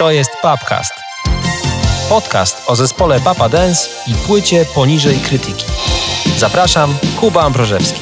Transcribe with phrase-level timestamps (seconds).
[0.00, 0.92] To jest Papcast.
[2.08, 5.64] Podcast o zespole Papa Dance i płycie poniżej krytyki.
[6.36, 8.00] Zapraszam, Kuba Ambrożewski.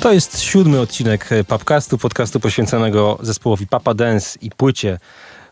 [0.00, 4.98] To jest siódmy odcinek Papcastu, podcastu poświęconego zespołowi Papa Dance i płycie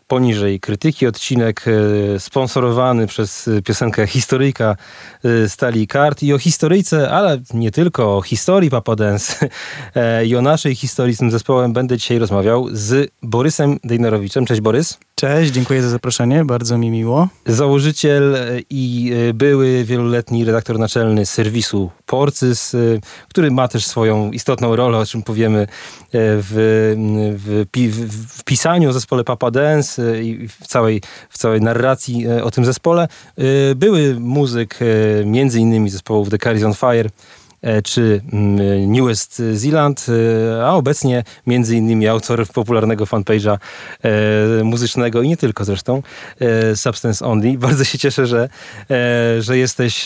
[0.07, 1.07] poniżej krytyki.
[1.07, 4.75] Odcinek e, sponsorowany przez piosenkę historyjka
[5.23, 9.35] e, Stali Kart i o historyjce, ale nie tylko o historii Papa Dance
[9.95, 14.45] e, i o naszej historii z tym zespołem będę dzisiaj rozmawiał z Borysem Dejnerowiczem.
[14.45, 14.97] Cześć Borys.
[15.15, 17.27] Cześć, dziękuję za zaproszenie, bardzo mi miło.
[17.45, 18.37] Założyciel
[18.69, 22.75] i były wieloletni redaktor naczelny serwisu Porcys,
[23.29, 25.67] który ma też swoją istotną rolę, o czym powiemy
[26.13, 26.95] w,
[27.37, 32.27] w, w, w pisaniu o zespole Papa Dance, E, i w całej, w całej narracji
[32.27, 33.07] e, o tym zespole.
[33.37, 34.79] E, były muzyk
[35.25, 37.09] między innymi zespołów The Carries on Fire,
[37.83, 40.05] czy mm, Newest Zealand,
[40.63, 43.57] a obecnie między innymi autor popularnego fanpage'a
[44.63, 46.03] muzycznego i nie tylko zresztą,
[46.75, 47.57] Substance Only.
[47.67, 48.49] Bardzo się cieszę, że,
[49.39, 50.05] że jesteś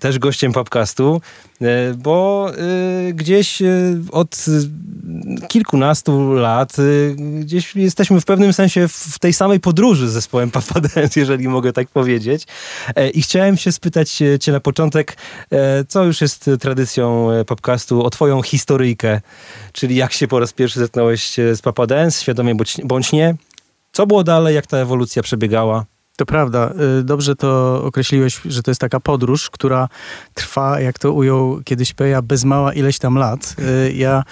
[0.00, 1.20] też gościem podcastu.
[1.62, 3.66] E, bo e, gdzieś e,
[4.12, 4.44] od
[5.48, 6.76] kilkunastu lat
[7.40, 11.72] gdzieś jesteśmy w pewnym sensie w tej samej podróży z zespołem Papa Dance, jeżeli mogę
[11.72, 12.46] tak powiedzieć.
[13.14, 15.16] I chciałem się spytać cię na początek,
[15.88, 19.20] co już jest tradycją podcastu, o twoją historyjkę,
[19.72, 23.34] czyli jak się po raz pierwszy zetknąłeś z Papa Dance, świadomie bądź nie.
[23.92, 25.84] Co było dalej, jak ta ewolucja przebiegała?
[26.16, 26.72] To prawda.
[27.00, 29.88] Y, dobrze to określiłeś, że to jest taka podróż, która
[30.34, 33.56] trwa, jak to ujął kiedyś Peja, bez mała ileś tam lat.
[33.58, 34.22] Y, ja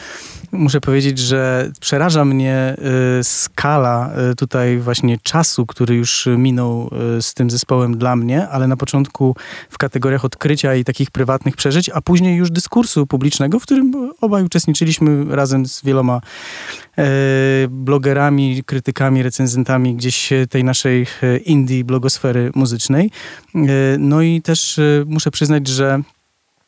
[0.55, 2.77] muszę powiedzieć, że przeraża mnie
[3.21, 8.77] y, skala tutaj właśnie czasu, który już minął z tym zespołem dla mnie, ale na
[8.77, 9.37] początku
[9.71, 14.45] w kategoriach odkrycia i takich prywatnych przeżyć, a później już dyskursu publicznego, w którym obaj
[14.45, 16.21] uczestniczyliśmy razem z wieloma
[17.69, 21.07] blogerami, krytykami, recenzentami gdzieś tej naszej
[21.45, 23.11] Indii blogosfery muzycznej.
[23.99, 26.03] No i też muszę przyznać, że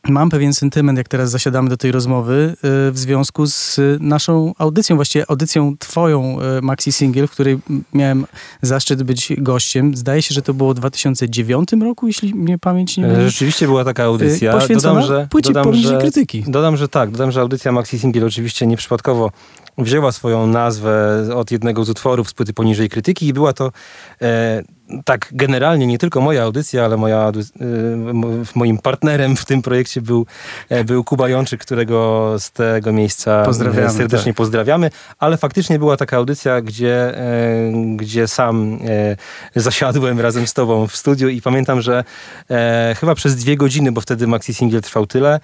[0.09, 4.97] Mam pewien sentyment, jak teraz zasiadamy do tej rozmowy, e, w związku z naszą audycją,
[4.97, 7.59] właściwie audycją twoją, Maxi Single, w której
[7.95, 8.27] miałem
[8.63, 9.97] zaszczyt być gościem.
[9.97, 13.25] Zdaje się, że to było w 2009 roku, jeśli mnie pamięć nie myli.
[13.25, 14.53] Rzeczywiście była taka audycja.
[14.53, 16.45] Poświęcona dodam, że, płycie dodam, że, krytyki.
[16.49, 19.31] Dodam, że tak, dodam, że audycja Maxi Single oczywiście nieprzypadkowo
[19.79, 23.73] wzięła swoją nazwę od jednego z utworów z płyty poniżej krytyki i była to
[24.23, 24.63] e,
[25.05, 27.33] tak generalnie nie tylko moja audycja, ale moja, e,
[28.55, 30.27] moim partnerem w tym projekcie był,
[30.69, 34.37] e, był Kuba Jączyk, którego z tego miejsca pozdrawiamy, serdecznie tak.
[34.37, 38.79] pozdrawiamy, ale faktycznie była taka audycja, gdzie, e, gdzie sam
[39.57, 42.05] zasiadłem razem z tobą w studiu i pamiętam, że
[42.97, 45.41] chyba przez dwie godziny, bo wtedy Maxi Single trwał tyle,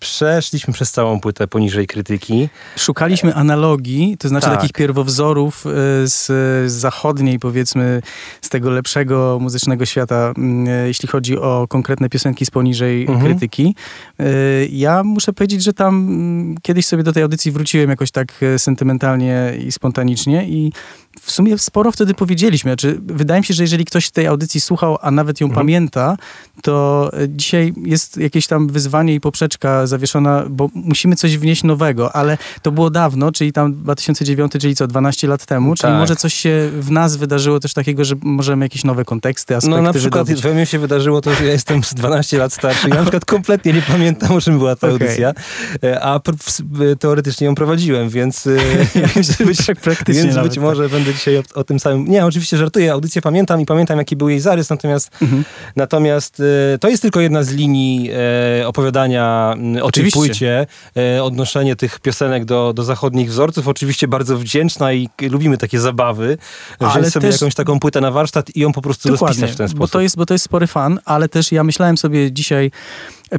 [0.00, 2.48] przeszliśmy przez całą płytę poniżej krytyki.
[2.76, 4.56] Szukaliśmy analogii, to znaczy tak.
[4.56, 5.64] takich pierwowzorów
[6.04, 8.02] z zachodniej, powiedzmy,
[8.40, 13.02] z tego tego lepszego muzycznego świata, mm, e, jeśli chodzi o konkretne piosenki z poniżej
[13.02, 13.20] mhm.
[13.20, 13.74] krytyki.
[14.18, 14.24] E,
[14.66, 18.58] ja muszę powiedzieć, że tam mm, kiedyś sobie do tej audycji wróciłem jakoś tak e,
[18.58, 20.72] sentymentalnie i spontanicznie i
[21.20, 22.70] w sumie sporo wtedy powiedzieliśmy.
[22.70, 25.66] Znaczy, wydaje mi się, że jeżeli ktoś tej audycji słuchał, a nawet ją mhm.
[25.66, 26.16] pamięta,
[26.62, 32.38] to dzisiaj jest jakieś tam wyzwanie i poprzeczka zawieszona, bo musimy coś wnieść nowego, ale
[32.62, 36.00] to było dawno, czyli tam 2009, czyli co, 12 lat temu, czyli tak.
[36.00, 39.82] może coś się w nas wydarzyło też takiego, że możemy jakieś nowe konteksty, aspekty No
[39.82, 40.44] na przykład wydobyć.
[40.44, 43.72] we mnie się wydarzyło to, że ja jestem 12 lat starszy i na przykład kompletnie
[43.72, 44.90] nie pamiętam, o czym była ta okay.
[44.90, 45.32] audycja,
[45.84, 46.20] e, a
[47.00, 48.50] teoretycznie ją prowadziłem, więc, e,
[49.14, 49.58] więc, być,
[50.08, 52.08] więc być może będę będę dzisiaj o, o, tym samym.
[52.08, 55.44] Nie, oczywiście żartuję, audycję pamiętam i pamiętam, jaki był jej zarys, natomiast, mhm.
[55.76, 56.42] natomiast
[56.74, 58.10] e, to jest tylko jedna z linii
[58.60, 60.20] e, opowiadania o oczywiście.
[60.20, 63.68] tej płycie, e, odnoszenie tych piosenek do, do zachodnich wzorców.
[63.68, 66.38] Oczywiście bardzo wdzięczna i lubimy takie zabawy.
[66.80, 67.40] Wziąć ale sobie też...
[67.40, 69.78] jakąś taką płytę na warsztat i ją po prostu Dokładnie, rozpisać w ten sposób.
[69.78, 72.70] Bo to, jest, bo to jest spory fan, ale też ja myślałem sobie dzisiaj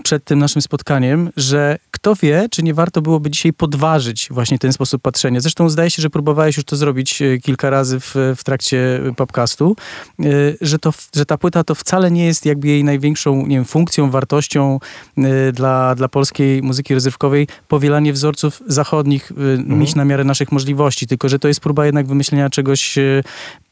[0.04, 4.73] przed tym naszym spotkaniem, że kto wie, czy nie warto byłoby dzisiaj podważyć właśnie ten
[4.73, 5.40] sposób patrzenia.
[5.40, 9.76] Zresztą zdaje się, że próbowałeś już to zrobić e, kilka razy w, w trakcie podcastu,
[10.20, 10.26] e,
[10.62, 14.12] że, to, że ta płyta to wcale nie jest jakby jej największą nie wiem, funkcją,
[14.12, 14.79] wartością
[15.17, 19.79] e, dla, dla polskiej muzyki rozrywkowej powielanie wzorców zachodnich mhm.
[19.79, 22.97] mieć na miarę naszych możliwości, tylko że to jest próba jednak wymyślenia czegoś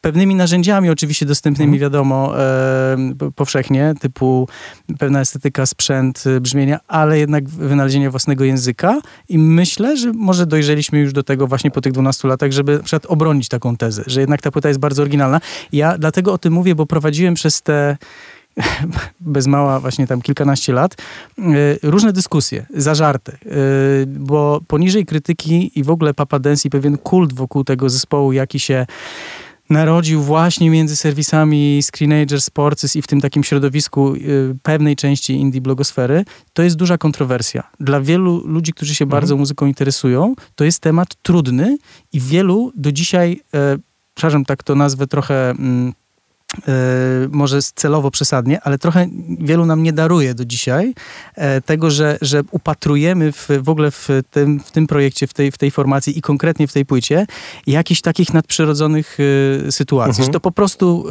[0.01, 1.81] pewnymi narzędziami oczywiście dostępnymi, mhm.
[1.81, 2.97] wiadomo, e,
[3.35, 4.47] powszechnie, typu
[4.99, 10.99] pewna estetyka, sprzęt, e, brzmienia, ale jednak wynalezienie własnego języka i myślę, że może dojrzeliśmy
[10.99, 14.19] już do tego właśnie po tych 12 latach, żeby na przykład obronić taką tezę, że
[14.19, 15.41] jednak ta płyta jest bardzo oryginalna.
[15.73, 17.97] Ja dlatego o tym mówię, bo prowadziłem przez te
[19.19, 20.95] bez mała właśnie tam kilkanaście lat,
[21.83, 23.37] różne dyskusje, zażarte,
[24.07, 28.59] bo poniżej krytyki i w ogóle Papa Dance i pewien kult wokół tego zespołu, jaki
[28.59, 28.85] się
[29.71, 35.61] narodził właśnie między serwisami Screenager, Sportsys i w tym takim środowisku y, pewnej części indie
[35.61, 37.63] blogosfery, to jest duża kontrowersja.
[37.79, 39.21] Dla wielu ludzi, którzy się mhm.
[39.21, 41.77] bardzo muzyką interesują, to jest temat trudny
[42.13, 43.77] i wielu do dzisiaj, e,
[44.13, 45.51] przepraszam, tak to nazwę trochę...
[45.51, 46.00] E,
[47.29, 49.07] może celowo przesadnie, ale trochę
[49.39, 50.93] wielu nam nie daruje do dzisiaj
[51.35, 55.51] e, tego, że, że upatrujemy w, w ogóle w tym, w tym projekcie, w tej,
[55.51, 57.27] w tej formacji i konkretnie w tej płycie
[57.67, 59.17] jakichś takich nadprzyrodzonych
[59.67, 60.11] e, sytuacji.
[60.11, 60.25] Mhm.
[60.25, 61.05] Że to po prostu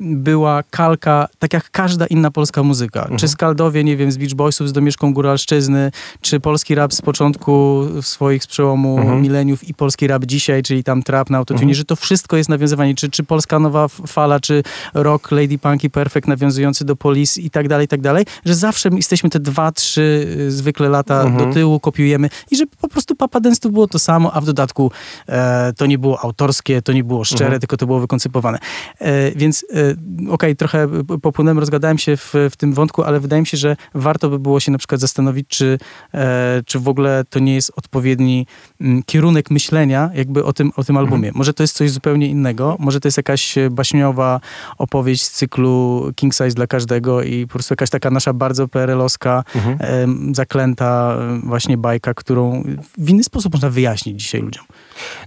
[0.00, 3.00] była kalka, tak jak każda inna polska muzyka.
[3.00, 3.18] Mhm.
[3.18, 5.90] Czy Skaldowie, nie wiem, z Beach Boysów, z Domieszką Góralszczyzny,
[6.20, 9.22] czy polski rap z początku swoich, z przełomu mhm.
[9.22, 11.74] mileniów i polski rap dzisiaj, czyli tam trap na autotunie, mhm.
[11.74, 14.61] że to wszystko jest nawiązywanie, czy, czy polska nowa fala, czy
[14.94, 18.88] rock Lady Punky Perfect nawiązujący do Police i tak dalej, i tak dalej, że zawsze
[18.92, 21.48] jesteśmy te dwa, trzy y, zwykle lata mhm.
[21.48, 24.44] do tyłu, kopiujemy i że po prostu Papa Dance to było to samo, a w
[24.44, 24.90] dodatku
[25.28, 27.60] e, to nie było autorskie, to nie było szczere, mhm.
[27.60, 28.58] tylko to było wykoncypowane.
[28.98, 30.88] E, więc e, okej, okay, trochę
[31.22, 34.60] popłynąłem, rozgadałem się w, w tym wątku, ale wydaje mi się, że warto by było
[34.60, 35.78] się na przykład zastanowić, czy,
[36.14, 38.46] e, czy w ogóle to nie jest odpowiedni
[38.80, 41.28] m, mm, kierunek myślenia jakby o tym, o tym albumie.
[41.28, 41.38] Mhm.
[41.38, 44.40] Może to jest coś zupełnie innego, może to jest jakaś baśniowa
[44.78, 49.44] opowieść z cyklu King Size dla każdego i po prostu jakaś taka nasza bardzo PRL-owska,
[49.54, 50.34] mhm.
[50.34, 52.62] zaklęta właśnie bajka, którą
[52.98, 54.64] w inny sposób można wyjaśnić dzisiaj ludziom.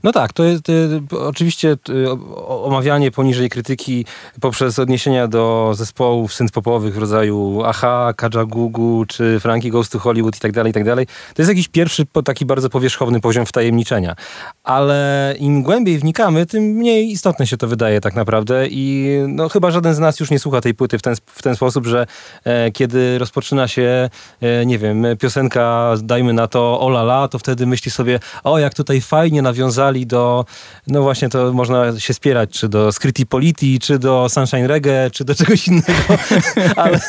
[0.04, 0.64] No tak, to jest
[1.12, 1.78] oczywiście
[2.48, 4.06] omawianie poniżej krytyki
[4.42, 10.40] poprzez odniesienia do zespołów synth-popowych w rodzaju Aha, Kajagugu czy Frankie Goes to Hollywood i
[10.40, 11.08] tak dalej, i tak dalej.
[11.08, 14.16] To jest jakiś pierwszy taki bardzo powierzchowny poziom wtajemniczenia.
[14.64, 19.72] Ale im głębiej wnikamy, tym mniej istotne się to wydaje tak naprawdę i no chyba
[19.72, 22.08] żaden z nas już nie słucha tej płyty w ten, w ten sposób, że
[22.44, 24.10] e, kiedy rozpoczyna się,
[24.42, 28.60] e, nie wiem, piosenka dajmy na to o la la, to wtedy myśli sobie, o
[28.60, 30.46] jak tutaj fajnie nawiązali do,
[30.88, 35.26] no właśnie to można się spierać, czy do Scritti Politi, czy do Sunshine Reggae, czy
[35.26, 36.18] do czegoś innego,
[36.76, 37.00] ale,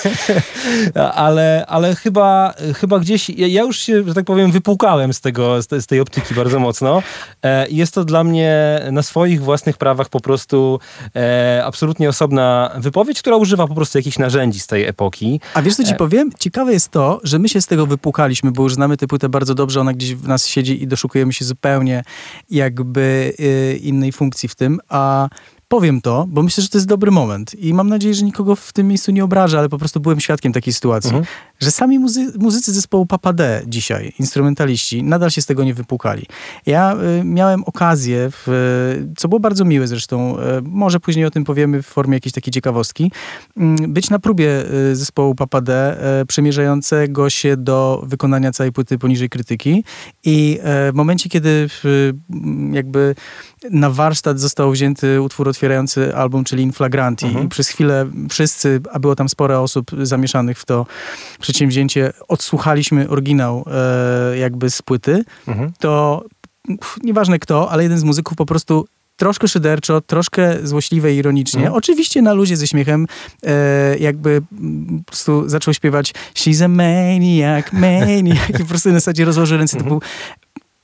[1.14, 5.86] ale, ale chyba, chyba gdzieś, ja już się, że tak powiem, wypłukałem z, tego, z
[5.86, 7.02] tej optyki bardzo mocno.
[7.42, 10.80] E, jest to dla mnie na swoich własnych prawach po prostu
[11.14, 11.62] e,
[11.96, 15.40] absolutnie osobna wypowiedź, która używa po prostu jakichś narzędzi z tej epoki.
[15.54, 16.30] A wiesz co ci e, powiem?
[16.38, 19.54] Ciekawe jest to, że my się z tego wypłukaliśmy, bo już znamy tę płytę bardzo
[19.54, 22.02] dobrze, ona gdzieś w nas siedzi i doszukujemy się zupełnie
[22.50, 25.28] jakby y, innej funkcji w tym, a
[25.68, 28.72] powiem to, bo myślę, że to jest dobry moment i mam nadzieję, że nikogo w
[28.72, 31.26] tym miejscu nie obraża, ale po prostu byłem świadkiem takiej sytuacji, mhm.
[31.60, 36.26] że sami muzy muzycy zespołu Papa D dzisiaj, instrumentaliści, nadal się z tego nie wypłukali.
[36.66, 38.46] Ja y, miałem okazję, w,
[39.16, 42.52] co było bardzo miłe zresztą, y, może później o tym powiemy w formie jakiejś takiej
[42.52, 43.12] ciekawostki,
[43.56, 48.98] y, być na próbie y, zespołu Papa D, y, przemierzającego się do wykonania całej płyty
[48.98, 49.84] poniżej krytyki
[50.24, 50.58] i
[50.88, 51.68] y, w momencie, kiedy
[52.72, 53.14] jakby
[53.70, 57.26] na warsztat został wzięty utwór otwierający album, czyli Inflagranti.
[57.26, 57.46] Mhm.
[57.46, 60.86] I przez chwilę wszyscy, a było tam sporo osób zamieszanych w to
[61.40, 65.24] przedsięwzięcie, odsłuchaliśmy oryginał e, jakby z płyty.
[65.48, 65.72] Mhm.
[65.78, 66.24] To
[67.02, 68.86] nieważne kto, ale jeden z muzyków po prostu
[69.16, 71.60] troszkę szyderczo, troszkę złośliwe i ironicznie.
[71.60, 71.76] Mhm.
[71.76, 73.06] Oczywiście na luzie ze śmiechem
[73.42, 74.42] e, jakby
[74.98, 79.76] po prostu zaczął śpiewać She's a maniac, maniac i po prostu na zasadzie rozłożył ręce.
[79.76, 79.84] Mhm.
[79.84, 80.08] To był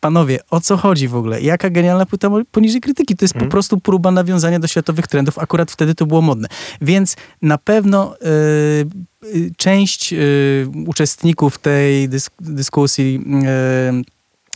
[0.02, 1.41] panowie, o co chodzi w ogóle?
[1.41, 3.17] Jaka genialna płyta poniżej krytyki?
[3.17, 5.38] To jest po prostu próba nawiązania do światowych trendów.
[5.38, 6.48] Akurat wtedy to było modne.
[6.81, 8.15] Więc na pewno
[9.24, 13.20] y, część y, uczestników tej dysk dyskusji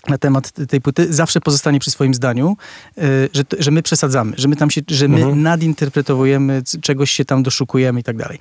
[0.09, 2.57] na temat tej płyty zawsze pozostanie przy swoim zdaniu,
[3.33, 5.43] że, że my przesadzamy, że my tam się, że my mhm.
[5.43, 8.39] nadinterpretowujemy, czegoś się tam doszukujemy i tak dalej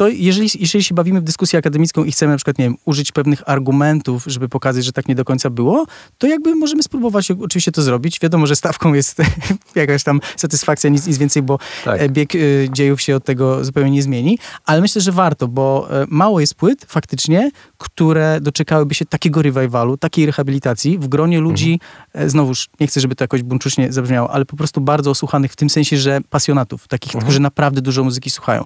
[0.00, 3.12] to jeżeli, jeżeli się bawimy w dyskusję akademicką i chcemy na przykład, nie wiem, użyć
[3.12, 5.86] pewnych argumentów, żeby pokazać, że tak nie do końca było,
[6.18, 8.20] to jakby możemy spróbować oczywiście to zrobić.
[8.20, 9.18] Wiadomo, że stawką jest
[9.74, 12.00] jakaś tam satysfakcja, nic, nic więcej, bo tak.
[12.00, 15.88] E, bieg y, dziejów się od tego zupełnie nie zmieni, ale myślę, że warto, bo
[16.02, 20.49] y, mało jest płyt faktycznie, które doczekałyby się takiego revivalu, takiej rehabilitacji
[20.98, 21.80] w gronie ludzi,
[22.12, 22.30] mhm.
[22.30, 25.70] znowuż nie chcę, żeby to jakoś bunczucznie zabrzmiało, ale po prostu bardzo osłuchanych w tym
[25.70, 27.24] sensie, że pasjonatów, takich, mhm.
[27.24, 28.64] którzy naprawdę dużo muzyki słuchają.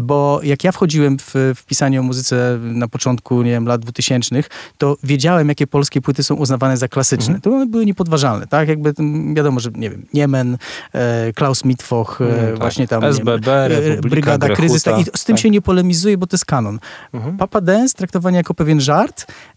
[0.00, 4.42] Bo jak ja wchodziłem w, w pisanie o muzyce na początku, nie wiem, lat 2000,
[4.78, 7.34] to wiedziałem, jakie polskie płyty są uznawane za klasyczne.
[7.34, 7.40] Mhm.
[7.40, 8.68] To one były niepodważalne, tak?
[8.68, 8.92] Jakby
[9.34, 10.58] wiadomo, że nie wiem, Niemen,
[10.92, 12.58] e, Klaus Mitwoch, e, mhm, tak.
[12.58, 14.82] właśnie tam SBB, wiem, e, Brygada Grechuta, Kryzys.
[14.82, 15.42] Tak, I z tym tak.
[15.42, 16.78] się nie polemizuje, bo to jest kanon.
[17.12, 17.36] Mhm.
[17.36, 19.55] Papa Dance traktowany jako pewien żart, E,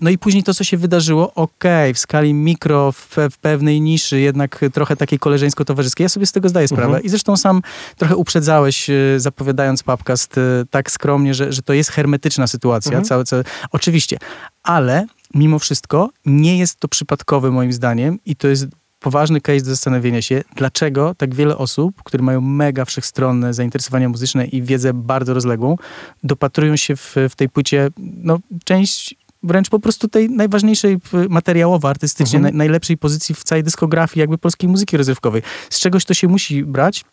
[0.00, 3.80] no i później to, co się wydarzyło, okej, okay, w skali mikro, w, w, pewnej
[3.80, 6.02] niszy, jednak trochę takiej koleżeńsko-towarzyskiej.
[6.02, 6.86] Ja sobie z tego zdaję sprawę.
[6.86, 7.04] Mhm.
[7.04, 7.62] I zresztą sam
[7.96, 10.40] trochę uprzedzałeś, e, zapowiadając podcast e,
[10.70, 12.90] tak skromnie, że, że to jest hermetyczna sytuacja.
[12.90, 13.04] Mhm.
[13.04, 14.18] Całe, całe, oczywiście,
[14.62, 18.66] ale mimo wszystko nie jest to przypadkowe moim zdaniem i to jest
[19.00, 24.46] poważny case do zastanowienia się, dlaczego tak wiele osób, które mają mega wszechstronne zainteresowania muzyczne
[24.46, 25.76] i wiedzę bardzo rozległą,
[26.24, 32.36] dopatrują się w, w tej płycie, no, część wręcz po prostu tej najważniejszej materiałowo, artystycznie,
[32.36, 32.56] mhm.
[32.56, 35.42] najlepszej pozycji w całej dyskografii jakby polskiej muzyki rozrywkowej.
[35.70, 37.04] Z czegoś to się musi brać.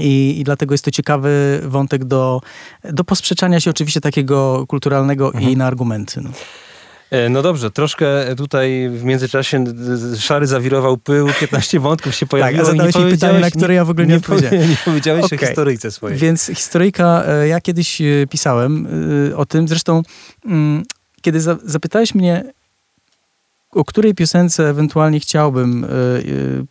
[0.00, 2.40] I, I, dlatego jest to ciekawy wątek do,
[2.84, 5.52] do posprzeczania się oczywiście takiego kulturalnego mhm.
[5.52, 6.20] i na argumenty.
[6.20, 6.30] No.
[7.10, 9.64] E, no dobrze, troszkę tutaj w międzyczasie
[10.18, 12.64] szary zawirował pył, 15 wątków się pojawiło.
[12.64, 14.68] Tak, zadałeś mi pytanie, na które ja w ogóle nie, nie odpowiedziałem.
[14.70, 15.38] Nie powiedziałeś okay.
[15.38, 16.18] o historyjce swojej.
[16.18, 18.88] Więc historyjka, e, ja kiedyś e, pisałem
[19.36, 20.02] o tym, zresztą
[21.26, 22.52] kiedy zapytałeś mnie,
[23.70, 25.86] o której piosence ewentualnie chciałbym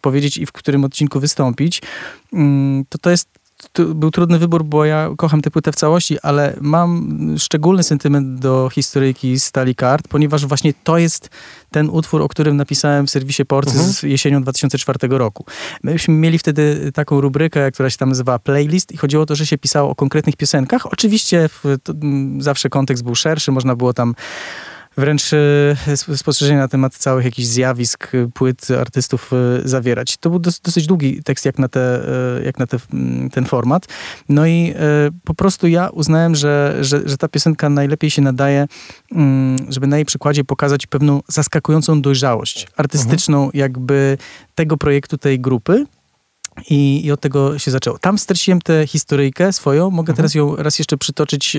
[0.02, 1.82] powiedzieć i w którym odcinku wystąpić,
[2.34, 3.28] mm, to to jest
[3.96, 8.70] był trudny wybór, bo ja kocham tę płytę w całości, ale mam szczególny sentyment do
[8.74, 11.30] historyjki Stali Kart, ponieważ właśnie to jest
[11.72, 13.94] ten utwór, o którym napisałem w serwisie Porcy mhm.
[13.94, 15.46] z jesienią 2004 roku.
[15.84, 19.46] Myśmy mieli wtedy taką rubrykę, która się tam nazywała Playlist i chodziło o to, że
[19.46, 20.94] się pisało o konkretnych piosenkach.
[20.94, 21.94] Oczywiście w, to,
[22.40, 24.16] zawsze kontekst był szerszy, można było tam
[24.98, 30.18] wręcz e, spostrzeżenia na temat całych jakichś zjawisk, e, płyt artystów e, zawierać.
[30.18, 32.02] To był dosyć długi tekst jak na, te,
[32.46, 32.78] jak na te,
[33.32, 33.86] ten format.
[34.30, 34.74] No i
[35.24, 38.68] po prostu ja uznałem, że, że, że ta piosenka najlepiej się nadaje,
[39.70, 43.60] żeby na jej przykładzie pokazać pewną zaskakującą dojrzałość artystyczną mhm.
[43.60, 44.18] jakby
[44.56, 45.86] tego projektu, tej grupy.
[46.70, 47.98] I, I, od tego się zaczęło.
[48.00, 49.90] Tam straciłem tę historyjkę swoją.
[49.90, 50.16] Mogę mhm.
[50.16, 51.58] teraz ją raz jeszcze przytoczyć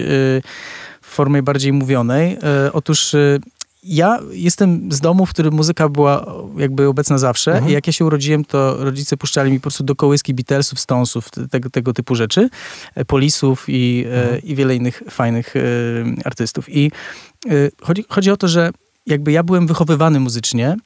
[1.16, 2.38] formie bardziej mówionej.
[2.42, 3.38] E, otóż e,
[3.82, 7.70] ja jestem z domu, w którym muzyka była jakby obecna zawsze mhm.
[7.70, 11.30] i jak ja się urodziłem, to rodzice puszczali mi po prostu do kołyski Beatlesów, Stonesów,
[11.50, 12.48] tego, tego typu rzeczy,
[12.94, 14.42] e, Polisów i, mhm.
[14.42, 15.54] i wiele innych fajnych
[16.24, 16.68] artystów.
[16.68, 16.90] I
[17.82, 18.70] chodzi, chodzi o to, że
[19.06, 20.76] jakby ja byłem wychowywany muzycznie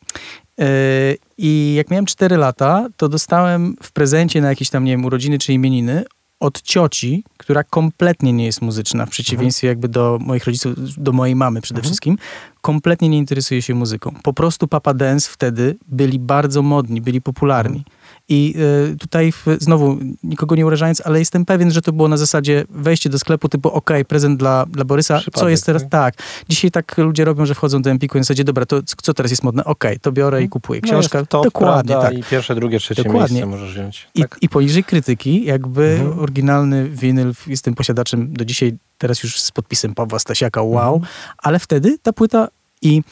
[1.39, 5.39] i jak miałem 4 lata, to dostałem w prezencie na jakieś tam, nie wiem, urodziny
[5.39, 6.05] czy imieniny
[6.41, 9.77] od cioci, która kompletnie nie jest muzyczna, w przeciwieństwie mhm.
[9.77, 11.89] jakby do moich rodziców, do mojej mamy przede mhm.
[11.89, 12.19] wszystkim,
[12.61, 14.15] kompletnie nie interesuje się muzyką.
[14.23, 17.85] Po prostu Papa Dance wtedy byli bardzo modni, byli popularni.
[18.31, 18.55] I
[18.93, 22.65] y, tutaj w, znowu, nikogo nie urażając, ale jestem pewien, że to było na zasadzie
[22.69, 25.83] wejście do sklepu typu ok, prezent dla, dla Borysa, Przypadek, co jest teraz?
[25.83, 25.91] Tak?
[25.91, 26.25] tak.
[26.49, 29.31] Dzisiaj tak ludzie robią, że wchodzą do Empiku i na zasadzie, dobra, to co teraz
[29.31, 29.65] jest modne?
[29.65, 30.51] Ok, to biorę i mhm.
[30.51, 30.81] kupuję.
[30.81, 32.19] Książka, no top, dokładnie, tak.
[32.19, 33.35] I pierwsze, drugie, trzecie dokładnie.
[33.35, 34.09] miejsce możesz wziąć.
[34.21, 34.39] Tak?
[34.41, 36.19] I, I poniżej krytyki, jakby mhm.
[36.19, 41.13] oryginalny winyl, jestem posiadaczem do dzisiaj, teraz już z podpisem Pawła Stasiaka, wow, mhm.
[41.39, 42.49] ale wtedy ta płyta
[42.83, 43.03] i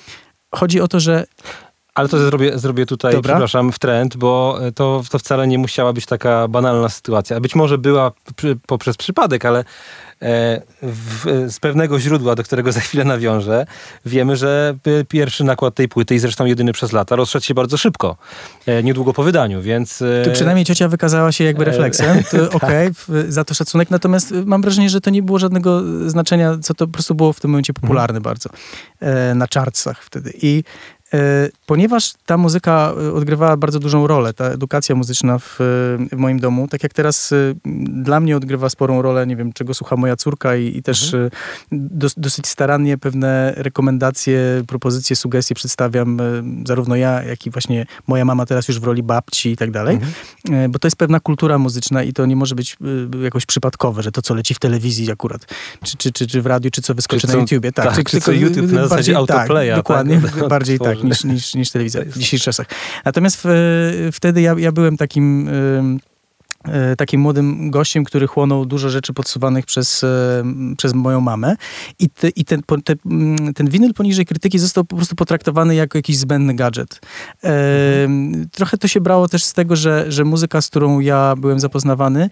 [0.55, 1.25] chodzi o to, że
[1.99, 3.35] ale to zrobię, zrobię tutaj, Dobra.
[3.35, 7.41] przepraszam, w trend, bo to, to wcale nie musiała być taka banalna sytuacja.
[7.41, 9.65] Być może była przy, poprzez przypadek, ale
[10.23, 13.67] E, w, z pewnego źródła, do którego za chwilę nawiążę,
[14.07, 14.77] wiemy, że
[15.09, 18.17] pierwszy nakład tej płyty i zresztą jedyny przez lata rozszedł się bardzo szybko,
[18.67, 20.03] e, niedługo po wydaniu, więc...
[20.03, 22.55] E, przynajmniej ciocia wykazała się jakby refleksem, tak.
[22.55, 26.75] okej, okay, za to szacunek, natomiast mam wrażenie, że to nie było żadnego znaczenia, co
[26.75, 28.23] to po prostu było w tym momencie popularne mhm.
[28.23, 28.51] bardzo
[29.35, 30.63] na chartsach wtedy i
[30.98, 30.98] E,
[31.67, 35.57] ponieważ ta muzyka e, odgrywała bardzo dużą rolę, ta edukacja muzyczna w,
[36.13, 39.75] w, moim domu, tak jak teraz e, dla mnie odgrywa sporą rolę, nie wiem, czego
[39.75, 41.31] słucha moja córka i, i też mhm.
[41.73, 46.19] dos, dosyć starannie pewne rekomendacje, propozycje, sugestie przedstawiam
[46.67, 49.99] zarówno ja, jak i właśnie moja mama teraz już w roli babci i tak dalej,
[50.45, 50.73] mhm.
[50.73, 52.77] bo to jest pewna kultura muzyczna i to nie może być
[53.23, 55.47] jakoś przypadkowe, że to, co leci w telewizji akurat,
[55.83, 57.73] czy, czy, czy, czy w radiu, czy co wyskoczy czy na YouTubie.
[57.73, 59.69] Tak, tak czy, czy, co YouTube na zasadzie autoplaya.
[59.69, 60.49] Tak, dokładnie, tak?
[60.59, 62.67] bardziej tak tak, niż, niż, niż telewizja w dzisiejszych czasach.
[63.05, 65.49] Natomiast w, wtedy ja, ja byłem takim
[66.65, 70.45] e, takim młodym gościem, który chłonął dużo rzeczy podsuwanych przez, e,
[70.77, 71.57] przez moją mamę.
[71.99, 72.95] I, te, i ten, te,
[73.55, 77.01] ten winyl poniżej krytyki został po prostu potraktowany jako jakiś zbędny gadżet.
[77.43, 78.49] Mhm.
[78.53, 82.31] Trochę to się brało też z tego, że, że muzyka, z którą ja byłem zapoznawany,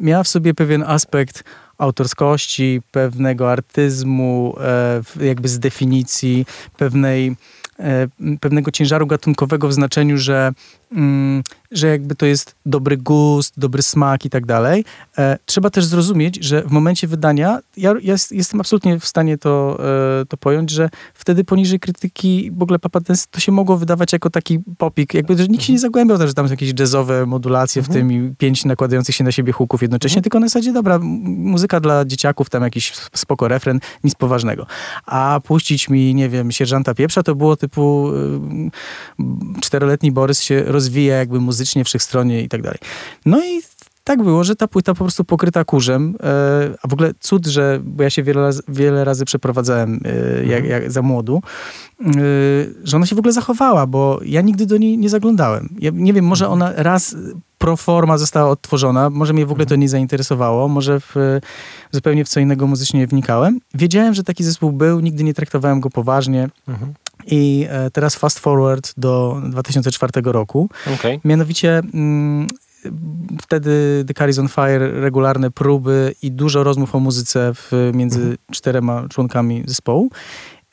[0.00, 1.44] miała w sobie pewien aspekt
[1.78, 4.56] autorskości, pewnego artyzmu,
[5.18, 7.36] e, jakby z definicji, pewnej
[7.78, 8.08] e,
[8.40, 10.52] pewnego ciężaru gatunkowego w znaczeniu, że,
[11.70, 14.84] że jakby to jest dobry gust, dobry smak i tak dalej.
[15.18, 19.78] E, trzeba też zrozumieć, że w momencie wydania, ja, ja jestem absolutnie w stanie to,
[20.20, 24.12] e, to pojąć, że wtedy poniżej krytyki w ogóle Papa Dance to się mogło wydawać
[24.12, 25.88] jako taki popik, jakby, że nikt się nie mhm.
[25.88, 27.92] zagłębiał też, że tam są jakieś jazzowe modulacje mhm.
[27.92, 30.22] w tym i pięć nakładających się na siebie huków jednocześnie, mhm.
[30.22, 34.66] tylko na zasadzie, dobra, muzyka dla dzieciaków, tam jakiś spoko refren, nic poważnego.
[35.06, 38.10] A puścić mi, nie wiem, sierżanta pieprza, to było typu
[39.18, 42.78] y, czteroletni Borys się rozwija jakby muzycznie wszechstronnie i tak dalej.
[43.26, 43.62] No i
[44.04, 47.80] tak było, że ta płyta po prostu pokryta kurzem, e, a w ogóle cud, że,
[47.84, 50.82] bo ja się wiele razy, wiele razy przeprowadzałem e, jak, mhm.
[50.82, 51.42] jak za młodu,
[52.00, 52.10] e,
[52.84, 55.68] że ona się w ogóle zachowała, bo ja nigdy do niej nie zaglądałem.
[55.78, 56.62] Ja nie wiem, może mhm.
[56.62, 57.16] ona raz
[57.64, 59.80] pro forma została odtworzona, może mnie w ogóle to mhm.
[59.80, 61.14] nie zainteresowało, może w,
[61.90, 63.60] zupełnie w co innego muzycznie wnikałem.
[63.74, 66.48] Wiedziałem, że taki zespół był, nigdy nie traktowałem go poważnie.
[66.68, 66.94] Mhm.
[67.26, 70.68] I teraz fast forward do 2004 roku.
[70.94, 71.20] Okay.
[71.24, 72.48] Mianowicie mm,
[73.42, 78.36] wtedy The Carries on Fire, regularne próby i dużo rozmów o muzyce w, między mhm.
[78.52, 80.10] czterema członkami zespołu.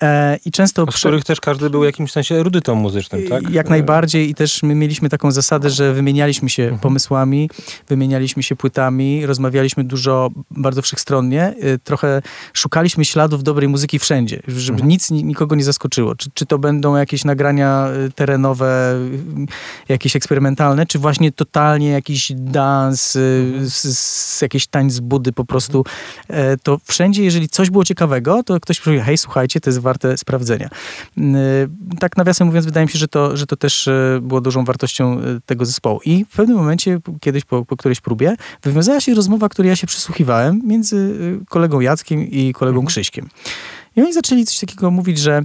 [0.01, 0.86] E, I często...
[0.91, 3.50] Z których też każdy był w jakimś sensie erudytą muzycznym, tak?
[3.50, 6.79] Jak najbardziej i też my mieliśmy taką zasadę, że wymienialiśmy się mhm.
[6.79, 7.50] pomysłami,
[7.88, 11.53] wymienialiśmy się płytami, rozmawialiśmy dużo, bardzo wszechstronnie.
[11.62, 12.22] E, trochę
[12.53, 14.89] szukaliśmy śladów dobrej muzyki wszędzie, żeby mhm.
[14.89, 16.15] nic nikogo nie zaskoczyło.
[16.15, 18.96] Czy, czy to będą jakieś nagrania e, terenowe,
[19.89, 23.70] jakieś eksperymentalne, czy właśnie totalnie jakiś dans, mhm.
[23.70, 25.86] z, z, jakiś tańc budy po prostu.
[26.63, 30.69] To wszędzie, jeżeli coś było ciekawego, to ktoś powiedział, hej, słuchajcie, to jest warte sprawdzenia.
[31.17, 31.69] Mm, y,
[32.00, 35.19] tak nawiasem mówiąc, wydaje mi się, że to, że to też y, było dużą wartością
[35.19, 36.00] y, tego zespołu.
[36.05, 39.88] I w pewnym momencie, kiedyś po, po którejś próbie, wywiązała się rozmowa, której ja się
[39.88, 41.15] przysłuchiwałem między
[41.50, 42.88] kolegą Jackiem i kolegą mhm.
[42.88, 43.29] Krzyśkiem.
[43.95, 45.43] I oni zaczęli coś takiego mówić, że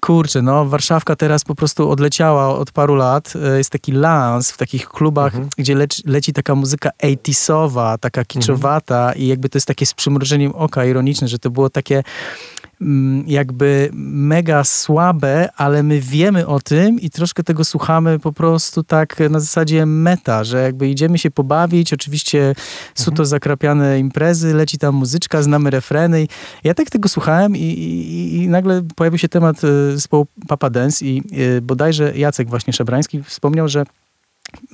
[0.00, 3.34] kurczę, no Warszawka teraz po prostu odleciała od paru lat.
[3.56, 5.48] Jest taki lans w takich klubach, mhm.
[5.58, 9.18] gdzie leci, leci taka muzyka 80sowa, taka kiczowata mhm.
[9.18, 12.02] i jakby to jest takie z przymrużeniem oka ironiczne, że to było takie
[13.26, 19.16] jakby mega słabe, ale my wiemy o tym i troszkę tego słuchamy po prostu tak
[19.30, 22.54] na zasadzie meta, że jakby idziemy się pobawić, oczywiście
[22.94, 23.26] są to mhm.
[23.26, 26.26] zakrapiane imprezy, leci tam muzyczka, znamy refreny.
[26.64, 31.04] Ja tak tego słuchałem i, i, i nagle pojawił się temat y, zespołu Papa Dance
[31.04, 31.22] i
[31.56, 33.84] y, bodajże Jacek właśnie Szabrański wspomniał, że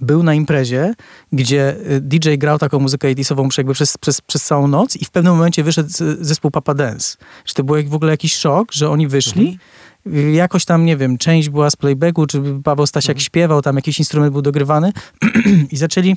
[0.00, 0.94] był na imprezie,
[1.32, 5.10] gdzie y, DJ grał taką muzykę 80 jakby przez, przez, przez całą noc i w
[5.10, 5.88] pewnym momencie wyszedł
[6.20, 7.16] zespół Papa Dance.
[7.44, 9.58] Że to był w ogóle jakiś szok, że oni wyszli,
[10.06, 10.34] mhm.
[10.34, 13.24] jakoś tam, nie wiem, część była z playbacku, czy Paweł Stasiak mhm.
[13.24, 14.92] śpiewał, tam jakiś instrument był dogrywany
[15.72, 16.16] i zaczęli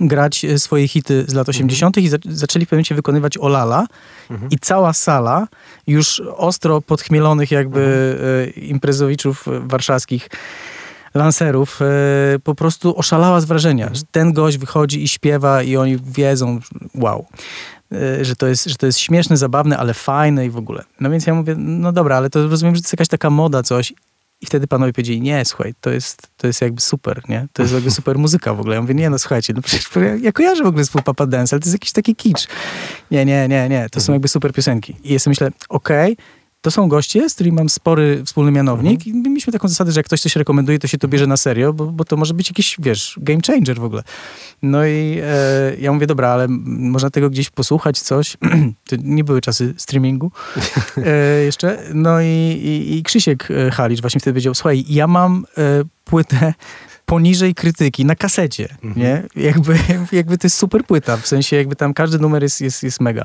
[0.00, 1.98] grać y, swoje hity z lat 80.
[1.98, 2.06] Mhm.
[2.06, 3.86] i za zaczęli w pewnym momencie wykonywać Olala
[4.30, 4.50] mhm.
[4.50, 5.48] i cała sala
[5.86, 8.66] już ostro podchmielonych jakby mhm.
[8.66, 10.28] imprezowiczów warszawskich
[11.14, 15.98] lancerów e, po prostu oszalała z wrażenia, że ten gość wychodzi i śpiewa i oni
[16.06, 16.60] wiedzą,
[16.94, 17.26] wow
[17.92, 20.84] e, że to, jest, że to jest śmieszne, zabawne, ale fajne i w ogóle.
[21.00, 23.62] No więc ja mówię, no dobra, ale to rozumiem, że to jest jakaś taka moda,
[23.62, 23.92] coś.
[24.42, 27.46] I wtedy panowie powiedzieli, nie, słuchaj, to jest, to jest jakby super, nie?
[27.52, 28.74] To jest jakby super muzyka w ogóle.
[28.74, 31.56] Ja mówię, nie, no słuchajcie, no przecież ja, ja kojarzę w ogóle zespół Papa Dance,
[31.56, 32.48] ale to jest jakiś taki kicz.
[33.10, 34.14] Nie, nie, nie, nie, to są mhm.
[34.14, 34.96] jakby super piosenki.
[35.04, 36.24] I sobie myślę, okej, okay,
[36.62, 39.24] to są goście, z którymi mam spory wspólny mianownik mhm.
[39.24, 41.72] i mieliśmy taką zasadę, że jak ktoś coś rekomenduje, to się to bierze na serio,
[41.72, 44.02] bo, bo to może być jakiś, wiesz, game changer w ogóle.
[44.62, 48.36] No i e, ja mówię, dobra, ale można tego gdzieś posłuchać, coś.
[48.88, 50.32] to nie były czasy streamingu
[50.96, 51.82] e, jeszcze.
[51.94, 56.54] No i, i, i Krzysiek e, Halicz właśnie wtedy powiedział, słuchaj, ja mam e, płytę
[57.12, 58.92] poniżej krytyki na kasecie, mhm.
[58.96, 59.22] nie?
[59.36, 59.78] Jakby,
[60.18, 63.24] jakby to jest super płyta, w sensie jakby tam każdy numer jest, jest, jest mega.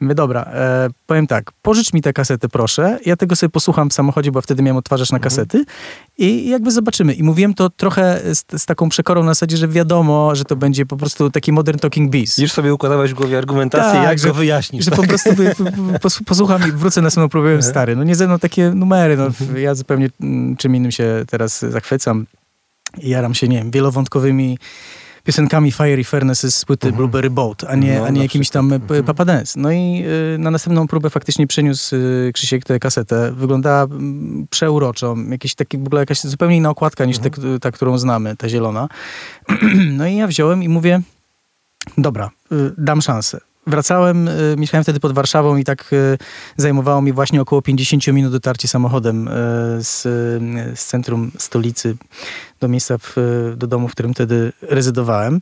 [0.00, 3.92] My dobra, e, powiem tak, pożycz mi tę kasetę proszę, ja tego sobie posłucham w
[3.92, 5.30] samochodzie, bo wtedy miałem odtwarzacz na mhm.
[5.30, 5.64] kasety
[6.18, 7.14] i jakby zobaczymy.
[7.14, 10.86] I mówiłem to trochę z, z, taką przekorą na zasadzie, że wiadomo, że to będzie
[10.86, 12.38] po prostu taki modern talking beast.
[12.38, 14.84] Już sobie układałeś w głowie argumentację, tak, jak że, go wyjaśnisz.
[14.84, 15.00] Że tak?
[15.00, 15.06] po
[16.00, 17.62] prostu posłucham i wrócę na samą próbę mhm.
[17.70, 17.96] stary.
[17.96, 19.58] No nie ze mną takie numery, no mhm.
[19.58, 22.26] ja zupełnie mm, czym innym się teraz zachwycam
[22.98, 24.58] jaram się, nie wiem, wielowątkowymi
[25.24, 26.96] piosenkami Fiery Furnaces z płyty mhm.
[26.96, 29.04] Blueberry Boat, a nie, no, a nie jakimś tam mhm.
[29.04, 29.60] Papa Dance.
[29.60, 33.32] No i y, na następną próbę faktycznie przeniósł y, Krzysiek tę kasetę.
[33.32, 33.88] Wyglądała y,
[34.50, 35.16] przeuroczo.
[35.30, 37.34] Jakiś taki, w ogóle jakaś zupełnie inna okładka niż mhm.
[37.34, 38.88] te, ta, którą znamy, ta zielona.
[39.98, 41.00] no i ja wziąłem i mówię,
[41.98, 43.40] dobra, y, dam szansę.
[43.66, 46.18] Wracałem, y, mieszkałem wtedy pod Warszawą i tak y,
[46.56, 49.30] zajmowało mi właśnie około 50 minut dotarcie samochodem y,
[49.80, 50.02] z,
[50.80, 51.96] z centrum stolicy
[52.60, 53.16] do miejsca, w,
[53.56, 55.40] do domu, w którym wtedy rezydowałem.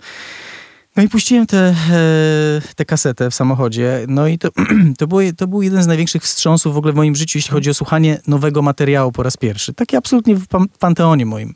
[0.96, 1.74] No i puściłem tę
[2.76, 4.04] te, kasetę w samochodzie.
[4.08, 4.48] No i to,
[4.98, 7.70] to, było, to był jeden z największych wstrząsów w ogóle w moim życiu, jeśli chodzi
[7.70, 9.74] o słuchanie nowego materiału po raz pierwszy.
[9.74, 10.46] Taki absolutnie w
[10.78, 11.54] panteonie moim.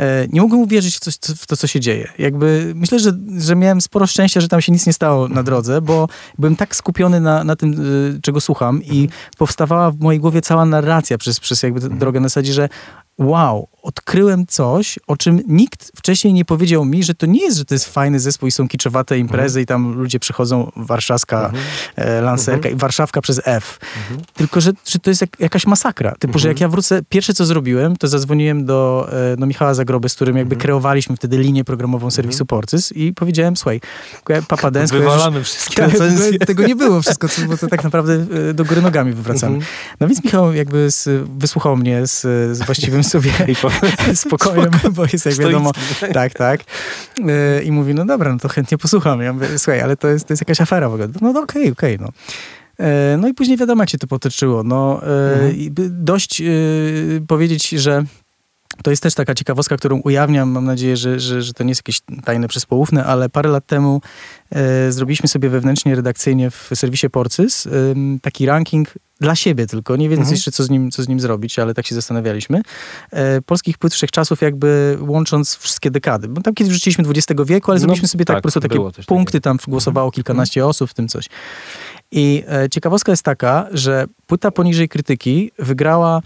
[0.00, 2.08] E, nie mogłem uwierzyć w, coś, w, to, co się dzieje.
[2.18, 5.80] Jakby myślę, że, że miałem sporo szczęścia, że tam się nic nie stało na drodze,
[5.80, 6.08] bo
[6.38, 9.08] byłem tak skupiony na, na tym, e, czego słucham i
[9.38, 12.68] powstawała w mojej głowie cała narracja przez, przez jakby drogę na zasadzie, że
[13.18, 17.64] wow, odkryłem coś, o czym nikt wcześniej nie powiedział mi, że to nie jest, że
[17.64, 19.62] to jest fajny zespół i są kiczowate imprezy mhm.
[19.62, 21.64] i tam ludzie przychodzą, warszawska mhm.
[21.96, 22.74] e, lancerka mhm.
[22.74, 23.78] i warszawka przez F.
[23.96, 24.26] Mhm.
[24.34, 26.14] Tylko, że, że to jest jak, jakaś masakra.
[26.18, 26.70] Typu, że jak mhm.
[26.70, 30.54] ja wrócę, pierwsze co zrobiłem, to zadzwoniłem do, e, do Michała Zagroby, z którym jakby
[30.54, 30.62] mhm.
[30.62, 33.80] kreowaliśmy wtedy linię programową serwisu Porcys i powiedziałem, słuchaj,
[34.48, 34.98] Papa Dance...
[34.98, 36.38] Wywalamy wszystkie tak, recenzje.
[36.50, 39.58] Tego nie było wszystko, bo to tak naprawdę e, do góry nogami wywracamy.
[40.00, 42.20] No więc Michał jakby z, wysłuchał mnie z,
[42.56, 43.32] z właściwym sobie
[44.14, 45.72] spokojem, bo jest jak wiadomo,
[46.12, 46.60] tak, tak.
[47.28, 49.20] E, I mówi, no dobra, no to chętnie posłucham.
[49.20, 51.08] Ja mówię, słuchaj, ale to jest, to jest jakaś afera w ogóle.
[51.20, 52.08] No okej, okej, okay, okay, no.
[52.86, 54.62] E, no i później wiadomo, jak się to potoczyło.
[54.62, 56.04] No, e, mhm.
[56.04, 56.42] Dość
[57.26, 58.04] powiedzieć, że
[58.82, 60.50] to jest też taka ciekawostka, którą ujawniam.
[60.50, 64.00] Mam nadzieję, że, że, że to nie jest jakieś tajne przyspołówne, ale parę lat temu
[64.50, 67.70] e, zrobiliśmy sobie wewnętrznie, redakcyjnie w serwisie Porcys e,
[68.22, 68.88] taki ranking
[69.20, 70.34] dla siebie tylko, nie wiedząc mhm.
[70.34, 72.62] jeszcze, co z, nim, co z nim zrobić, ale tak się zastanawialiśmy.
[73.10, 76.28] E, polskich płyt wszechczasów jakby łącząc wszystkie dekady.
[76.28, 79.04] Bo tam kiedyś wrzuciliśmy XX wieku, ale no, zrobiliśmy sobie tak, tak po prostu takie
[79.06, 80.12] punkty, tam głosowało mhm.
[80.14, 80.70] kilkanaście mhm.
[80.70, 81.28] osób, w tym coś.
[82.10, 86.22] I e, ciekawostka jest taka, że płyta poniżej krytyki wygrała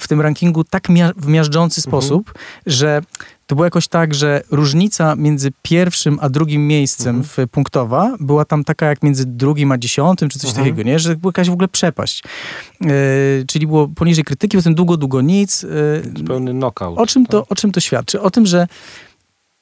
[0.00, 1.90] w tym rankingu tak mia w miażdżący mhm.
[1.90, 2.34] sposób,
[2.66, 3.02] że
[3.46, 7.48] to było jakoś tak, że różnica między pierwszym a drugim miejscem mhm.
[7.48, 10.66] w punktowa była tam taka jak między drugim a dziesiątym, czy coś mhm.
[10.66, 10.98] takiego, nie?
[10.98, 12.22] Że była jakaś w ogóle przepaść.
[12.80, 12.88] E,
[13.46, 15.64] czyli było poniżej krytyki, potem długo, długo nic.
[15.64, 16.98] E, Pełny knockout.
[16.98, 17.52] O czym, to, tak?
[17.52, 18.20] o czym to świadczy?
[18.20, 18.66] O tym, że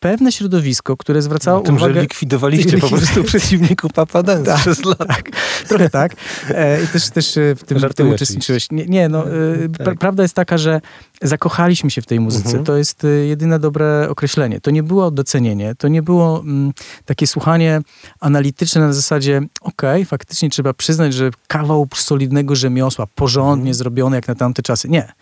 [0.05, 1.95] pewne środowisko, które zwracało tym, uwagę...
[1.95, 5.05] że likwidowaliście po prostu przeciwników Papa Dance tak, przez lata.
[5.05, 5.31] Tak,
[5.69, 6.13] trochę tak.
[6.49, 8.71] E, I też, też e, w tym, w tym uczestniczyłeś.
[8.71, 10.81] Nie, nie no, e, prawda jest taka, że
[11.23, 12.49] zakochaliśmy się w tej muzyce.
[12.49, 12.65] Mhm.
[12.65, 14.61] To jest e, jedyne dobre określenie.
[14.61, 16.73] To nie było docenienie, to nie było mm,
[17.05, 17.81] takie słuchanie
[18.21, 23.75] analityczne na zasadzie okej, okay, faktycznie trzeba przyznać, że kawał solidnego rzemiosła, porządnie mhm.
[23.75, 24.89] zrobiony jak na tamte czasy.
[24.89, 25.13] Nie.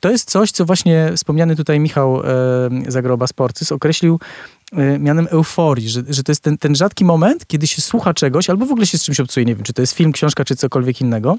[0.00, 2.24] To jest coś, co właśnie wspomniany tutaj Michał e,
[2.88, 4.20] Zagroba Sporcys określił
[4.72, 8.50] e, mianem euforii, że, że to jest ten, ten rzadki moment, kiedy się słucha czegoś,
[8.50, 10.56] albo w ogóle się z czymś obcuje, nie wiem, czy to jest film, książka, czy
[10.56, 11.38] cokolwiek innego,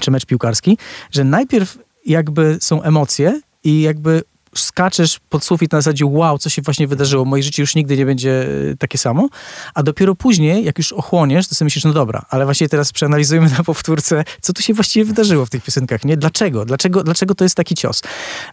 [0.00, 0.78] czy mecz piłkarski,
[1.10, 4.22] że najpierw jakby są emocje i jakby
[4.58, 8.06] skaczesz pod sufit na zasadzie wow, co się właśnie wydarzyło, moje życie już nigdy nie
[8.06, 9.28] będzie e, takie samo,
[9.74, 13.50] a dopiero później, jak już ochłoniesz, to sobie myślisz, no dobra, ale właśnie teraz przeanalizujemy
[13.58, 16.16] na powtórce, co tu się właściwie wydarzyło w tych piosenkach, nie?
[16.16, 16.64] Dlaczego?
[16.64, 18.02] Dlaczego, dlaczego to jest taki cios?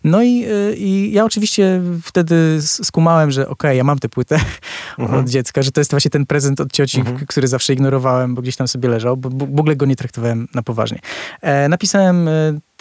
[0.03, 4.39] No i, e, i ja oczywiście wtedy skumałem, że okej, okay, ja mam tę płytę
[4.99, 5.19] mhm.
[5.19, 7.25] od dziecka, że to jest właśnie ten prezent od cioci, mhm.
[7.27, 10.63] który zawsze ignorowałem, bo gdzieś tam sobie leżał, bo w ogóle go nie traktowałem na
[10.63, 10.99] poważnie.
[11.41, 12.31] E, napisałem e,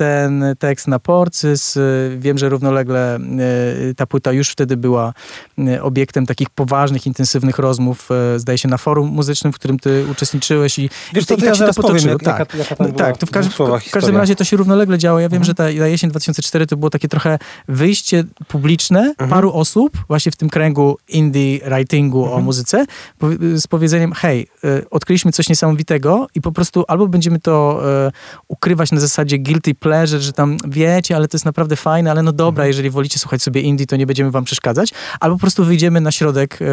[0.02, 1.78] ten tekst na Porcys.
[2.18, 3.20] Wiem, że równolegle e,
[3.96, 5.12] ta płyta już wtedy była
[5.58, 10.78] e, obiektem takich poważnych, intensywnych rozmów, zdaje się, na forum muzycznym, w którym ty uczestniczyłeś
[10.78, 12.18] i, Wiesz, to, i, i tak się to potoczyło.
[12.18, 15.20] tak, jaka, jaka no, tak to w, każdym, w każdym razie to się równolegle działo.
[15.20, 15.44] Ja wiem, mhm.
[15.44, 17.38] że ta, ta jesień 2004 to było takie trochę
[17.68, 19.30] wyjście publiczne mhm.
[19.30, 22.38] paru osób, właśnie w tym kręgu indie writingu mhm.
[22.38, 22.86] o muzyce,
[23.56, 24.46] z powiedzeniem, hej,
[24.90, 27.82] odkryliśmy coś niesamowitego i po prostu albo będziemy to
[28.48, 32.32] ukrywać na zasadzie guilty pleasure, że tam wiecie, ale to jest naprawdę fajne, ale no
[32.32, 32.68] dobra, mhm.
[32.68, 34.90] jeżeli wolicie słuchać sobie indie, to nie będziemy wam przeszkadzać.
[35.20, 36.66] Albo po prostu wyjdziemy na środek e,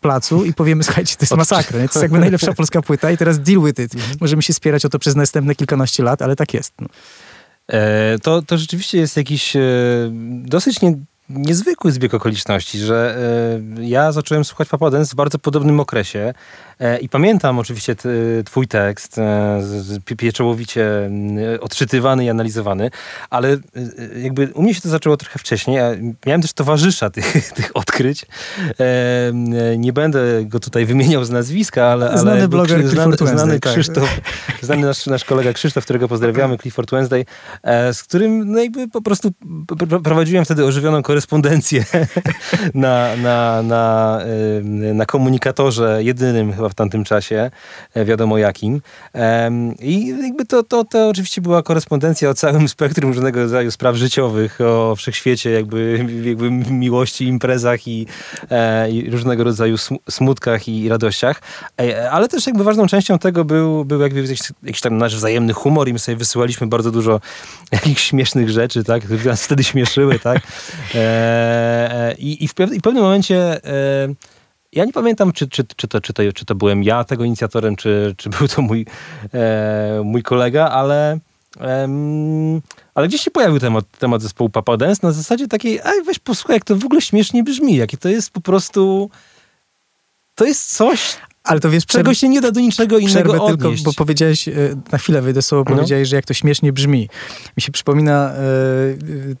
[0.00, 1.80] placu i powiemy, słuchajcie, to jest masakra.
[1.80, 1.88] Nie?
[1.88, 3.94] To jest jakby najlepsza polska płyta i teraz deal with it.
[3.94, 4.16] Mhm.
[4.20, 6.72] Możemy się spierać o to przez następne kilkanaście lat, ale tak jest.
[6.80, 6.88] No.
[7.68, 9.60] E, to, to rzeczywiście jest jakiś e,
[10.44, 10.94] dosyć nie,
[11.28, 13.16] niezwykły zbieg okoliczności, że
[13.78, 16.34] e, ja zacząłem słuchać Papa Dance w bardzo podobnym okresie.
[16.82, 17.96] E, I pamiętam oczywiście
[18.44, 19.62] twój tekst, e,
[20.16, 21.10] pieczołowicie
[21.60, 22.90] odczytywany i analizowany,
[23.30, 23.58] ale e,
[24.20, 25.76] jakby u mnie się to zaczęło trochę wcześniej.
[25.76, 25.90] Ja
[26.26, 28.26] miałem też towarzysza tych, tych odkryć.
[29.78, 32.18] Nie będę go tutaj wymieniał z nazwiska, ale...
[32.18, 33.72] Znany ale bloger znany, znany tak.
[33.72, 34.20] Krzysztof,
[34.60, 37.24] znany nasz, nasz kolega Krzysztof, którego pozdrawiamy, Clifford Wednesday,
[37.92, 39.30] z którym no jakby po prostu
[40.04, 41.84] prowadziłem wtedy ożywioną korespondencję
[42.74, 44.18] na, na, na,
[44.94, 47.50] na komunikatorze jedynym chyba w tamtym czasie,
[47.94, 48.80] e, wiadomo jakim.
[49.80, 54.60] I jakby to, to, to oczywiście była korespondencja o całym spektrum różnego rodzaju spraw życiowych,
[54.60, 58.06] o wszechświecie, jakby, jakby miłości, imprezach i,
[58.50, 59.76] e, i różnego rodzaju
[60.10, 61.42] smutkach i radościach.
[61.80, 64.24] E, ale też jakby ważną częścią tego był, był jakby
[64.64, 67.20] jakiś, tam nasz wzajemny humor i my sobie wysyłaliśmy bardzo dużo
[67.72, 70.42] jakichś śmiesznych rzeczy, tak, które nas wtedy śmieszyły, tak.
[72.18, 73.60] I, i, w, i w pewnym momencie
[74.72, 77.76] ja nie pamiętam, czy, czy, czy, to, czy, to, czy to byłem ja tego inicjatorem,
[77.76, 78.86] czy, czy był to mój,
[79.34, 81.18] e, mój kolega, ale,
[82.94, 86.56] ale gdzieś się pojawił temat, temat zespołu Papa Dance na zasadzie takiej, ej, weź posłuchaj,
[86.56, 89.10] jak to w ogóle śmiesznie brzmi, jakie to jest po prostu...
[90.34, 93.82] To jest coś, ale to wiesz, czego się nie da do niczego innego odnieść.
[93.82, 94.52] tylko, bo powiedziałeś, e,
[94.92, 95.76] na chwilę wyjdę słowo, no.
[95.76, 97.08] powiedziałeś, że jak to śmiesznie brzmi.
[97.56, 98.42] Mi się przypomina e,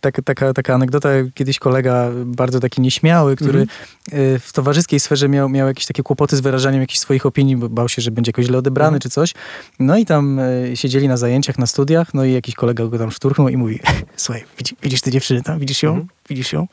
[0.00, 4.40] taka, taka, taka anegdota, kiedyś kolega bardzo taki nieśmiały, który mm -hmm.
[4.40, 7.88] w towarzyskiej sferze miał, miał jakieś takie kłopoty z wyrażaniem jakichś swoich opinii, bo bał
[7.88, 9.02] się, że będzie jakoś źle odebrany mm -hmm.
[9.02, 9.34] czy coś.
[9.78, 10.40] No i tam
[10.74, 13.80] siedzieli na zajęciach, na studiach, no i jakiś kolega go tam szturchnął i mówi,
[14.16, 15.92] słuchaj, widzisz, widzisz tę dziewczynę tam, widzisz ją?
[15.92, 16.28] Mm -hmm.
[16.28, 16.66] Widzisz ją?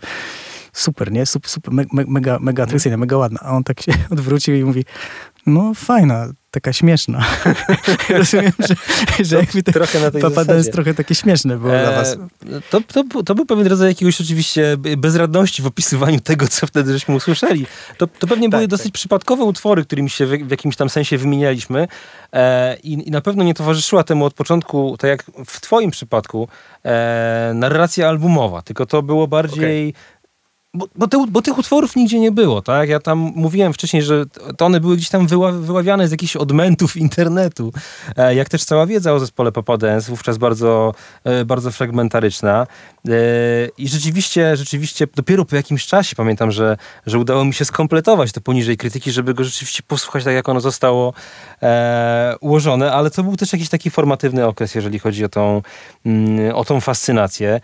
[0.73, 1.25] Super, nie?
[1.25, 3.39] Super, super mega, mega atrakcyjna, mega ładna.
[3.41, 4.85] A on tak się odwrócił i mówi,
[5.45, 7.25] no fajna, taka śmieszna.
[8.09, 8.75] Rozumiem, że,
[9.25, 12.17] że jakby te trochę na tej Papa jest trochę takie śmieszne było e, dla was.
[12.69, 17.15] To, to, to był pewien rodzaj jakiegoś oczywiście bezradności w opisywaniu tego, co wtedy żeśmy
[17.15, 17.65] usłyszeli.
[17.97, 18.93] To, to pewnie tak, były dosyć tak.
[18.93, 21.87] przypadkowe utwory, którymi się w, w jakimś tam sensie wymienialiśmy
[22.33, 26.47] e, i, i, na pewno nie towarzyszyła temu od początku, tak jak w twoim przypadku,
[26.83, 29.89] e, narracja albumowa, tylko to było bardziej...
[29.89, 30.18] Okay
[30.73, 32.89] bo, bo, te, bo, tych utworów nigdzie nie było, tak?
[32.89, 34.25] Ja tam mówiłem wcześniej, że
[34.57, 37.73] to one były gdzieś tam wyła, wyławiane z jakichś odmentów internetu,
[38.17, 42.67] e, jak też cała wiedza o zespole Papa Dance, wówczas bardzo, e, bardzo fragmentaryczna.
[43.07, 43.11] E,
[43.77, 48.41] I rzeczywiście, rzeczywiście dopiero po jakimś czasie pamiętam, że, że udało mi się skompletować to
[48.41, 51.13] poniżej krytyki, żeby go rzeczywiście posłuchać tak, jak ono zostało
[52.41, 55.61] ułożone, ale to był też jakiś taki formatywny okres, jeżeli chodzi o tą,
[56.05, 57.61] mm, o tą fascynację.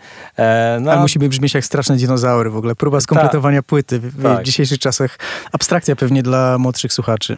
[0.80, 2.74] No, ale musimy brzmieć jak straszne dinozaury w ogóle.
[2.74, 3.66] Próba skompletowania tak.
[3.66, 4.40] płyty w, tak.
[4.40, 5.18] w dzisiejszych czasach.
[5.52, 7.36] Abstrakcja pewnie dla młodszych słuchaczy.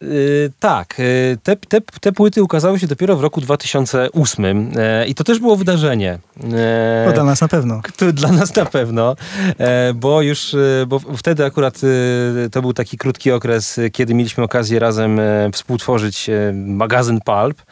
[0.00, 5.14] Yy, tak, yy, te, te, te płyty ukazały się dopiero w roku 2008 yy, i
[5.14, 6.18] to też było wydarzenie.
[7.06, 7.80] No dla nas na pewno.
[8.12, 9.16] Dla nas na pewno,
[9.94, 10.56] bo już,
[10.86, 11.80] bo wtedy akurat
[12.52, 15.20] to był taki krótki okres, kiedy mieliśmy okazję razem
[15.52, 17.62] współtworzyć magazyn Pulp.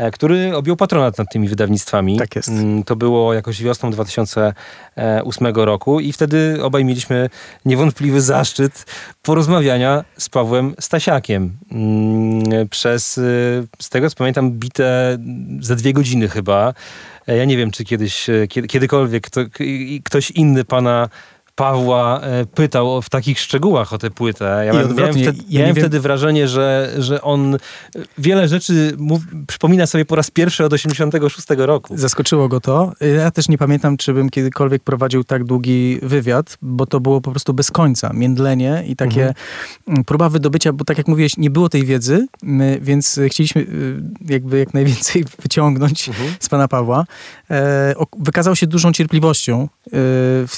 [0.00, 2.18] E, który objął patronat nad tymi wydawnictwami.
[2.18, 2.48] Tak jest.
[2.48, 7.30] Mm, to było jakoś wiosną 2008 roku i wtedy obaj mieliśmy
[7.64, 8.86] niewątpliwy zaszczyt
[9.22, 11.56] porozmawiania z Pawłem Stasiakiem.
[11.72, 15.18] Mm, przez, y, z tego co pamiętam, bite
[15.60, 16.74] za dwie godziny chyba.
[17.28, 19.40] E, ja nie wiem, czy kiedyś, e, kiedykolwiek kto,
[20.04, 21.08] ktoś inny pana
[21.60, 24.62] Pawła e, pytał w takich szczegółach o tę płytę.
[24.66, 27.56] Ja miałem, miałem, wtedy, ja miałem wtedy, wrażenie, że, że on
[28.18, 31.96] wiele rzeczy mów, przypomina sobie po raz pierwszy od 86 roku.
[31.96, 32.92] Zaskoczyło go to.
[33.18, 37.30] Ja też nie pamiętam, czy bym kiedykolwiek prowadził tak długi wywiad, bo to było po
[37.30, 38.12] prostu bez końca.
[38.14, 39.34] Międlenie i takie mhm.
[39.88, 42.26] Mm, próba wydobycia, bo tak jak mówiłeś, nie było tej wiedzy,
[42.80, 46.30] więc chcieliśmy y, jakby jak najwięcej wyciągnąć mhm.
[46.40, 47.04] z pana Pawła.
[47.50, 49.98] E, wykazał się dużą cierpliwością e,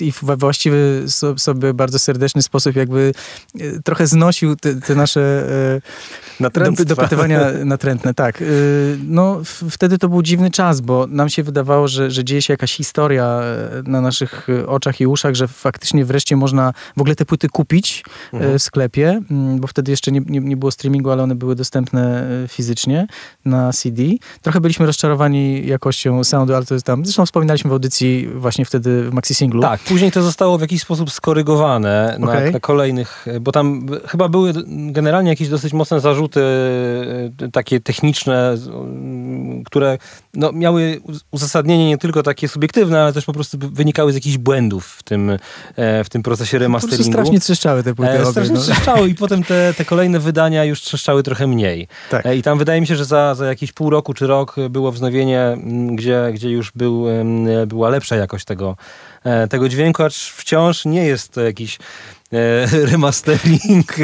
[0.01, 0.92] i właściwy
[1.37, 3.13] sobie bardzo serdeczny sposób jakby
[3.61, 5.47] e, trochę znosił te, te nasze
[6.41, 6.85] Natręctwa.
[6.85, 8.15] dopytywania natrętne.
[8.15, 8.45] Tak.
[9.07, 12.73] No wtedy to był dziwny czas, bo nam się wydawało, że, że dzieje się jakaś
[12.73, 13.41] historia
[13.85, 18.59] na naszych oczach i uszach, że faktycznie wreszcie można w ogóle te płyty kupić mhm.
[18.59, 23.07] w sklepie, bo wtedy jeszcze nie, nie, nie było streamingu, ale one były dostępne fizycznie
[23.45, 24.03] na CD.
[24.43, 29.11] Trochę byliśmy rozczarowani jakością soundu, ale to jest tam, zresztą wspominaliśmy w audycji właśnie wtedy
[29.11, 29.63] w Maxi Singlu.
[29.63, 32.45] Tak, później to zostało w jakiś sposób skorygowane okay.
[32.45, 36.41] na, na, kolejnych, bo tam chyba były generalnie jakieś dosyć mocne zarzuty
[37.43, 38.57] e, takie techniczne,
[39.65, 39.99] które
[40.35, 44.87] no, miały uzasadnienie nie tylko takie subiektywne, ale też po prostu wynikały z jakichś błędów
[44.87, 45.31] w tym,
[45.77, 47.05] e, w tym procesie remasteringu.
[47.05, 48.13] Po strasznie trzeszczały te płyty.
[48.13, 48.61] E, strasznie no.
[48.61, 51.89] trzeszczały i potem te, te kolejne wydania już trzeszczały trochę mniej.
[52.11, 52.37] Tak.
[52.37, 55.57] I tam wydaje mi się, że za, za jakieś pół roku czy rok było wznowienie,
[55.93, 57.07] gdzie, gdzie już był,
[57.67, 58.77] była lepsza jakość tego,
[59.51, 61.79] tego dźwięku, acz wciąż nie jest to jakiś
[62.33, 63.97] e, remastering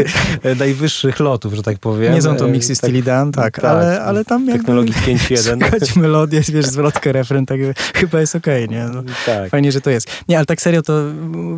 [0.59, 2.15] najwyższych lotów, że tak powiem.
[2.15, 4.59] Nie są to miksy tak, styli Dan, tak, tak, ale, ale tam jakby...
[4.59, 5.71] Technologii 5.1.
[5.71, 7.61] Słuchać melodię, wiesz, zwrotkę, refren, tak
[7.95, 8.85] chyba jest okej, okay, nie?
[8.85, 9.51] No, tak.
[9.51, 10.11] Fajnie, że to jest.
[10.29, 11.03] Nie, ale tak serio, to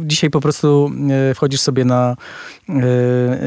[0.03, 0.91] dzisiaj po prostu
[1.31, 2.17] e, wchodzisz sobie na,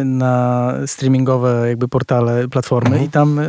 [0.05, 3.05] na streamingowe jakby portale, platformy mhm.
[3.05, 3.39] i tam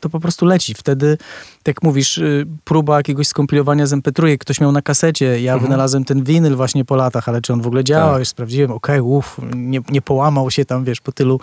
[0.00, 0.74] to po prostu leci.
[0.74, 1.18] Wtedy
[1.66, 5.70] tak mówisz, y, próba jakiegoś skompilowania z MP3, ktoś miał na kasecie, ja mhm.
[5.70, 8.18] wynalazłem ten winyl właśnie po latach, ale czy on w ogóle działa, tak.
[8.18, 11.40] już sprawdziłem, okej, okay, uff, nie, nie połamał się tam, wiesz, po tylu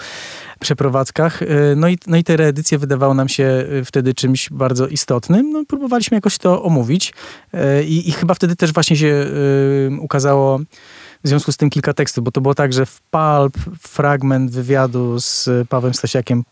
[0.59, 1.41] przeprowadzkach.
[1.41, 5.51] Y, no i, no i te reedycje wydawały nam się y, wtedy czymś bardzo istotnym.
[5.51, 7.13] No, próbowaliśmy jakoś to omówić
[7.85, 9.31] i, i chyba wtedy też właśnie się
[9.99, 10.59] ukazało
[11.23, 15.19] w związku z tym kilka tekstów, bo to było tak, że w Pulp fragment wywiadu
[15.19, 16.43] z Pawłem Stasiakiem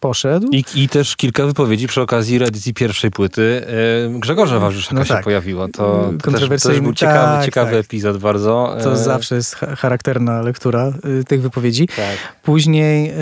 [0.00, 0.48] poszedł.
[0.52, 5.18] I, I też kilka wypowiedzi przy okazji reedycji pierwszej płyty e, Grzegorza Wawrzyszyka no tak.
[5.18, 5.68] się pojawiło.
[5.68, 7.80] To, to też, też był ciekawy, tak, ciekawy tak.
[7.80, 8.76] epizod bardzo.
[8.82, 11.86] To e, zawsze jest charakterna lektura y, tych wypowiedzi.
[11.86, 12.16] Tak.
[12.42, 13.12] Później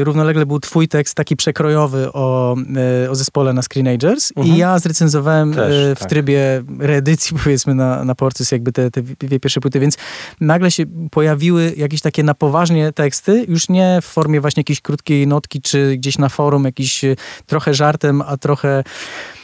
[0.00, 2.56] y, równolegle był twój tekst taki przekrojowy o,
[3.04, 4.56] y, o zespole na Screenagers mhm.
[4.56, 6.08] i ja zrecenzowałem też, w tak.
[6.08, 9.96] trybie reedycji powiedzmy na, na Porcys jakby te, te dwie pierwsze płyty, więc
[10.40, 15.26] nagle się pojawiły jakieś takie na poważnie teksty, już nie w formie właśnie jakiejś krótkiej
[15.26, 18.84] notki, czy gdzieś na forum jakiś e, trochę żartem, a trochę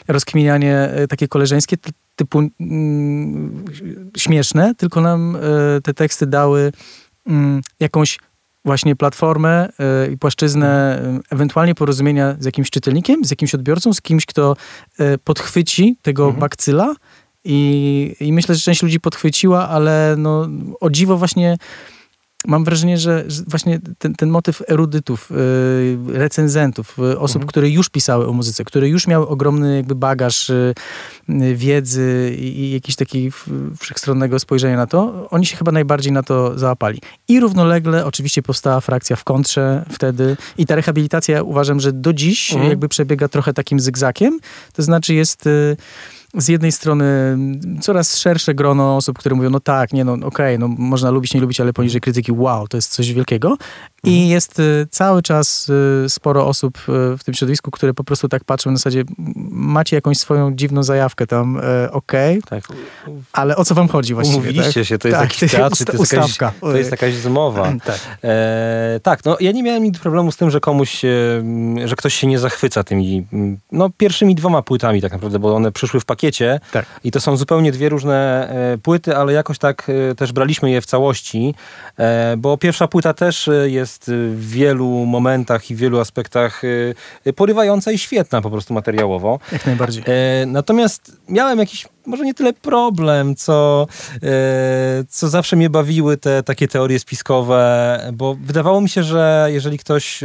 [0.09, 1.77] rozkminianie e, takie koleżeńskie,
[2.17, 3.65] typu mm,
[4.17, 5.41] śmieszne, tylko nam e,
[5.81, 6.73] te teksty dały
[7.27, 8.19] mm, jakąś
[8.65, 9.69] właśnie platformę
[10.09, 14.57] y, i płaszczyznę y, ewentualnie porozumienia z jakimś czytelnikiem, z jakimś odbiorcą, z kimś, kto
[15.01, 16.41] y, podchwyci tego mhm.
[16.41, 16.95] bakcyla
[17.45, 20.49] i, i myślę, że część ludzi podchwyciła, ale no,
[20.81, 21.57] o dziwo właśnie
[22.47, 27.49] mam wrażenie, że, właśnie ten, ten motyw erudytów, yy, recenzentów, yy, osób, mhm.
[27.49, 30.53] które już pisały o muzyce, które już miały ogromny jakby bagaż
[31.29, 33.31] yy, wiedzy i, i jakiś taki
[33.79, 37.01] wszechstronnego spojrzenia na to, oni się chyba najbardziej na to załapali.
[37.29, 42.53] I równolegle oczywiście powstała frakcja w kontrze wtedy i ta rehabilitacja uważam, że do dziś
[42.53, 42.71] mhm.
[42.71, 44.41] jakby przebiega trochę takim zygzakiem,
[44.73, 45.77] to znaczy jest y,
[46.35, 47.37] z jednej strony
[47.81, 51.35] coraz szersze grono osób, które mówią, no tak, nie no, okej, okay, no można lubić,
[51.35, 53.57] nie lubić, ale poniżej krytyki, wow, to jest coś wielkiego.
[54.05, 54.31] I mhm.
[54.31, 55.69] jest y, cały czas
[56.05, 59.05] y, sporo osób y, w tym środowisku, które po prostu tak patrzą na zasadzie,
[59.51, 62.77] macie jakąś swoją dziwną zajawkę tam, okej, okay, tak.
[63.33, 64.39] ale o co wam chodzi właściwie?
[64.39, 64.89] Umówiliście tak?
[64.89, 67.73] się, to jest tak, jakiś teatr, to, jest jakaś, to jest jakaś zmowa.
[67.87, 67.99] tak.
[68.25, 71.03] E, tak, no ja nie miałem nigdy problemu z tym, że komuś,
[71.85, 73.27] że ktoś się nie zachwyca tymi,
[73.73, 76.24] no pierwszymi dwoma płytami tak naprawdę, bo one przyszły w pakiecie
[76.73, 76.87] tak.
[77.05, 80.81] i to są zupełnie dwie różne e, płyty, ale jakoś tak e, też braliśmy je
[80.81, 81.55] w całości,
[82.39, 86.63] bo pierwsza płyta też jest w wielu momentach i w wielu aspektach
[87.37, 89.39] porywająca i świetna po prostu materiałowo.
[89.53, 90.05] Jak najbardziej.
[90.07, 93.87] E, natomiast miałem jakiś, może nie tyle problem, co,
[94.23, 94.29] e,
[95.09, 100.25] co zawsze mnie bawiły te takie teorie spiskowe, bo wydawało mi się, że jeżeli ktoś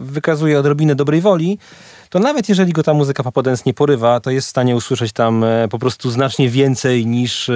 [0.00, 1.58] wykazuje odrobinę dobrej woli,
[2.10, 5.44] to nawet jeżeli go ta muzyka papadens nie porywa, to jest w stanie usłyszeć tam
[5.44, 7.52] e, po prostu znacznie więcej niż e,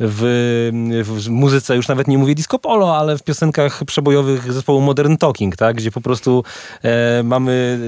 [0.00, 5.16] w, w muzyce, już nawet nie mówię disco polo, ale w piosenkach przebojowych zespołu Modern
[5.16, 5.76] Talking, tak?
[5.76, 6.44] gdzie po prostu
[6.82, 7.78] e, mamy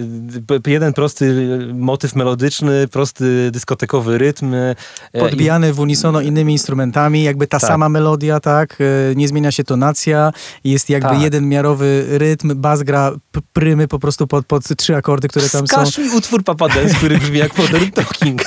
[0.67, 4.55] jeden prosty motyw melodyczny, prosty dyskotekowy rytm.
[4.55, 4.75] E,
[5.19, 7.69] Podbijany w unisono innymi instrumentami, jakby ta tak.
[7.69, 8.79] sama melodia, tak?
[9.17, 10.33] Nie zmienia się tonacja,
[10.65, 11.23] jest jakby tak.
[11.23, 13.13] jeden miarowy rytm, bas gra
[13.53, 17.39] prymy po prostu pod, pod trzy akordy, które tam są mi utwór Papadens, który brzmi
[17.39, 18.43] jak Modern Talking.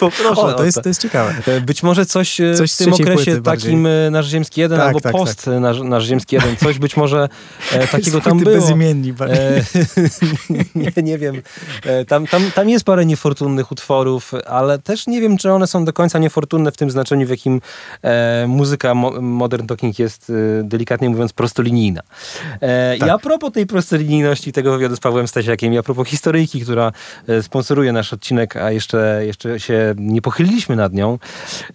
[0.00, 1.34] Poproszę o, to, jest, to jest ciekawe.
[1.46, 4.86] E, być może coś, e, coś w tym okresie takim e, Nasz Ziemski 1 tak,
[4.86, 5.60] albo tak, post tak.
[5.60, 7.28] Nasz, nasz Ziemski 1, coś być może
[7.72, 8.56] e, takiego tam było.
[8.56, 9.14] bezimienni.
[9.20, 9.62] E,
[10.74, 11.42] nie, nie wiem.
[11.84, 15.84] E, tam, tam, tam jest parę niefortunnych utworów, ale też nie wiem, czy one są
[15.84, 17.60] do końca niefortunne w tym znaczeniu, w jakim
[18.46, 22.02] muzyka mo Modern Talking jest, delikatnie mówiąc, prostolinijna.
[22.98, 23.08] Tak.
[23.08, 26.91] I a propos tej prostolinijności tego wywiadu z Pawłem Stasiakiem i a propos historyjki, która
[27.28, 31.18] E, sponsoruje nasz odcinek, a jeszcze, jeszcze się nie pochyliliśmy nad nią,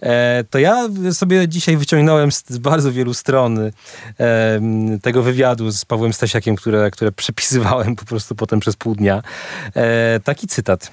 [0.00, 3.70] e, to ja sobie dzisiaj wyciągnąłem z bardzo wielu stron e,
[5.02, 9.22] tego wywiadu z Pawłem Stasiakiem, które, które przepisywałem po prostu potem przez pół dnia.
[10.24, 10.90] Taki cytat.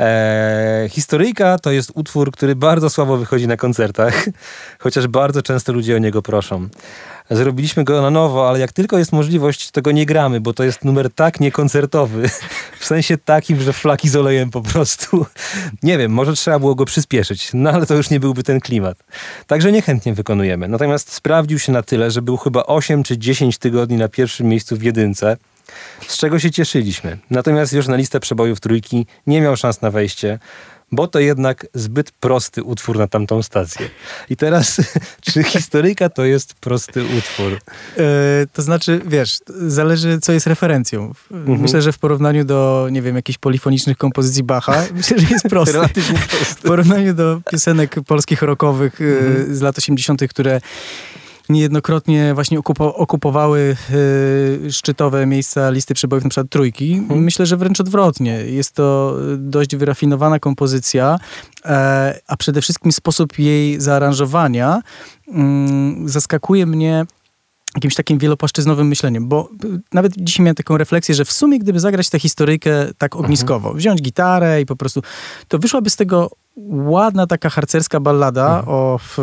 [0.00, 4.26] E, historyjka to jest utwór, który bardzo słabo wychodzi na koncertach,
[4.84, 6.68] chociaż bardzo często ludzie o niego proszą
[7.30, 10.64] zrobiliśmy go na nowo, ale jak tylko jest możliwość, to go nie gramy, bo to
[10.64, 12.28] jest numer tak niekoncertowy.
[12.78, 15.26] W sensie takim, że flaki z olejem po prostu.
[15.82, 18.98] Nie wiem, może trzeba było go przyspieszyć, no ale to już nie byłby ten klimat.
[19.46, 20.68] Także niechętnie wykonujemy.
[20.68, 24.76] Natomiast sprawdził się na tyle, że był chyba 8 czy 10 tygodni na pierwszym miejscu
[24.76, 25.36] w jedynce
[26.08, 27.18] z czego się cieszyliśmy.
[27.30, 30.38] Natomiast już na listę przebojów trójki nie miał szans na wejście
[30.92, 33.90] bo to jednak zbyt prosty utwór na tamtą stację.
[34.30, 34.80] I teraz,
[35.32, 37.52] czy historyjka to jest prosty utwór?
[37.52, 38.00] E,
[38.52, 41.12] to znaczy, wiesz, zależy co jest referencją.
[41.30, 41.60] Mhm.
[41.60, 45.72] Myślę, że w porównaniu do, nie wiem, jakichś polifonicznych kompozycji Bacha, myślę, że jest prosty.
[45.72, 46.54] Relatywnie prosty.
[46.54, 49.56] W porównaniu do piosenek polskich rockowych e, mhm.
[49.56, 50.60] z lat 80., które
[51.48, 56.94] niejednokrotnie właśnie okupowały y, szczytowe miejsca listy przebojów, na przykład trójki.
[56.94, 57.20] Mhm.
[57.20, 58.32] Myślę, że wręcz odwrotnie.
[58.32, 61.18] Jest to dość wyrafinowana kompozycja,
[61.64, 64.80] e, a przede wszystkim sposób jej zaaranżowania
[65.28, 67.06] mm, zaskakuje mnie
[67.78, 69.48] jakimś takim wielopłaszczyznowym myśleniem, bo
[69.92, 73.24] nawet dzisiaj miałem taką refleksję, że w sumie gdyby zagrać tę historyjkę tak mhm.
[73.24, 75.02] ogniskowo, wziąć gitarę i po prostu,
[75.48, 76.30] to wyszłaby z tego
[76.66, 78.68] ładna taka harcerska ballada mhm.
[78.68, 79.18] o w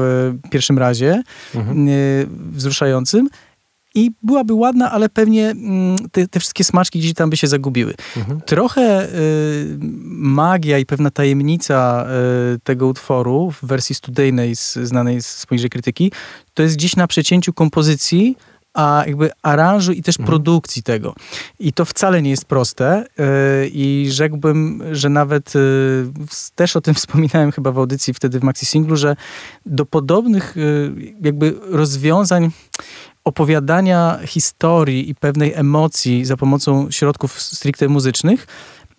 [0.50, 1.24] pierwszym razie,
[1.56, 1.88] mhm.
[2.52, 3.30] wzruszającym
[3.96, 7.94] i byłaby ładna, ale pewnie mm, te, te wszystkie smaczki gdzieś tam by się zagubiły.
[8.18, 8.42] Mhm.
[8.42, 9.78] Trochę y,
[10.08, 12.08] magia i pewna tajemnica
[12.56, 16.12] y, tego utworu w wersji studyjnej znanej z poniżej krytyki,
[16.54, 18.36] to jest gdzieś na przecięciu kompozycji
[18.76, 20.28] a jakby aranżu i też mhm.
[20.28, 21.16] produkcji tego.
[21.60, 23.26] I to wcale nie jest proste yy,
[23.74, 26.12] i rzekłbym, że nawet yy,
[26.56, 29.16] też o tym wspominałem chyba w audycji wtedy w Maxi Singlu, że
[29.66, 32.52] do podobnych yy, jakby rozwiązań
[33.26, 38.48] opowiadania historii i pewnej emocji za pomocą środków stricte muzycznych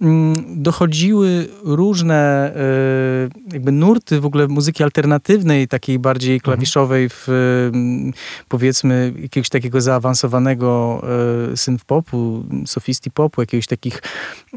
[0.01, 6.45] Mm, dochodziły różne e, jakby nurty w ogóle muzyki alternatywnej, takiej bardziej mhm.
[6.45, 8.12] klawiszowej w mm,
[8.49, 11.03] powiedzmy jakiegoś takiego zaawansowanego
[11.53, 14.03] e, synth popu, sophisti popu, jakiegoś takich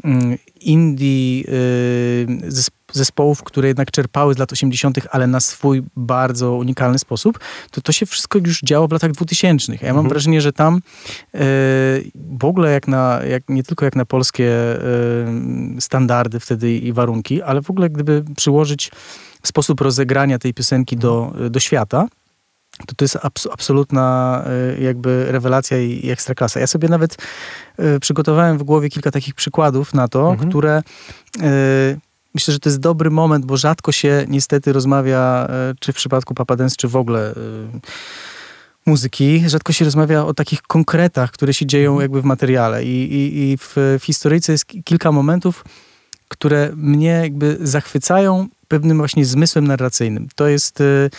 [0.04, 2.50] mm, indie e,
[2.92, 7.38] zespołów, które jednak czerpały z lat 80., ale na swój bardzo unikalny sposób,
[7.70, 9.72] to to się wszystko już działo w latach 2000.
[9.72, 10.08] Ja mam mhm.
[10.08, 10.80] wrażenie, że tam
[12.14, 14.52] w ogóle jak na, jak, nie tylko jak na polskie
[15.80, 18.90] standardy wtedy i warunki, ale w ogóle gdyby przyłożyć
[19.42, 22.06] sposób rozegrania tej piosenki do, do świata,
[22.86, 26.60] to to jest abs absolutna e, jakby rewelacja i, i ekstraklasa.
[26.60, 27.16] Ja sobie nawet
[27.80, 30.50] y, przygotowałem w głowie kilka takich przykładów na to, mhm.
[30.50, 30.82] które
[31.36, 31.40] y,
[32.34, 36.34] myślę, że to jest dobry moment, bo rzadko się niestety rozmawia, y, czy w przypadku
[36.34, 37.34] Papa Dance, czy w ogóle
[38.86, 42.02] muzyki, rzadko się rozmawia o takich konkretach, które się dzieją mhm.
[42.02, 42.84] jakby w materiale.
[42.84, 45.64] I, i, i w, w historyjce jest kilka momentów,
[46.28, 50.28] które mnie jakby zachwycają pewnym właśnie zmysłem narracyjnym.
[50.34, 51.10] To jest, y,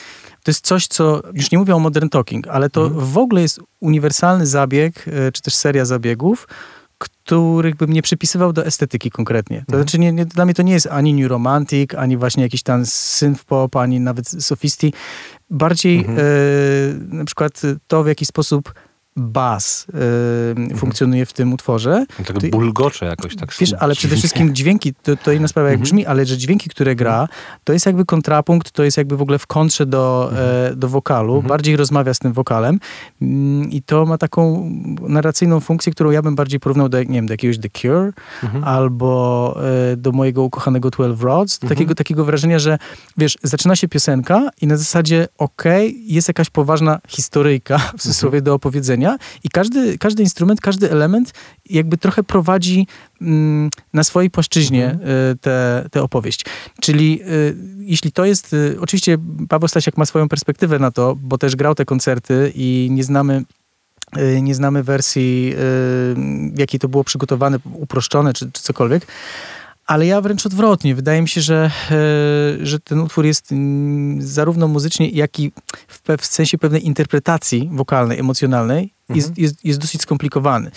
[0.44, 3.06] to jest coś, co, już nie mówię o modern talking, ale to mhm.
[3.06, 6.48] w ogóle jest uniwersalny zabieg, czy też seria zabiegów,
[7.02, 9.58] których bym nie przypisywał do estetyki konkretnie.
[9.58, 9.84] To mhm.
[9.84, 12.86] znaczy, nie, nie, dla mnie to nie jest ani new romantic, ani właśnie jakiś tam
[12.86, 14.94] synth pop, ani nawet sophisti.
[15.50, 16.18] Bardziej mhm.
[16.20, 16.22] e,
[17.16, 18.74] na przykład to, w jaki sposób
[19.16, 19.88] bas
[20.72, 22.06] y, funkcjonuje w tym utworze.
[22.20, 23.56] No tak bulgocze jakoś tak.
[23.60, 25.84] Wiesz, ale przede wszystkim dźwięki, to, to inna sprawa jak mhm.
[25.84, 27.28] brzmi, ale że dźwięki, które gra,
[27.64, 30.72] to jest jakby kontrapunkt, to jest jakby w ogóle w kontrze do, mhm.
[30.72, 31.50] e, do wokalu, mhm.
[31.50, 32.80] bardziej rozmawia z tym wokalem
[33.22, 34.70] mm, i to ma taką
[35.02, 38.12] narracyjną funkcję, którą ja bym bardziej porównał do, nie wiem, do jakiegoś The Cure
[38.64, 39.60] albo
[39.92, 42.78] e, do mojego ukochanego 12 Rods, takiego, takiego wrażenia, że
[43.18, 48.42] wiesz, zaczyna się piosenka i na zasadzie okej, okay, jest jakaś poważna historyjka w cudzysłowie
[48.42, 49.01] do opowiedzenia
[49.44, 51.34] i każdy, każdy instrument, każdy element
[51.66, 52.88] jakby trochę prowadzi
[53.22, 55.10] mm, na swojej płaszczyźnie mhm.
[55.10, 56.46] y, tę te, opowieść.
[56.82, 59.18] Czyli y, jeśli to jest, y, oczywiście
[59.50, 63.44] Paweł Stasiak ma swoją perspektywę na to, bo też grał te koncerty i nie znamy
[64.18, 65.56] y, nie znamy wersji, y,
[66.54, 69.08] w jakiej to było przygotowane, uproszczone czy, czy cokolwiek,
[69.92, 70.96] ale ja wręcz odwrotnie.
[70.96, 75.52] Wydaje mi się, że, e, że ten utwór jest mm, zarówno muzycznie, jak i
[75.88, 79.44] w, w sensie pewnej interpretacji wokalnej, emocjonalnej jest, mhm.
[79.44, 80.72] jest, jest dosyć skomplikowany.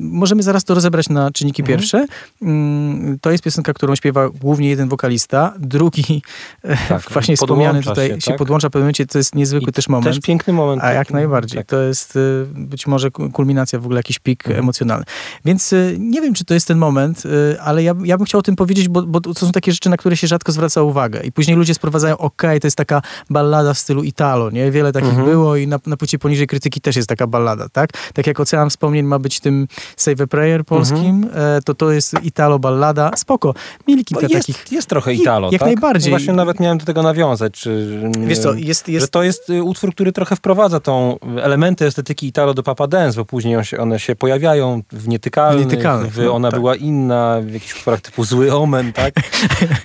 [0.00, 1.78] Możemy zaraz to rozebrać na czynniki mhm.
[1.78, 2.06] pierwsze.
[2.42, 6.22] Mm, to jest piosenka, którą śpiewa głównie jeden wokalista, drugi
[6.62, 8.22] e, tak, właśnie wspomniany tutaj się, tak?
[8.22, 10.16] się podłącza w pewnym momencie, to jest niezwykły I też moment.
[10.16, 10.82] Też piękny moment.
[10.82, 11.58] A jak najbardziej.
[11.58, 11.66] Tak.
[11.66, 12.20] To jest e,
[12.54, 14.64] być może kulminacja w ogóle, jakiś pik mhm.
[14.64, 15.04] emocjonalny.
[15.44, 17.22] Więc e, nie wiem, czy to jest ten moment,
[17.60, 19.96] ale ja, ja bym chciał o tym powiedzieć, bo, bo to są takie rzeczy, na
[19.96, 21.20] które się rzadko zwraca uwagę.
[21.22, 24.70] I później ludzie sprowadzają, ok, to jest taka ballada w stylu Italo, nie?
[24.70, 25.28] Wiele takich mhm.
[25.28, 27.90] było i na, na płycie poniżej krytyki też jest taka ballada, tak?
[28.14, 31.62] Tak jak Ocean Wspomnień ma być tym Save a Prayer polskim, mhm.
[31.62, 33.10] to to jest Italo ballada.
[33.16, 33.54] Spoko.
[33.88, 34.72] Mieli kilka jest, takich...
[34.72, 35.66] Jest trochę Italo, Jak tak?
[35.66, 36.10] najbardziej.
[36.10, 37.52] Właśnie nawet miałem do tego nawiązać.
[37.52, 39.04] Czy, Wiesz co, jest, jest...
[39.04, 43.16] Że to jest y, utwór, który trochę wprowadza tą elementy estetyki Italo do Papa Dance,
[43.16, 46.60] bo później on się, one się pojawiają w Nietykalnych, Nietykalnych w, no, ona tak.
[46.60, 49.14] była inna, w jakichś utworach typu Zły Omen, tak?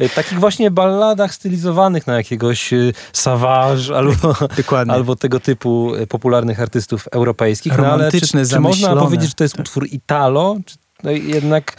[0.01, 4.35] Y, takich właśnie balladach stylizowanych na jakiegoś y, Savage albo,
[4.87, 6.68] albo tego typu popularnych artystów
[7.11, 7.77] europejskich.
[7.77, 9.65] No, ale czy, czy można powiedzieć, że to jest tak.
[9.65, 10.57] utwór Italo?
[10.65, 11.75] Czy no jednak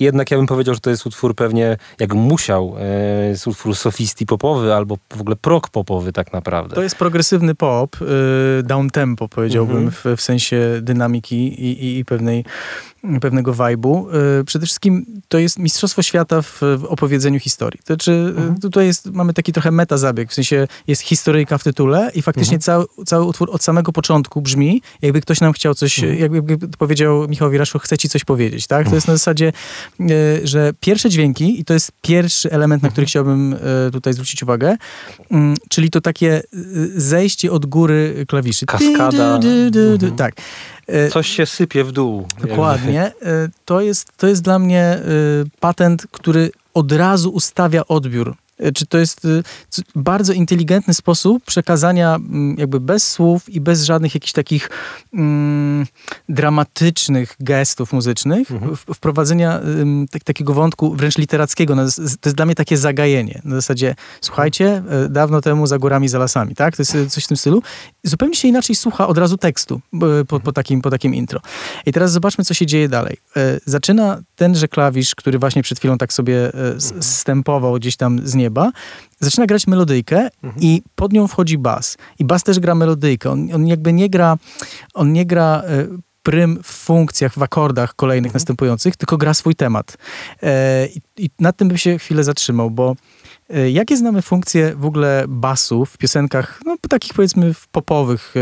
[0.00, 4.26] jednak ja bym powiedział, że to jest utwór pewnie, jak musiał, e, jest utwór sofisti
[4.26, 6.74] popowy albo w ogóle prog popowy tak naprawdę.
[6.74, 10.14] To jest progresywny pop, y, down tempo powiedziałbym, mm -hmm.
[10.14, 12.44] w, w, sensie dynamiki i, i, i pewnej
[13.20, 14.08] pewnego wajbu.
[14.40, 17.80] Y, przede wszystkim to jest Mistrzostwo Świata w, opowiedzeniu historii.
[17.80, 18.60] To znaczy, mhm.
[18.60, 22.56] tutaj jest, mamy taki trochę meta zabieg, w sensie jest historyjka w tytule i faktycznie
[22.56, 22.62] mhm.
[22.62, 26.20] cały, cały utwór od samego początku brzmi, jakby ktoś nam chciał coś, mhm.
[26.20, 28.88] jakby, powiedział Michał Wiraszu, chce ci coś powiedzieć, tak?
[28.88, 29.52] To jest na zasadzie,
[30.00, 33.58] y, że pierwsze dźwięki, i to jest pierwszy element, na który chciałbym y,
[33.92, 34.76] tutaj zwrócić uwagę,
[35.30, 36.42] mm, czyli to takie
[36.96, 38.66] zejście od góry klawiszy.
[38.66, 39.40] Kaskada.
[40.16, 40.34] Tak.
[40.92, 42.26] E, Coś się sypie w dół.
[42.42, 43.02] Dokładnie.
[43.02, 43.12] E,
[43.64, 45.00] to jest, to jest dla mnie e,
[45.60, 48.36] patent, który od razu ustawia odbiór
[48.74, 49.42] czy to jest y,
[49.94, 52.18] bardzo inteligentny sposób przekazania
[52.56, 54.70] jakby bez słów i bez żadnych jakichś takich
[55.14, 55.86] mm,
[56.28, 58.76] dramatycznych gestów muzycznych, mhm.
[58.76, 59.60] wprowadzenia
[60.10, 61.74] tak, takiego wątku wręcz literackiego.
[61.74, 63.40] No, to jest dla mnie takie zagajenie.
[63.44, 66.76] Na zasadzie, słuchajcie, e, dawno temu za górami, za lasami, tak?
[66.76, 67.62] To jest e, coś w tym stylu.
[68.02, 69.80] Zupełnie się inaczej słucha od razu tekstu
[70.28, 71.40] po, po, takim, po takim intro.
[71.86, 73.16] I teraz zobaczmy, co się dzieje dalej.
[73.66, 76.52] Zaczyna tenże klawisz, który właśnie przed chwilą tak sobie
[77.00, 78.49] stępował gdzieś tam z nieba,
[79.20, 80.62] zaczyna grać melodyjkę mhm.
[80.62, 81.96] i pod nią wchodzi bas.
[82.18, 83.30] I bas też gra melodyjkę.
[83.30, 84.36] On, on jakby nie gra,
[84.94, 85.86] on nie gra e,
[86.22, 88.36] prym w funkcjach, w akordach kolejnych mhm.
[88.40, 89.96] następujących, tylko gra swój temat.
[90.42, 92.96] E, i, I nad tym bym się chwilę zatrzymał, bo
[93.72, 98.40] jakie znamy funkcje w ogóle basu w piosenkach, no takich powiedzmy popowych, e,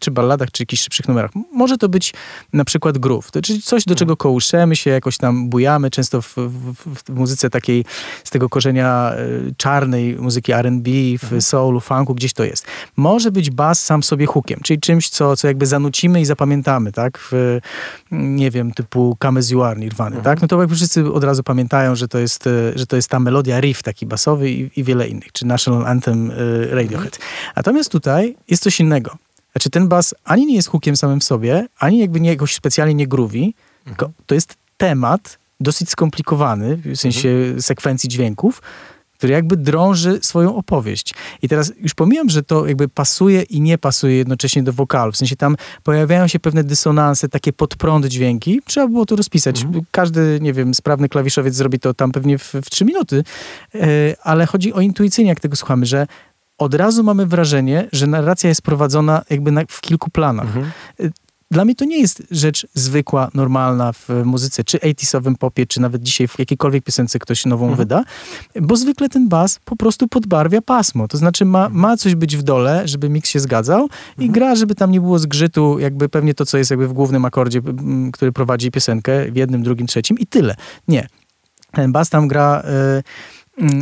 [0.00, 1.30] czy balladach, czy jakichś szybszych numerach?
[1.52, 2.14] Może to być
[2.52, 6.34] na przykład groove, to czyli coś, do czego kołuszemy się, jakoś tam bujamy, często w,
[6.36, 7.84] w, w muzyce takiej
[8.24, 9.16] z tego korzenia e,
[9.56, 11.42] czarnej muzyki R&B, w mhm.
[11.42, 12.66] soulu, funku, gdzieś to jest.
[12.96, 17.18] Może być bas sam sobie hookiem, czyli czymś, co, co jakby zanucimy i zapamiętamy, tak?
[17.18, 17.58] W,
[18.10, 20.24] nie wiem, typu Come As You Are Nirvany, mhm.
[20.24, 20.42] tak?
[20.42, 23.60] No to jakby wszyscy od razu pamiętają, że to jest, że to jest ta melodia,
[23.60, 27.18] riff taki basowy, i, i wiele innych, czy National Anthem y, Radiohead.
[27.56, 29.16] Natomiast tutaj jest coś innego.
[29.52, 32.94] Znaczy ten bas ani nie jest hookiem samym w sobie, ani jakby nie jakoś specjalnie
[32.94, 33.54] nie gruwi,
[33.86, 34.12] mhm.
[34.26, 37.62] to jest temat dosyć skomplikowany, w sensie mhm.
[37.62, 38.62] sekwencji dźwięków,
[39.22, 41.14] który jakby drąży swoją opowieść.
[41.42, 45.12] I teraz już pomijam, że to jakby pasuje i nie pasuje jednocześnie do wokalu.
[45.12, 48.60] W sensie tam pojawiają się pewne dysonanse, takie podprąd dźwięki.
[48.66, 49.62] Trzeba było to rozpisać.
[49.62, 49.84] Mhm.
[49.90, 53.24] Każdy, nie wiem, sprawny klawiszowiec zrobi to tam pewnie w, w trzy minuty,
[53.74, 53.80] e,
[54.22, 56.06] ale chodzi o intuicyjnie, jak tego słuchamy, że
[56.58, 60.46] od razu mamy wrażenie, że narracja jest prowadzona jakby na, w kilku planach.
[60.46, 60.72] Mhm.
[61.52, 66.02] Dla mnie to nie jest rzecz zwykła, normalna w muzyce, czy 80 popie, czy nawet
[66.02, 67.76] dzisiaj w jakiejkolwiek piosence ktoś nową mhm.
[67.78, 68.04] wyda,
[68.60, 71.08] bo zwykle ten bas po prostu podbarwia pasmo.
[71.08, 73.88] To znaczy ma, ma coś być w dole, żeby miks się zgadzał
[74.18, 74.32] i mhm.
[74.32, 77.60] gra, żeby tam nie było zgrzytu, jakby pewnie to, co jest jakby w głównym akordzie,
[78.12, 80.54] który prowadzi piosenkę w jednym, drugim, trzecim i tyle.
[80.88, 81.06] Nie.
[81.72, 82.62] Ten bas tam gra...
[82.66, 83.02] Yy,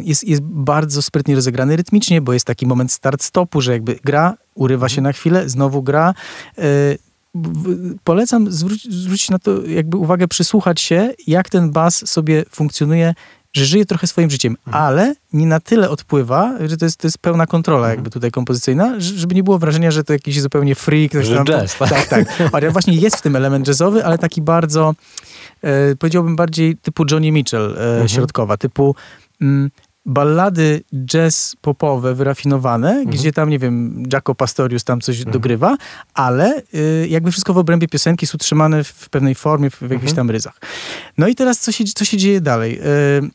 [0.04, 4.88] jest, jest bardzo sprytnie rozegrany rytmicznie, bo jest taki moment start-stopu, że jakby gra, urywa
[4.88, 5.04] się mhm.
[5.04, 6.14] na chwilę, znowu gra.
[8.04, 13.14] Polecam zwrócić, zwrócić na to jakby uwagę, przysłuchać się, jak ten bas sobie funkcjonuje,
[13.52, 14.84] że żyje trochę swoim życiem, mhm.
[14.84, 17.98] ale nie na tyle odpływa, że to jest, to jest pełna kontrola mhm.
[17.98, 21.12] jakby tutaj kompozycyjna, żeby nie było wrażenia, że to jakiś zupełnie freak.
[21.24, 21.88] Że tam, jazz, tak?
[21.88, 22.26] Tak, tak.
[22.54, 24.94] Ale właśnie jest w tym element jazzowy, ale taki bardzo,
[25.62, 28.08] e, powiedziałbym bardziej typu Johnny Mitchell e, mhm.
[28.08, 28.94] środkowa, typu
[29.40, 29.70] mm,
[30.10, 33.10] ballady jazz popowe, wyrafinowane, mhm.
[33.10, 35.32] gdzie tam, nie wiem, Jaco Pastorius tam coś mhm.
[35.32, 35.76] dogrywa,
[36.14, 40.10] ale y, jakby wszystko w obrębie piosenki jest utrzymane w pewnej formie, w, w jakichś
[40.10, 40.16] mhm.
[40.16, 40.60] tam ryzach.
[41.18, 42.80] No i teraz co się, co się dzieje dalej?
[42.80, 43.30] Y,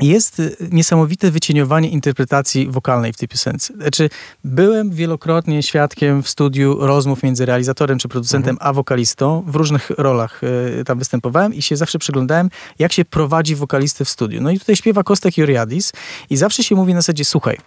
[0.00, 3.74] jest niesamowite wycieniowanie interpretacji wokalnej w tej piosence.
[3.74, 4.10] Znaczy,
[4.44, 8.70] byłem wielokrotnie świadkiem w studiu rozmów między realizatorem czy producentem mhm.
[8.70, 9.44] a wokalistą.
[9.46, 10.40] W różnych rolach
[10.80, 14.42] y, tam występowałem i się zawsze przyglądałem, jak się prowadzi wokalistę w studiu.
[14.42, 15.92] No i tutaj śpiewa Kostek Joriadis
[16.30, 17.58] i zawsze się mówi na zasadzie, słuchaj,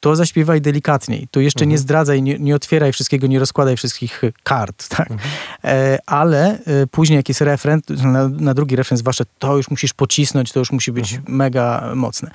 [0.00, 1.28] to zaśpiewaj delikatniej.
[1.30, 1.70] Tu jeszcze mhm.
[1.70, 5.10] nie zdradzaj, nie, nie, otwieraj wszystkiego, nie rozkładaj wszystkich kart, tak?
[5.10, 5.30] Mhm.
[5.64, 9.92] E, ale e, później jak jest refren, na, na, drugi refren zwłaszcza, to już musisz
[9.92, 11.36] pocisnąć, to już musi być mhm.
[11.36, 12.30] mega mocne.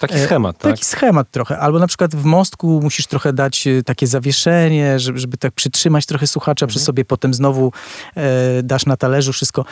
[0.00, 0.72] Taki e, schemat, tak?
[0.72, 1.58] Taki schemat trochę.
[1.58, 6.06] Albo na przykład w mostku musisz trochę dać e, takie zawieszenie, żeby, żeby tak przytrzymać
[6.06, 6.86] trochę słuchacza przy mhm.
[6.86, 7.72] sobie, potem znowu
[8.16, 9.64] e, dasz na talerzu wszystko.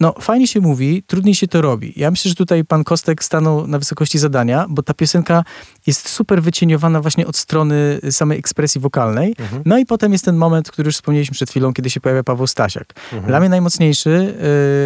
[0.00, 1.92] No, fajnie się mówi, trudniej się to robi.
[1.96, 5.44] Ja myślę, że tutaj pan Kostek stanął na wysokości zadania, bo ta piosenka
[5.86, 9.34] jest super wycieniowana właśnie od strony samej ekspresji wokalnej.
[9.38, 9.62] Mhm.
[9.66, 12.46] No i potem jest ten moment, który już wspomnieliśmy przed chwilą, kiedy się pojawia Paweł
[12.46, 12.94] Stasiak.
[13.04, 13.22] Mhm.
[13.22, 14.34] Dla mnie najmocniejszy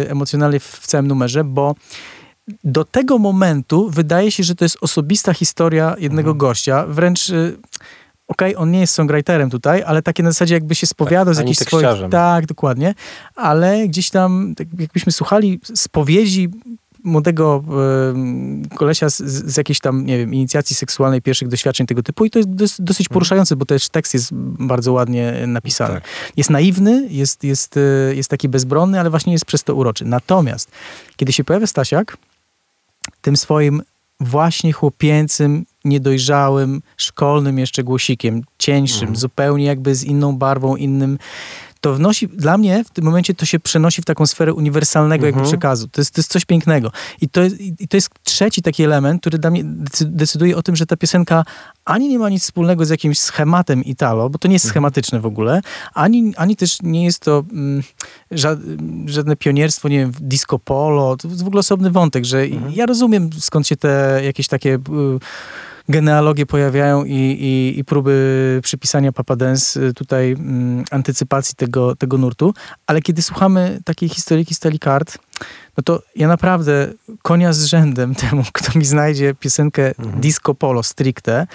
[0.05, 1.75] y, emocjonalnie w, w całym numerze, bo
[2.63, 6.37] do tego momentu wydaje się, że to jest osobista historia jednego mhm.
[6.37, 7.57] gościa, wręcz y,
[8.27, 11.35] okej, okay, on nie jest songwriterem tutaj, ale takie na zasadzie jakby się spowiadał tak,
[11.35, 12.09] z jakichś swoich...
[12.11, 12.93] Tak, dokładnie.
[13.35, 16.49] Ale gdzieś tam, tak jakbyśmy słuchali spowiedzi
[17.05, 17.63] młodego
[18.65, 22.29] y, kolesia z, z, jakiejś tam, nie wiem, inicjacji seksualnej, pierwszych doświadczeń tego typu i
[22.29, 23.13] to jest dosyć, dosyć mhm.
[23.13, 25.93] poruszające, bo też tekst jest bardzo ładnie napisany.
[25.93, 26.03] Tak.
[26.37, 30.05] Jest naiwny, jest, jest, y, jest taki bezbronny, ale właśnie jest przez to uroczy.
[30.05, 30.71] Natomiast,
[31.15, 32.17] kiedy się pojawia Stasiak,
[33.21, 33.81] tym swoim
[34.19, 39.15] właśnie chłopięcym, niedojrzałym, szkolnym jeszcze głosikiem, cieńszym, mhm.
[39.15, 41.17] zupełnie jakby z inną barwą, innym
[41.81, 45.39] to wnosi, dla mnie w tym momencie to się przenosi w taką sferę uniwersalnego jakby
[45.39, 45.51] Mhm.
[45.51, 45.87] przekazu.
[45.87, 46.91] To jest, to jest coś pięknego.
[47.21, 50.63] I to, jest, I to jest trzeci taki element, który dla mnie decy- decyduje o
[50.63, 51.43] tym, że ta piosenka
[51.85, 55.25] ani nie ma nic wspólnego z jakimś schematem Italo, bo to nie jest schematyczne w
[55.25, 55.61] ogóle,
[55.93, 57.83] ani, ani też nie jest to mm,
[58.31, 58.59] ża-
[59.05, 63.29] żadne pionierstwo, nie wiem, disco polo, to jest w ogóle osobny wątek, że ja rozumiem
[63.39, 64.79] skąd się te jakieś takie y,
[65.89, 72.17] genealogie pojawiają i, i, i próby przypisania Papa Dance y, tutaj mm, antycypacji tego, tego
[72.17, 72.53] nurtu,
[72.87, 75.17] ale kiedy słuchamy takiej historyki Stali Kart,
[75.77, 81.47] no to ja naprawdę konia z rzędem temu, kto mi znajdzie piosenkę disco polo stricte,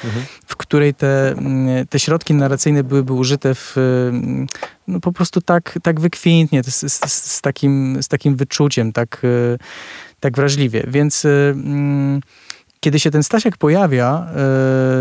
[0.47, 3.77] w której te, mm, te środki narracyjne byłyby użyte w,
[4.89, 9.59] no po prostu tak, tak wykwintnie, z, z, z, takim, z takim wyczuciem, tak, y,
[10.21, 10.85] tak wrażliwie.
[10.89, 12.21] Więc y, mm,
[12.81, 14.27] kiedy się ten Stasiak pojawia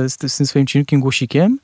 [0.06, 1.60] y, z, z tym swoim cienkim głosikiem,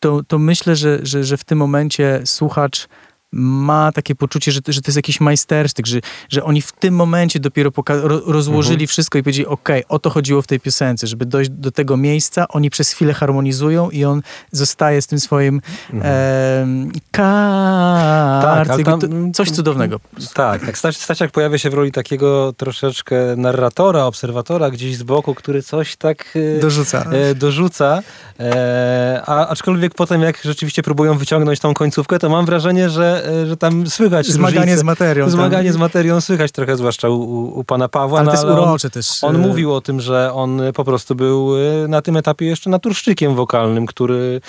[0.00, 2.88] to, to myślę, że, że, że w tym momencie słuchacz
[3.32, 5.98] ma takie poczucie, że, to- że to jest jakiś majstersztyk, że,
[6.28, 10.10] że oni w tym momencie dopiero poka- ro, rozłożyli wszystko i powiedzieli, okej, o to
[10.10, 14.22] chodziło w tej piosence, żeby dojść do tego miejsca, oni przez chwilę harmonizują i on
[14.52, 15.60] zostaje z tym swoim
[15.92, 20.00] em, kart, Tak, tam- coś cudownego.
[20.34, 20.78] Tak, tak.
[20.92, 26.34] Stasiak pojawia się w roli takiego troszeczkę narratora, obserwatora gdzieś z boku, który coś tak
[26.56, 27.04] e, Dorzuca.
[27.12, 28.02] e, dorzuca.
[28.40, 33.46] E, a, aczkolwiek potem, jak rzeczywiście próbują wyciągnąć tą końcówkę, to mam wrażenie, że, e,
[33.46, 34.80] że tam słychać Zmaganie różnicę.
[34.80, 35.24] z materią.
[35.24, 35.30] tam.
[35.30, 37.20] Zmaganie z materią słychać trochę, zwłaszcza u,
[37.58, 38.18] u, pana Pawła.
[38.18, 39.24] Ale no, to jest urocze też.
[39.24, 42.70] On e, mówił o tym, że on po prostu był e, na tym etapie jeszcze
[42.70, 44.40] naturszczykiem wokalnym, który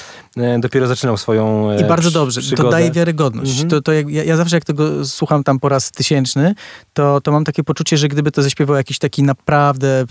[0.60, 2.72] dopiero zaczynał swoją I bardzo dobrze, to przygodę.
[2.72, 3.52] daje wiarygodność.
[3.52, 3.70] Mhm.
[3.70, 6.56] To, to jak, ja, ja zawsze jak tego słucham tam po raz tysięczny,
[6.94, 10.06] to, to mam takie poczucie, że gdyby to zaśpiewał jakiś taki naprawdę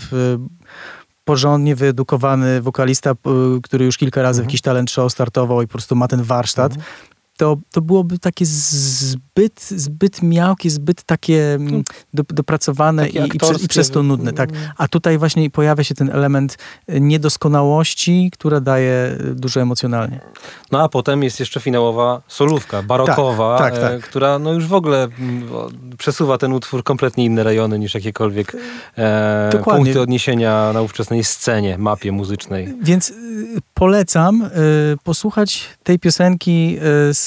[1.27, 3.13] porządnie wyedukowany wokalista,
[3.63, 6.73] który już kilka razy w jakiś talent show startował i po prostu ma ten warsztat,
[7.37, 11.83] to, to byłoby takie zbyt, zbyt miałkie, zbyt takie mm,
[12.13, 14.33] do, dopracowane Takie i, i, prze, i przez to nudne.
[14.33, 14.49] Tak.
[14.77, 16.57] A tutaj właśnie pojawia się ten element
[16.87, 20.19] e, niedoskonałości, która daje e, dużo emocjonalnie.
[20.71, 24.09] No a potem jest jeszcze finałowa solówka, barokowa, Tak, tak, e, tak.
[24.09, 28.55] która no już w ogóle mm, o, przesuwa ten utwór kompletnie inne rejony niż jakiekolwiek
[28.97, 29.83] e, Dokładnie.
[29.83, 32.73] punkty odniesienia na ówczesnej scenie, mapie muzycznej.
[32.81, 33.15] Więc y,
[33.73, 34.49] polecam y,
[35.03, 37.26] posłuchać tej piosenki y, z,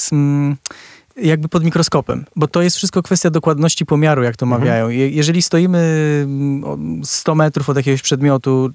[1.15, 4.89] jakby pod mikroskopem, bo to jest wszystko kwestia dokładności pomiaru, jak to mawiają.
[4.89, 5.79] Je, jeżeli stoimy
[6.23, 8.69] mm, o 100 metrów od jakiegoś przedmiotu,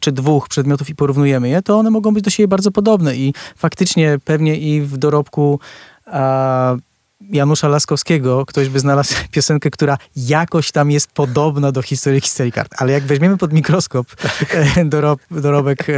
[0.00, 3.34] czy dwóch przedmiotów i porównujemy je, to one mogą być do siebie bardzo podobne i
[3.56, 5.60] faktycznie pewnie i w dorobku
[6.06, 6.76] a,
[7.20, 12.74] Janusza Laskowskiego ktoś by znalazł piosenkę, która jakoś tam jest podobna do historii historii kart.
[12.78, 14.06] Ale jak weźmiemy pod mikroskop
[14.50, 15.94] e, dorob, dorobek e,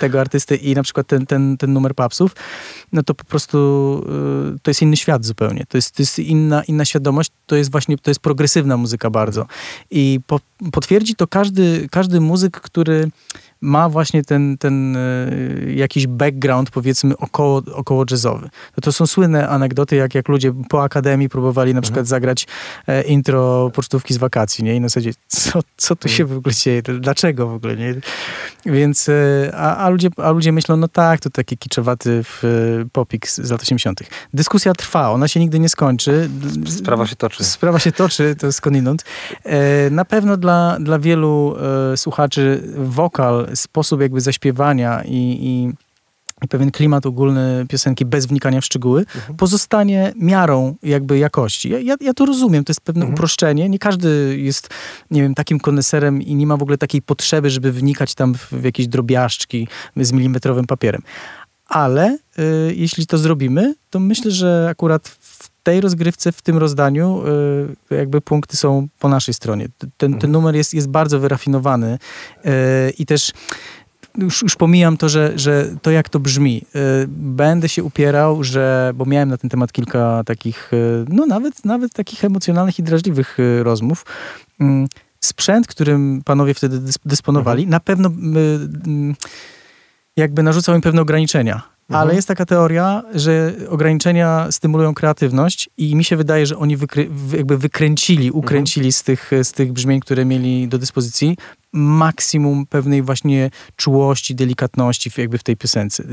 [0.00, 2.36] tego artysty i na przykład ten, ten, ten numer papsów,
[2.92, 3.58] no to po prostu
[4.54, 5.64] e, to jest inny świat zupełnie.
[5.68, 7.30] To jest, to jest inna, inna świadomość.
[7.46, 9.46] To jest właśnie, to jest progresywna muzyka bardzo.
[9.90, 10.40] I po,
[10.72, 13.10] potwierdzi to każdy, każdy muzyk, który
[13.60, 15.30] ma właśnie ten, ten e,
[15.74, 18.48] jakiś background, powiedzmy, około, około jazzowy.
[18.76, 22.46] No to są słynne anegdoty, jak, jak ludzie po akademii próbowali na przykład zagrać
[22.86, 24.76] e, intro pocztówki z wakacji, nie?
[24.76, 26.82] I na zasadzie, co, co tu się w ogóle dzieje?
[26.82, 27.94] Dlaczego w ogóle, nie?
[28.66, 29.12] Więc, e,
[29.54, 32.42] a, a, ludzie, a ludzie myślą, no tak, to taki kiczowaty w,
[32.92, 34.00] popik z, z lat 80.
[34.34, 36.30] Dyskusja trwa, ona się nigdy nie skończy.
[36.66, 37.44] Sprawa się toczy.
[37.44, 39.04] Sprawa się toczy, to skądinąd.
[39.44, 41.56] E, na pewno dla, dla wielu
[41.92, 45.72] e, słuchaczy wokal, sposób jakby zaśpiewania i, i,
[46.44, 49.04] i pewien klimat ogólny piosenki bez wnikania w szczegóły
[49.36, 51.70] pozostanie miarą jakby jakości.
[51.70, 53.68] Ja, ja, ja to rozumiem, to jest pewne uproszczenie.
[53.68, 54.68] Nie każdy jest,
[55.10, 58.52] nie wiem, takim koneserem i nie ma w ogóle takiej potrzeby, żeby wnikać tam w,
[58.52, 61.02] w jakieś drobiażdżki z milimetrowym papierem.
[61.68, 65.17] Ale y, jeśli to zrobimy, to myślę, że akurat w
[65.68, 67.22] tej rozgrywce, w tym rozdaniu,
[67.90, 69.68] y, jakby punkty są po naszej stronie.
[69.96, 71.98] Ten, ten numer jest, jest bardzo wyrafinowany
[72.46, 72.50] y,
[72.98, 73.32] i też
[74.18, 76.64] już, już pomijam to, że, że to jak to brzmi.
[76.76, 80.70] Y, Będę się upierał, że, bo miałem na ten temat kilka takich,
[81.08, 84.06] no nawet, nawet takich emocjonalnych i drażliwych rozmów.
[85.20, 88.10] Sprzęt, którym panowie wtedy dys- dysponowali, na pewno
[90.16, 91.77] jakby narzucał im pewne ograniczenia.
[91.92, 97.08] Ale jest taka teoria, że ograniczenia stymulują kreatywność i mi się wydaje, że oni wykry,
[97.10, 101.36] wy- jakby wykręcili, ukręcili z, tych, z tych brzmień, które mieli do dyspozycji,
[101.72, 106.04] maksimum pewnej właśnie czułości, delikatności jakby w tej piosence.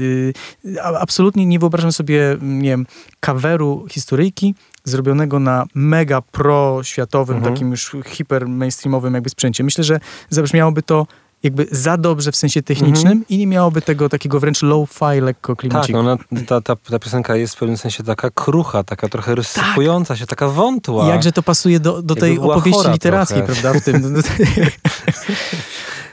[0.83, 2.85] A- absolutnie nie wyobrażam sobie, nie wiem,
[3.19, 7.53] kaweru historyjki zrobionego na mega pro światowym, Mhm.
[7.53, 9.63] takim już hiper mainstreamowym jakby sprzęcie.
[9.63, 9.99] Myślę, że
[10.29, 11.07] zabrzmiałoby to
[11.45, 13.25] jakby za dobrze w sensie technicznym mhm.
[13.29, 16.03] i nie miałoby tego takiego wręcz low-fi lekko klimaciku.
[16.03, 20.07] Tak, no, ta, ta, ta piosenka jest w pewnym sensie taka krucha, taka trochę rozsypująca
[20.07, 20.17] tak.
[20.17, 21.05] się, taka wątła.
[21.05, 23.61] I jakże to pasuje do, do tej opowieści literackiej, trochę.
[23.61, 23.79] prawda?
[23.79, 24.15] W tym,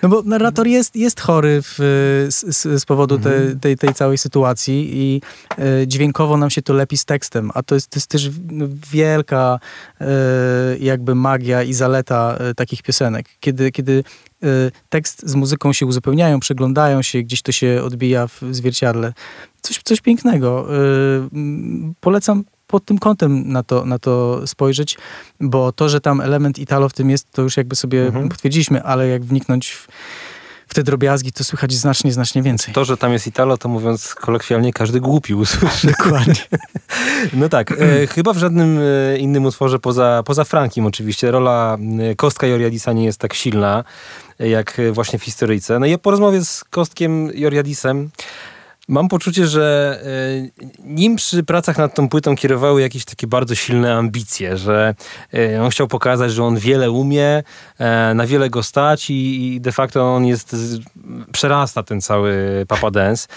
[0.03, 1.77] No bo narrator jest, jest chory w,
[2.31, 3.61] z, z, powodu te, mhm.
[3.61, 5.21] tej, tej całej sytuacji i
[5.59, 8.31] e, dźwiękowo nam się to lepi z tekstem, a to jest, to jest też
[8.93, 9.59] wielka
[10.01, 10.07] e,
[10.81, 13.27] jakby magia i zaleta e, takich piosenek.
[13.41, 14.05] Kiedy, kiedy
[14.89, 19.13] tekst z muzyką się uzupełniają, przeglądają się, gdzieś to się odbija w zwierciadle.
[19.61, 20.69] Coś, coś pięknego.
[22.01, 24.99] Polecam pod tym kątem na to, na to spojrzeć,
[25.41, 28.29] bo to, że tam element Italo w tym jest, to już jakby sobie mhm.
[28.29, 29.89] potwierdziliśmy, ale jak wniknąć w,
[30.69, 32.75] w te drobiazgi, to słychać znacznie, znacznie więcej.
[32.75, 35.87] To, że tam jest Italo, to mówiąc kolokwialnie, każdy głupi usłyszy.
[35.87, 36.35] Dokładnie.
[37.41, 41.79] no tak, e, chyba w żadnym e, innym utworze poza, poza Frankiem oczywiście rola
[42.11, 43.85] e, Kostka Joriadisa nie jest tak silna,
[44.41, 45.79] e, jak właśnie w historyjce.
[45.79, 48.11] No i po rozmowie z Kostkiem Joriadisem
[48.93, 53.95] Mam poczucie, że e, nim przy pracach nad tą płytą kierowały jakieś takie bardzo silne
[53.95, 54.95] ambicje, że
[55.35, 57.43] e, on chciał pokazać, że on wiele umie,
[57.79, 60.57] e, na wiele go stać i de facto on jest,
[61.33, 63.29] przerasta ten cały Papa Dance.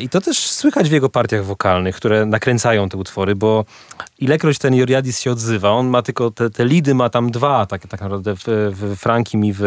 [0.00, 3.64] I to też słychać w jego partiach wokalnych, które nakręcają te utwory, bo
[4.18, 7.86] ilekroć ten Joriadis się odzywa, on ma tylko te, te lidy, ma tam dwa tak,
[7.86, 9.62] tak naprawdę w, w Frankim i w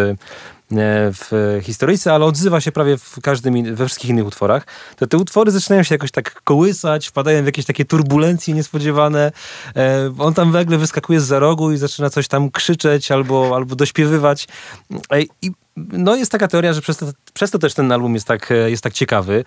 [0.74, 5.52] w historyjce, ale odzywa się prawie w każdym, we wszystkich innych utworach, to te utwory
[5.52, 9.32] zaczynają się jakoś tak kołysać, wpadają w jakieś takie turbulencje niespodziewane.
[9.76, 13.76] E, on tam nagle wyskakuje z za rogu i zaczyna coś tam krzyczeć albo, albo
[13.76, 14.48] dośpiewywać.
[15.12, 18.28] E, I no jest taka teoria, że przez to, przez to też ten album jest
[18.28, 19.44] tak, jest tak ciekawy.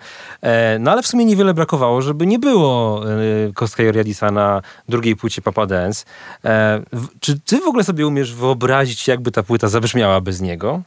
[0.79, 3.03] No ale w sumie niewiele brakowało, żeby nie było
[3.53, 6.05] Kostka Joriadisa na drugiej płycie Papa Dance.
[7.19, 10.81] Czy ty w ogóle sobie umiesz wyobrazić, jakby ta płyta zabrzmiała bez niego?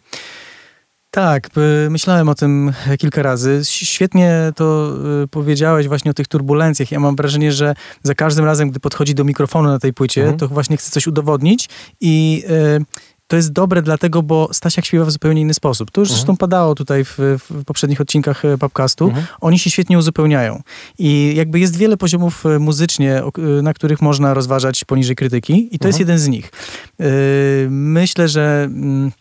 [1.10, 1.48] Tak,
[1.90, 3.60] myślałem o tym kilka razy.
[3.64, 4.92] Świetnie to
[5.30, 6.92] powiedziałeś właśnie o tych turbulencjach.
[6.92, 10.38] Ja mam wrażenie, że za każdym razem, gdy podchodzi do mikrofonu na tej płycie, mhm.
[10.38, 11.68] to właśnie chce coś udowodnić
[12.00, 12.44] i
[13.28, 15.90] to jest dobre dlatego, bo Stasiak śpiewa w zupełnie inny sposób.
[15.90, 16.18] To już mhm.
[16.18, 19.04] zresztą padało tutaj w, w poprzednich odcinkach e, podcastu.
[19.04, 19.26] Mhm.
[19.40, 20.62] Oni się świetnie uzupełniają.
[20.98, 25.78] I jakby jest wiele poziomów e, muzycznie, e, na których można rozważać poniżej krytyki i
[25.78, 25.88] to mhm.
[25.88, 26.52] jest jeden z nich.
[27.68, 29.12] Myślę, że mm,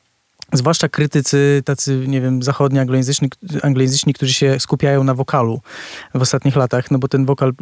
[0.54, 3.30] zwłaszcza krytycy tacy, nie wiem, zachodni, anglojęzyczni,
[3.64, 5.62] anglojęzyczni, którzy się skupiają na wokalu
[6.16, 7.54] w ostatnich latach, no bo ten wokal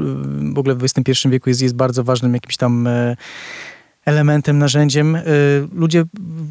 [0.54, 2.90] w ogóle w XXI wieku jest, jest bardzo ważnym jakimś tam
[4.06, 5.18] elementem, narzędziem.
[5.74, 6.06] Ludzie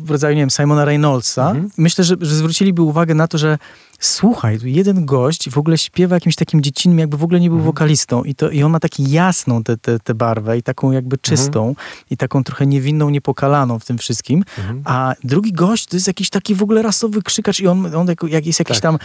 [0.04, 1.70] w rodzaju, nie wiem, Simona Reynoldsa, mhm.
[1.78, 3.58] myślę, że, że zwróciliby uwagę na to, że
[4.00, 7.66] słuchaj, jeden gość w ogóle śpiewa jakimś takim dziecinnym, jakby w ogóle nie był mhm.
[7.66, 11.18] wokalistą i, to, i on ma taki jasną tę te, te, barwę i taką jakby
[11.18, 11.86] czystą mhm.
[12.10, 14.82] i taką trochę niewinną, niepokalaną w tym wszystkim, mhm.
[14.84, 18.46] a drugi gość to jest jakiś taki w ogóle rasowy krzykacz i on, on jak
[18.46, 18.82] jest jakiś tak.
[18.82, 18.98] tam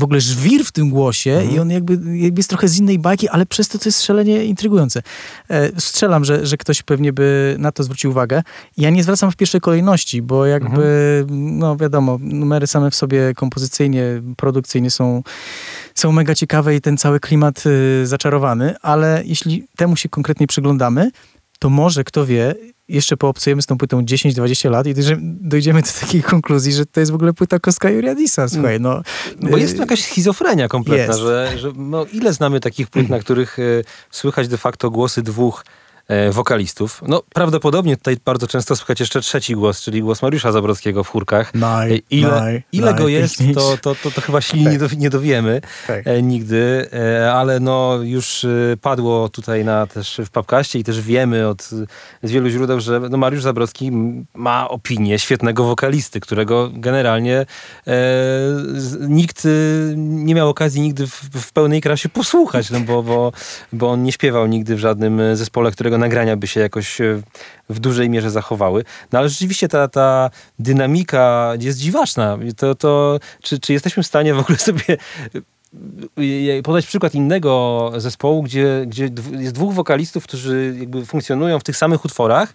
[0.00, 3.28] w ogóle żwir w tym głosie i on jakby, jakby jest trochę z innej bajki,
[3.28, 5.02] ale przez to to jest szalenie intrygujące.
[5.50, 8.42] E, strzelam, że, że ktoś pewnie by na to zwrócił uwagę.
[8.76, 14.22] Ja nie zwracam w pierwszej kolejności, bo jakby, no wiadomo, numery same w sobie kompozycyjnie
[14.42, 15.22] produkcyjnie są,
[15.94, 21.10] są mega ciekawe i ten cały klimat y, zaczarowany, ale jeśli temu się konkretnie przyglądamy,
[21.58, 22.54] to może, kto wie,
[22.88, 27.12] jeszcze poobcujemy z tą płytą 10-20 lat i dojdziemy do takiej konkluzji, że to jest
[27.12, 29.02] w ogóle płyta Koska Juriadisa, słuchaj, no.
[29.50, 31.20] Bo jest to jakaś schizofrenia kompletna, jest.
[31.20, 35.64] że, że no, ile znamy takich płyt, na których y, słychać de facto głosy dwóch
[36.30, 37.02] wokalistów.
[37.08, 41.54] No, prawdopodobnie tutaj bardzo często słychać jeszcze trzeci głos, czyli głos Mariusza Zabrockiego w chórkach.
[41.54, 44.78] Naj, e, ile naj, ile naj, go jest, to, to, to, to chyba ślini nie,
[44.96, 46.06] nie dowiemy tak.
[46.06, 46.90] E, nigdy,
[47.32, 48.46] ale no już
[48.80, 51.70] padło tutaj na też w podcaście i też wiemy od
[52.22, 53.92] z wielu źródeł, że no Mariusz Zabrocki
[54.34, 57.46] ma opinię świetnego wokalisty, którego generalnie
[57.86, 57.94] e,
[59.00, 59.48] nikt
[59.96, 63.32] nie miał okazji nigdy w, w pełnej krasie posłuchać, no bo, bo,
[63.72, 67.22] bo on nie śpiewał nigdy w żadnym zespole, którego nagrania by się jakoś e,
[67.68, 68.84] w dużej mierze zachowały.
[69.12, 72.38] No ale rzeczywiście ta, ta dynamika jest dziwaczna.
[72.56, 74.96] To, to, czy, czy jesteśmy w stanie w ogóle sobie
[76.58, 81.76] e, podać przykład innego zespołu, gdzie, gdzie jest dwóch wokalistów, którzy jakby funkcjonują w tych
[81.76, 82.54] samych utworach,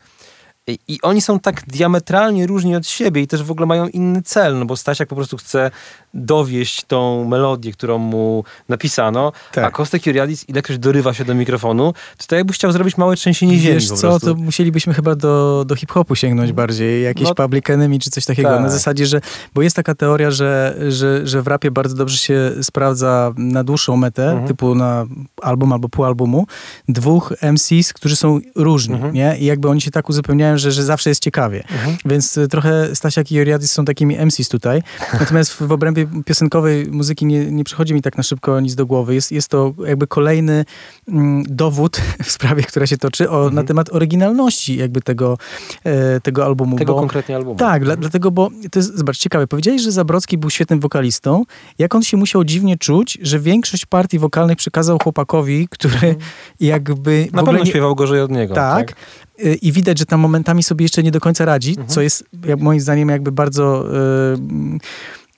[0.68, 4.60] i oni są tak diametralnie różni od siebie i też w ogóle mają inny cel,
[4.60, 5.72] no bo Stasiak po prostu chce
[6.14, 9.64] dowieść tą melodię, którą mu napisano, tak.
[9.64, 13.58] a Kostek Juriadis ilekroć dorywa się do mikrofonu, to tak jakby chciał zrobić małe trzęsienie
[13.58, 18.00] ziemi Wiesz co, to musielibyśmy chyba do, do hip-hopu sięgnąć bardziej, jakieś no, Public Enemy
[18.00, 18.62] czy coś takiego, tak.
[18.62, 19.22] na zasadzie, że,
[19.54, 23.98] bo jest taka teoria, że, że, że w rapie bardzo dobrze się sprawdza na dłuższą
[23.98, 24.48] metę, mhm.
[24.48, 25.06] typu na
[25.42, 26.48] album albo pół albumu,
[26.90, 29.14] dwóch MCs, którzy są różni, mhm.
[29.14, 29.38] nie?
[29.40, 31.64] I jakby oni się tak uzupełniają, że, że zawsze jest ciekawie.
[31.72, 31.98] Mhm.
[32.06, 34.84] Więc y, trochę Stasiak i Joriadis są takimi MCs tutaj.
[35.20, 39.16] Natomiast w, obrębie piosenkowej muzyki nie, nie przychodzi mi tak na szybko nic do głowy.
[39.16, 40.66] Jest, jest to jakby kolejny
[41.08, 43.56] mm, dowód w sprawie, która się toczy o, mhm.
[43.56, 45.38] na temat oryginalności jakby tego,
[45.84, 46.78] e, tego albumu.
[46.78, 47.60] Tego bo, konkretnie albumu.
[47.60, 49.48] Tak, dla, dlatego, bo to jest, zobacz, ciekawe.
[49.48, 51.44] Powiedziałeś, że Zabrocki był świetnym wokalistą.
[51.80, 56.16] Jak on się musiał dziwnie czuć, że większość partii wokalnych przekazał chłopakowi, który mhm.
[56.60, 57.28] jakby...
[57.34, 57.66] Na pewno nie...
[57.66, 58.56] śpiewał gorzej od niego.
[58.56, 58.88] Tak.
[58.88, 58.98] tak?
[59.46, 61.88] Y, I widać, że tam momentami sobie jeszcze nie do końca radzi, mhm.
[61.88, 63.86] co jest jak, moim zdaniem jakby bardzo...
[64.32, 64.80] Yy,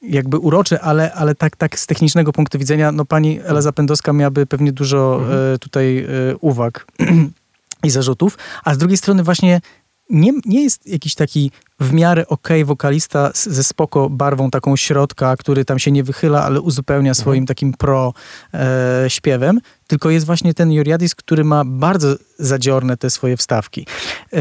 [0.01, 4.45] jakby urocze, ale, ale tak, tak z technicznego punktu widzenia, no pani Ela Zapędowska miałaby
[4.45, 5.53] pewnie dużo mhm.
[5.55, 6.87] y, tutaj y, uwag
[7.83, 9.61] i zarzutów, a z drugiej strony właśnie
[10.09, 15.37] nie, nie jest jakiś taki w miarę okej okay wokalista ze spoko barwą taką środka,
[15.37, 17.15] który tam się nie wychyla, ale uzupełnia mhm.
[17.15, 18.13] swoim takim pro
[18.53, 23.85] e, śpiewem, tylko jest właśnie ten Joriadis, który ma bardzo zadziorne te swoje wstawki.
[24.33, 24.37] E,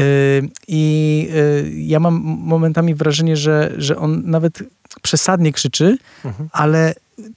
[0.67, 4.63] I e, ja mam momentami wrażenie, że, że on nawet
[5.01, 6.49] przesadnie krzyczy, mhm.
[6.51, 6.93] ale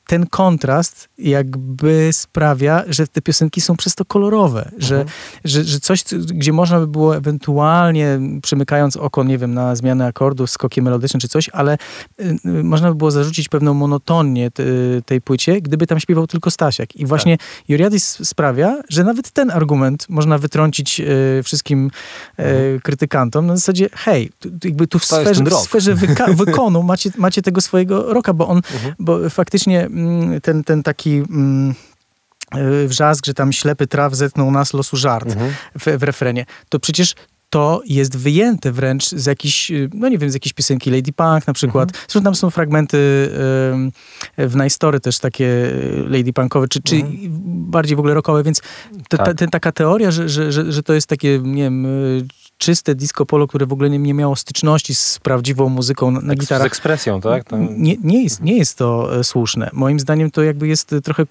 [0.06, 4.82] ten kontrast jakby sprawia, że te piosenki są przez to kolorowe, mhm.
[4.82, 5.04] że,
[5.44, 10.50] że, że coś, gdzie można by było ewentualnie przymykając oko, nie wiem, na zmianę akordów,
[10.50, 11.78] skoki melodyczne czy coś, ale
[12.20, 14.50] y, y, można by było zarzucić pewną monotonię
[15.06, 16.96] tej płycie, gdyby tam śpiewał tylko Stasiak.
[16.96, 17.46] I właśnie tak.
[17.68, 21.90] Juriadis sprawia, że nawet ten argument można wytrącić y, wszystkim
[22.38, 22.80] mhm.
[22.80, 24.30] krytykantom na zasadzie, hej,
[24.64, 28.56] jakby tu w sferze, w sferze wyka- wykonu macie, macie tego swojego roka, bo on,
[28.56, 28.94] mhm.
[28.98, 31.74] bo faktycznie właśnie mm, ten, ten taki mm,
[32.56, 35.52] y, wrzask, że tam ślepy traw zetnął nas losu żart mhm.
[35.78, 37.14] w, w refrenie, to przecież
[37.50, 41.46] to jest wyjęte wręcz z jakiejś, y, no nie wiem, z jakiejś piosenki Lady Punk
[41.46, 41.88] na przykład.
[41.88, 42.04] Mhm.
[42.08, 42.98] Zresztą tam są fragmenty
[44.38, 45.70] y, w Najstory też takie
[46.06, 47.18] Lady Punkowe, czy, czy mhm.
[47.70, 48.60] bardziej w ogóle rockowe, więc
[49.08, 49.26] tak.
[49.26, 51.86] ta, ta, taka teoria, że, że, że, że to jest takie, nie wiem,
[52.62, 56.34] czyste disco polo, które w ogóle nie, nie miało styczności z prawdziwą muzyką na, na
[56.34, 56.62] gitarach.
[56.62, 57.44] Z ekspresją, tak?
[57.70, 59.70] Nie, nie, jest, nie jest to e, słuszne.
[59.72, 61.26] Moim zdaniem to jakby jest trochę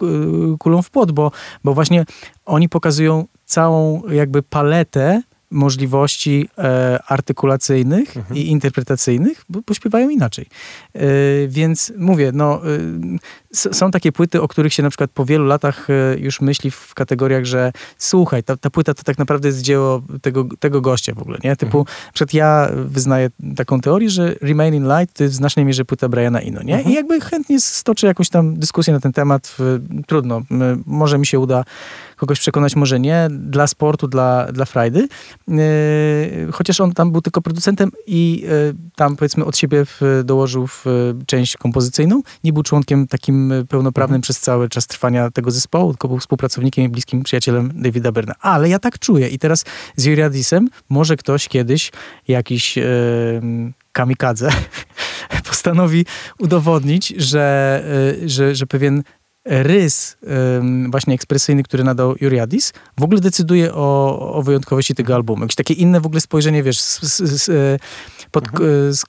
[0.60, 1.32] kulą w płot, bo,
[1.64, 2.06] bo właśnie
[2.46, 5.22] oni pokazują całą jakby paletę
[5.52, 8.36] możliwości e, artykulacyjnych mhm.
[8.36, 10.46] i interpretacyjnych, bo, bo śpiewają inaczej.
[10.94, 11.02] E,
[11.48, 12.62] więc mówię, no,
[13.56, 15.88] e, są takie płyty, o których się na przykład po wielu latach
[16.18, 20.46] już myśli w kategoriach, że słuchaj, ta, ta płyta to tak naprawdę jest dzieło tego,
[20.60, 21.56] tego gościa w ogóle, nie?
[21.56, 21.98] Typu, mhm.
[22.14, 26.42] przed ja wyznaję taką teorię, że Remaining Light to jest w znacznej mierze płyta Briana
[26.42, 26.76] Ino, nie?
[26.76, 26.92] Mhm.
[26.92, 29.58] I jakby chętnie stoczę jakąś tam dyskusję na ten temat.
[30.08, 30.42] Trudno,
[30.86, 31.64] może mi się uda
[32.22, 33.28] kogoś przekonać, może nie.
[33.32, 35.08] Dla sportu, dla, dla frajdy.
[35.50, 35.54] E,
[36.52, 39.86] chociaż on tam był tylko producentem i e, tam powiedzmy od siebie
[40.24, 40.86] dołożył w
[41.26, 42.22] część kompozycyjną.
[42.44, 44.22] Nie był członkiem takim pełnoprawnym mhm.
[44.22, 48.34] przez cały czas trwania tego zespołu, tylko był współpracownikiem i bliskim przyjacielem Davida Berna.
[48.40, 49.66] Ale ja tak czuję i teraz
[49.96, 51.92] z Juriadisem może ktoś kiedyś
[52.28, 52.84] jakiś e,
[53.92, 54.50] kamikadze
[55.50, 56.06] postanowi
[56.40, 57.84] udowodnić, że,
[58.26, 59.04] że, że pewien
[59.46, 60.18] rys
[60.90, 65.42] właśnie ekspresyjny, który nadał Juriadis, w ogóle decyduje o, o wyjątkowości tego albumu.
[65.42, 67.80] Jakieś takie inne w ogóle spojrzenie, wiesz, z, z, z, e,
[68.32, 68.94] pod mhm.
[68.94, 69.04] z,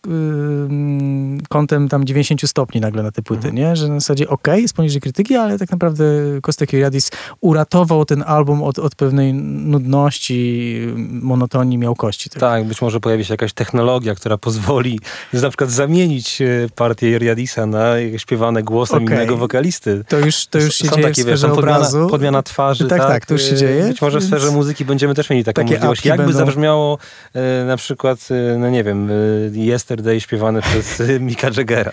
[1.48, 3.54] kątem tam 90 stopni nagle na te płyty, mhm.
[3.56, 3.76] nie?
[3.76, 6.04] Że na zasadzie okej, okay, jest poniżej krytyki, ale tak naprawdę
[6.42, 7.10] Kostek Juriadis
[7.40, 10.78] uratował ten album od, od pewnej nudności,
[11.08, 12.30] monotonii, miałkości.
[12.30, 12.40] Tak.
[12.40, 15.00] tak, być może pojawi się jakaś technologia, która pozwoli
[15.32, 16.42] na przykład zamienić
[16.74, 19.16] partię Juriadisa na śpiewane głosem okay.
[19.16, 20.04] innego wokalisty.
[20.08, 22.06] To już, to już się są dzieje takie, w sferze wiesz, podmiana, obrazu.
[22.06, 22.88] podmiana twarzy.
[22.88, 23.84] Tak, tak, tak, to już się dzieje.
[23.84, 26.04] Być może w sferze muzyki będziemy też mieli taką możliwość.
[26.04, 26.38] Jakby będą...
[26.38, 26.98] zabrzmiało
[27.34, 31.92] e, na przykład, e, no nie wiem, e, Yesterday śpiewane przez Mika Jaggera.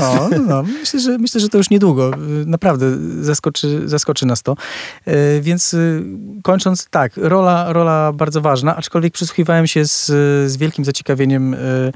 [0.00, 2.10] No, no, myślę, że, myślę, że to już niedługo.
[2.46, 2.86] Naprawdę
[3.20, 4.56] zaskoczy, zaskoczy nas to.
[5.04, 5.78] E, więc e,
[6.42, 10.06] kończąc, tak, rola, rola bardzo ważna, aczkolwiek przysłuchiwałem się z,
[10.50, 11.92] z wielkim zaciekawieniem e,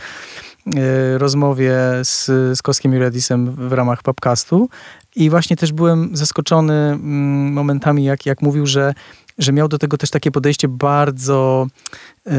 [1.19, 2.27] rozmowie z,
[2.59, 4.69] z Koskiem Juradisem w ramach podcastu
[5.17, 8.95] i właśnie też byłem zaskoczony mm, momentami, jak, jak mówił, że,
[9.39, 11.67] że miał do tego też takie podejście bardzo
[12.27, 12.33] yy,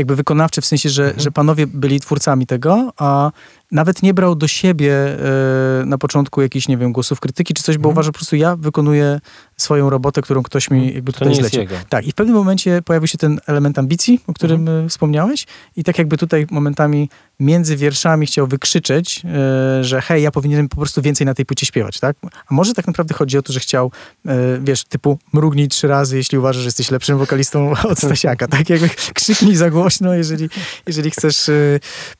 [0.00, 1.20] jakby wykonawcze, w sensie, że, mhm.
[1.20, 3.30] że panowie byli twórcami tego, a
[3.72, 7.78] nawet nie brał do siebie e, na początku jakichś, nie wiem, głosów krytyki czy coś,
[7.78, 7.94] bo mm.
[7.94, 9.20] uważa po prostu, ja wykonuję
[9.56, 10.94] swoją robotę, którą ktoś mi mhm.
[10.94, 11.62] jakby tutaj zlecił.
[11.88, 14.88] Tak, i w pewnym momencie pojawił się ten element ambicji, o którym mm.
[14.88, 15.46] wspomniałeś
[15.76, 17.08] i tak jakby tutaj momentami
[17.40, 21.66] między wierszami chciał wykrzyczeć, e, że hej, ja powinienem po prostu więcej na tej płycie
[21.66, 22.16] śpiewać, tak?
[22.48, 23.92] A może tak naprawdę chodzi o to, że chciał,
[24.26, 28.70] e, wiesz, typu mrugnij trzy razy, jeśli uważasz, że jesteś lepszym wokalistą od Stasiaka, tak?
[28.70, 30.48] Jakby krzyknij za głośno, jeżeli,
[30.86, 31.50] jeżeli chcesz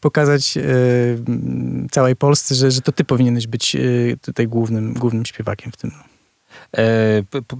[0.00, 0.58] pokazać
[1.90, 6.09] całej Polsce, że, że to ty powinieneś być y, tutaj głównym, głównym śpiewakiem w tym.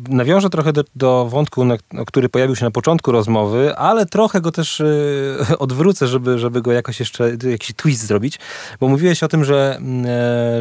[0.08, 4.52] Nawiążę trochę do, do wątku, na, który pojawił się na początku rozmowy, ale trochę go
[4.52, 4.82] też
[5.58, 8.38] odwrócę, żeby, żeby go jakoś jeszcze, jakiś twist zrobić,
[8.80, 9.80] bo mówiłeś o tym, że,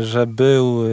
[0.02, 0.84] że był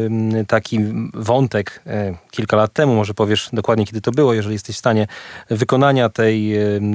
[0.47, 0.81] taki
[1.15, 1.83] wątek
[2.31, 5.07] kilka lat temu, może powiesz dokładnie kiedy to było, jeżeli jesteś w stanie,
[5.51, 6.53] wykonania tej,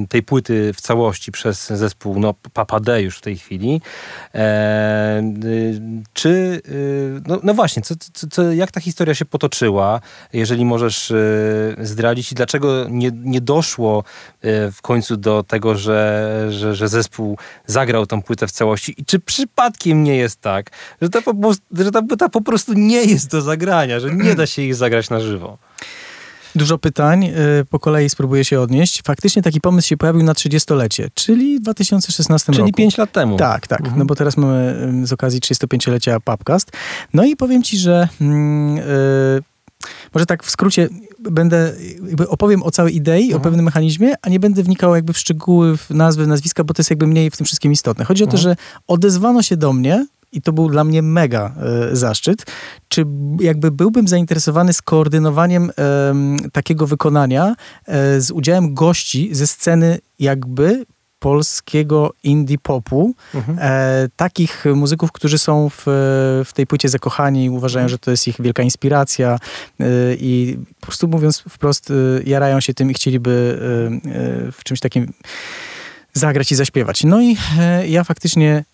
[0.08, 3.80] tej płyty w całości przez zespół no, Papa D już w tej chwili.
[4.34, 5.22] E,
[6.12, 7.94] czy, y, no, no właśnie, co,
[8.30, 10.00] co, jak ta historia się potoczyła,
[10.32, 14.04] jeżeli możesz y, zdradzić i dlaczego nie, nie doszło
[14.44, 19.04] y, w końcu do tego, że, że, że zespół zagrał tą płytę w całości i
[19.04, 20.70] czy przypadkiem nie jest tak,
[21.02, 21.20] że ta,
[21.78, 25.10] że ta płyta po prostu nie jest do zagrania, że nie da się ich zagrać
[25.10, 25.58] na żywo?
[26.54, 29.02] Dużo pytań, y, po kolei spróbuję się odnieść.
[29.02, 32.66] Faktycznie taki pomysł się pojawił na 30-lecie, czyli w 2016 czyli roku.
[32.66, 33.36] Czyli 5 lat temu.
[33.36, 33.80] Tak, tak.
[33.80, 33.98] Mhm.
[33.98, 36.70] No bo teraz mamy z okazji 35-lecia Pubcast.
[37.14, 39.42] No i powiem ci, że yy,
[40.14, 40.88] może tak w skrócie
[41.18, 41.72] będę,
[42.28, 43.40] opowiem o całej idei, mhm.
[43.40, 46.80] o pewnym mechanizmie, a nie będę wnikał jakby w szczegóły, w nazwy, nazwiska, bo to
[46.80, 48.04] jest jakby mniej w tym wszystkim istotne.
[48.04, 48.42] Chodzi o to, mhm.
[48.42, 48.56] że
[48.86, 51.54] odezwano się do mnie i to był dla mnie mega
[51.92, 52.46] e, zaszczyt.
[52.88, 53.04] Czy
[53.40, 56.14] jakby byłbym zainteresowany skoordynowaniem e,
[56.52, 57.54] takiego wykonania
[57.86, 60.84] e, z udziałem gości ze sceny jakby
[61.22, 63.58] polskiego indie popu, mhm.
[63.60, 65.82] e, takich muzyków, którzy są w,
[66.44, 67.88] w tej płycie zakochani, uważają, mhm.
[67.88, 69.38] że to jest ich wielka inspiracja
[69.80, 71.94] e, i po prostu mówiąc wprost, e,
[72.24, 73.58] jarają się tym i chcieliby
[74.52, 75.12] w czymś takim
[76.12, 77.04] zagrać i zaśpiewać.
[77.04, 77.36] No i
[77.86, 78.64] ja faktycznie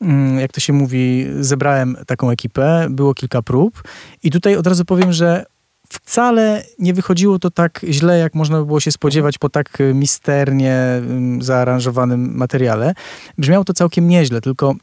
[0.00, 3.82] Mm, jak to się mówi, zebrałem taką ekipę, było kilka prób
[4.22, 5.44] i tutaj od razu powiem, że
[5.90, 10.74] wcale nie wychodziło to tak źle, jak można by było się spodziewać po tak misternie
[10.74, 12.94] mm, zaaranżowanym materiale.
[13.38, 14.74] Brzmiało to całkiem nieźle, tylko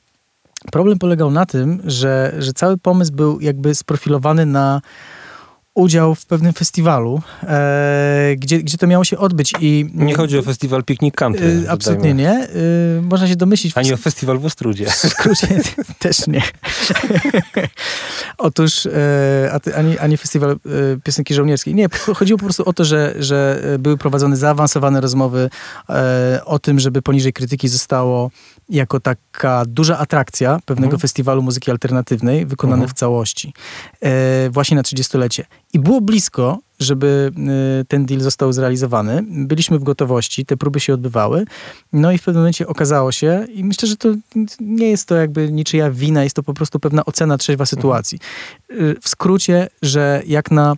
[0.72, 4.82] problem polegał na tym, że, że cały pomysł był jakby sprofilowany na
[5.76, 9.54] udział w pewnym festiwalu, e, gdzie, gdzie to miało się odbyć.
[9.62, 11.64] I, nie chodzi o festiwal Piknik Country.
[11.66, 12.30] E, absolutnie nie.
[12.30, 12.48] E,
[13.02, 13.78] można się domyślić.
[13.78, 14.86] Ani o festiwal w Ostrudzie.
[14.86, 15.48] W skrócie
[16.00, 16.42] też nie.
[18.38, 20.58] Otóż e, ani, ani festiwal e,
[21.04, 21.76] piosenki żołnierskiej.
[21.76, 25.50] Nie, chodziło po prostu o to, że, że były prowadzone zaawansowane rozmowy
[25.90, 28.32] e, o tym, żeby poniżej krytyki zostało
[28.70, 31.00] jako taka duża atrakcja pewnego mhm.
[31.00, 32.90] festiwalu muzyki alternatywnej wykonane mhm.
[32.90, 33.54] w całości.
[34.50, 35.46] właśnie na 30-lecie.
[35.74, 37.32] I było blisko, żeby
[37.82, 39.24] y, ten deal został zrealizowany.
[39.28, 41.46] Byliśmy w gotowości, te próby się odbywały.
[41.94, 44.10] No i w pewnym momencie okazało się, i myślę, że to
[44.60, 48.20] nie jest to jakby niczyja wina, jest to po prostu pewna ocena trzeźwa sytuacji.
[48.72, 50.76] Y, w skrócie, że jak na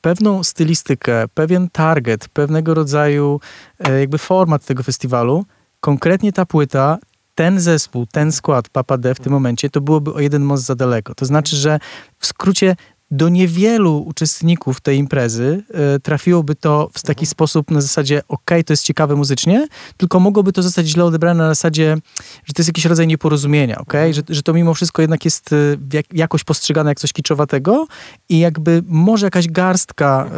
[0.00, 3.40] pewną stylistykę, pewien target, pewnego rodzaju
[3.78, 5.44] e, jakby format tego festiwalu,
[5.80, 6.98] konkretnie ta płyta
[7.40, 10.74] ten zespół, ten skład Papa D w tym momencie, to byłoby o jeden most za
[10.74, 11.14] daleko.
[11.14, 11.78] To znaczy, że
[12.18, 12.76] w skrócie
[13.10, 15.62] do niewielu uczestników tej imprezy
[15.96, 17.26] y, trafiłoby to w taki mhm.
[17.26, 21.48] sposób na zasadzie, ok, to jest ciekawe muzycznie, tylko mogłoby to zostać źle odebrane na
[21.48, 21.96] zasadzie,
[22.44, 24.12] że to jest jakiś rodzaj nieporozumienia, ok, mhm.
[24.12, 27.86] że, że to mimo wszystko jednak jest y, jak, jakoś postrzegane jak coś kiczowatego
[28.28, 30.30] i jakby może jakaś garstka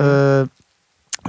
[0.46, 0.61] y,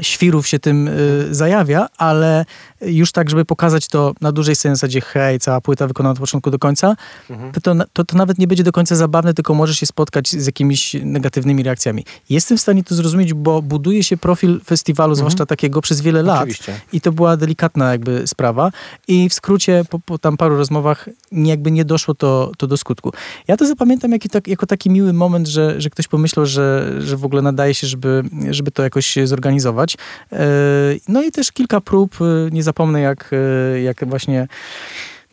[0.02, 2.46] świrów się tym y, zajawia, ale
[2.82, 6.52] już tak, żeby pokazać to na dużej scenie, zasadzie hej, cała płyta wykonana od początku
[6.52, 6.96] do końca,
[7.30, 7.52] mhm.
[7.52, 10.96] to, to, to, nawet nie będzie do końca zabawne, tylko możesz się spotkać z jakimiś
[11.04, 12.06] negatywnymi reakcjami.
[12.30, 15.18] Jestem w stanie to zrozumieć, bo buduje się profil festiwalu, mhm.
[15.18, 16.42] zwłaszcza takiego, przez wiele lat.
[16.42, 16.80] Oczywiście.
[16.94, 18.72] I to była delikatna jakby sprawa.
[19.08, 23.12] I w skrócie, po, po tam paru rozmowach, jakby nie doszło to, to do skutku.
[23.48, 27.18] Ja to zapamiętam jak, tak, jako taki miły moment, że, że ktoś pomyślał, że, że
[27.18, 29.83] w ogóle nadaje się, żeby, żeby to jakoś zorganizować.
[30.32, 30.38] E,
[31.08, 33.30] no i też kilka prób, e, nie zapomnę jak,
[33.74, 34.48] e, jak właśnie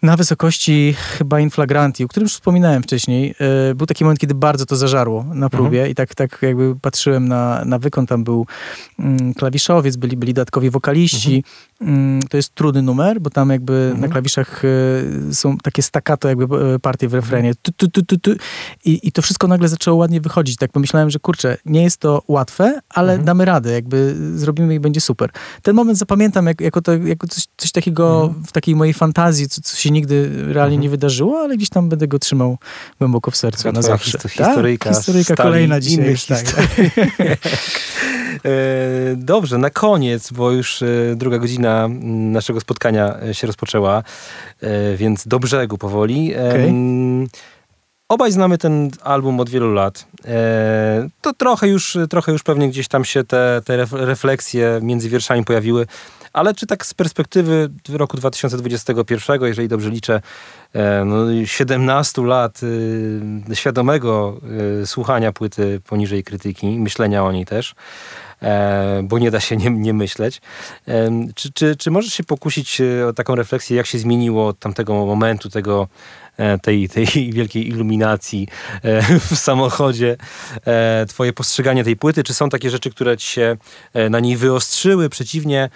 [0.02, 3.34] na wysokości chyba Inflagranti, o którym już wspominałem wcześniej.
[3.74, 5.92] Był taki moment, kiedy bardzo to zażarło na próbie mhm.
[5.92, 8.46] i tak, tak jakby patrzyłem na, na wykon, tam był
[8.98, 11.70] mm, klawiszowiec, byli, byli dodatkowi wokaliści, mhm.
[11.80, 14.00] Mm, to jest trudny numer, bo tam jakby mhm.
[14.00, 17.54] na klawiszach e, są takie staccato jakby e, partie w refrenie.
[17.62, 18.30] Tu, tu, tu, tu, tu.
[18.84, 20.56] I, I to wszystko nagle zaczęło ładnie wychodzić.
[20.56, 23.26] Tak pomyślałem, że kurczę, nie jest to łatwe, ale mhm.
[23.26, 25.30] damy radę, jakby zrobimy i będzie super.
[25.62, 28.44] Ten moment zapamiętam jak, jako, to, jako coś, coś takiego mhm.
[28.44, 30.80] w takiej mojej fantazji, co, co się nigdy realnie mhm.
[30.80, 32.58] nie wydarzyło, ale gdzieś tam będę go trzymał
[32.98, 34.18] głęboko w sercu Taka na zawsze.
[34.28, 34.96] Historyjka, tak?
[34.98, 36.14] historyjka kolejna dzisiaj.
[36.28, 36.44] Tak.
[38.44, 38.50] E,
[39.16, 40.84] dobrze, na koniec, bo już
[41.16, 41.88] druga godzina
[42.32, 44.02] naszego spotkania e, się rozpoczęła,
[44.60, 46.34] e, więc do brzegu powoli.
[46.36, 46.72] Okay.
[48.10, 50.06] Obaj znamy ten album od wielu lat.
[50.24, 55.44] E, to trochę już, trochę już pewnie gdzieś tam się te, te refleksje między wierszami
[55.44, 55.86] pojawiły.
[56.32, 60.20] Ale czy tak z perspektywy roku 2021, jeżeli dobrze liczę,
[60.72, 64.40] e, no 17 lat y, świadomego
[64.84, 67.74] słuchania płyty poniżej krytyki, myślenia o niej też,
[68.42, 70.40] e, bo nie da się nie, nie myśleć.
[70.88, 74.94] E, czy, czy, czy możesz się pokusić o taką refleksję, jak się zmieniło od tamtego
[75.06, 75.88] momentu, tego
[76.62, 78.48] tej, tej wielkiej iluminacji
[79.30, 80.16] w samochodzie,
[81.08, 82.22] twoje postrzeganie tej płyty?
[82.22, 83.56] Czy są takie rzeczy, które ci się
[84.10, 85.08] na niej wyostrzyły?
[85.08, 85.70] Przeciwnie,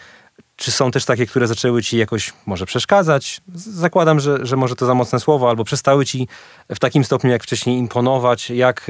[0.57, 3.41] czy są też takie, które zaczęły ci jakoś może przeszkadzać?
[3.55, 6.29] Zakładam, że, że może to za mocne słowo, albo przestały ci
[6.69, 8.51] w takim stopniu jak wcześniej imponować.
[8.51, 8.87] Jak,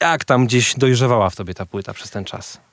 [0.00, 2.65] jak tam gdzieś dojrzewała w tobie ta płyta przez ten czas?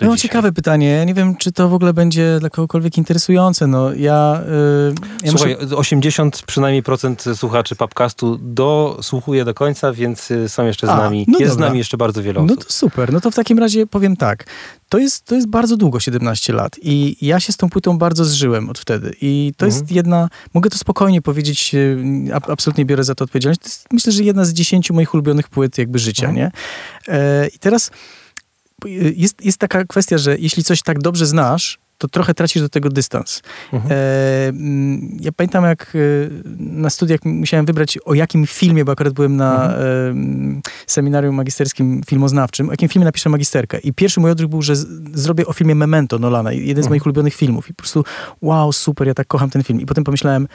[0.00, 0.88] No ciekawe pytanie.
[0.88, 3.66] Ja nie wiem, czy to w ogóle będzie dla kogokolwiek interesujące.
[3.66, 4.40] No ja...
[4.48, 4.94] Yy,
[5.24, 5.76] ja Słuchaj, muszę...
[5.76, 11.24] 80 przynajmniej procent słuchaczy podcastu dosłuchuje do końca, więc y, są jeszcze z A, nami.
[11.28, 11.66] No jest dobra.
[11.66, 12.50] z nami jeszcze bardzo wiele osób.
[12.50, 13.12] No to super.
[13.12, 14.44] No to w takim razie powiem tak.
[14.88, 16.76] To jest, to jest bardzo długo, 17 lat.
[16.82, 19.14] I ja się z tą płytą bardzo zżyłem od wtedy.
[19.20, 19.80] I to mhm.
[19.80, 21.98] jest jedna, mogę to spokojnie powiedzieć, y,
[22.48, 23.60] absolutnie biorę za to odpowiedzialność.
[23.60, 26.36] To jest, myślę, że jedna z dziesięciu moich ulubionych płyt jakby życia, mhm.
[26.36, 26.50] nie?
[27.14, 27.90] E, I teraz
[29.16, 32.88] jest, jest taka kwestia, że jeśli coś tak dobrze znasz, to trochę tracisz do tego
[32.88, 33.42] dystans.
[33.72, 33.92] Mhm.
[33.92, 35.98] E, mm, ja pamiętam, jak e,
[36.58, 39.82] na studiach musiałem wybrać, o jakim filmie, bo akurat byłem na mhm.
[39.82, 43.78] e, mm, seminarium magisterskim filmoznawczym, o jakim filmie napiszę magisterkę.
[43.78, 46.90] I pierwszy mój odruch był, że z, zrobię o filmie Memento Nolana, jeden z mhm.
[46.90, 47.70] moich ulubionych filmów.
[47.70, 48.04] I po prostu,
[48.42, 49.80] wow, super, ja tak kocham ten film.
[49.80, 50.48] I potem pomyślałem,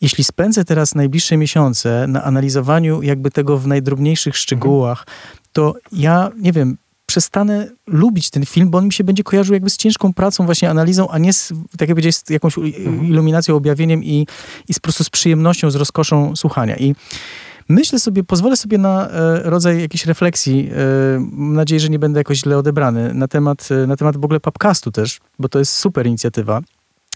[0.00, 5.06] jeśli spędzę teraz najbliższe miesiące na analizowaniu jakby tego w najdrobniejszych szczegółach,
[5.52, 6.76] to ja, nie wiem,
[7.12, 10.70] przestanę lubić ten film, bo on mi się będzie kojarzył jakby z ciężką pracą, właśnie
[10.70, 13.06] analizą, a nie z, tak jak powiedziałeś, z jakąś mhm.
[13.06, 14.26] iluminacją, objawieniem i,
[14.68, 16.76] i z, po prostu z przyjemnością, z rozkoszą słuchania.
[16.76, 16.94] I
[17.68, 22.20] myślę sobie, pozwolę sobie na e, rodzaj jakiejś refleksji, e, mam nadzieję, że nie będę
[22.20, 25.72] jakoś źle odebrany, na temat, e, na temat w ogóle podcastu też, bo to jest
[25.72, 26.60] super inicjatywa.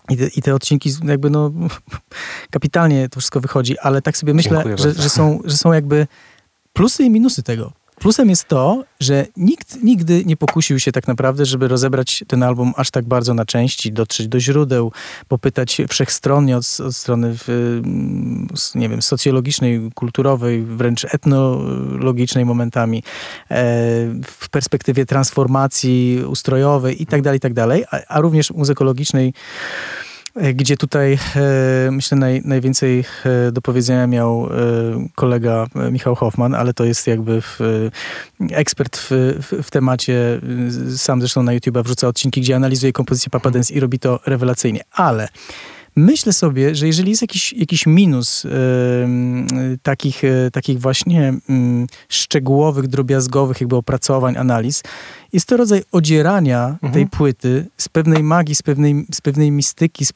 [0.08, 1.52] I te, I te, odcinki jakby no
[2.56, 6.06] kapitalnie to wszystko wychodzi, ale tak sobie myślę, że, że, są, że są jakby
[6.72, 7.72] plusy i minusy tego.
[8.00, 12.72] Plusem jest to, że nikt nigdy nie pokusił się tak naprawdę, żeby rozebrać ten album
[12.76, 14.92] aż tak bardzo na części, dotrzeć do źródeł,
[15.28, 17.80] popytać wszechstronnie od, od strony w,
[18.74, 23.02] nie wiem, socjologicznej, kulturowej, wręcz etnologicznej momentami, e,
[24.24, 27.52] w perspektywie transformacji ustrojowej i tak dalej, i tak
[27.90, 29.32] a, a również muzykologicznej
[30.54, 34.48] gdzie tutaj e, myślę naj, najwięcej e, do powiedzenia miał
[35.14, 37.58] kolega Michał Hoffman, ale to jest jakby w,
[38.50, 40.40] ekspert w, w, w, temacie,
[40.96, 44.80] sam zresztą na YouTube wrzuca odcinki, gdzie analizuje kompozycję Papa Dance i robi to rewelacyjnie,
[44.92, 45.28] ale
[45.98, 48.50] Myślę sobie, że jeżeli jest jakiś, jakiś minus yy,
[49.82, 54.82] takich, yy, takich właśnie yy, szczegółowych, drobiazgowych jakby opracowań, analiz,
[55.32, 56.92] jest to rodzaj odzierania mhm.
[56.92, 60.12] tej płyty z pewnej magii, z pewnej, z pewnej mistyki, z,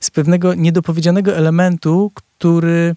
[0.00, 2.94] z pewnego niedopowiedzianego elementu, który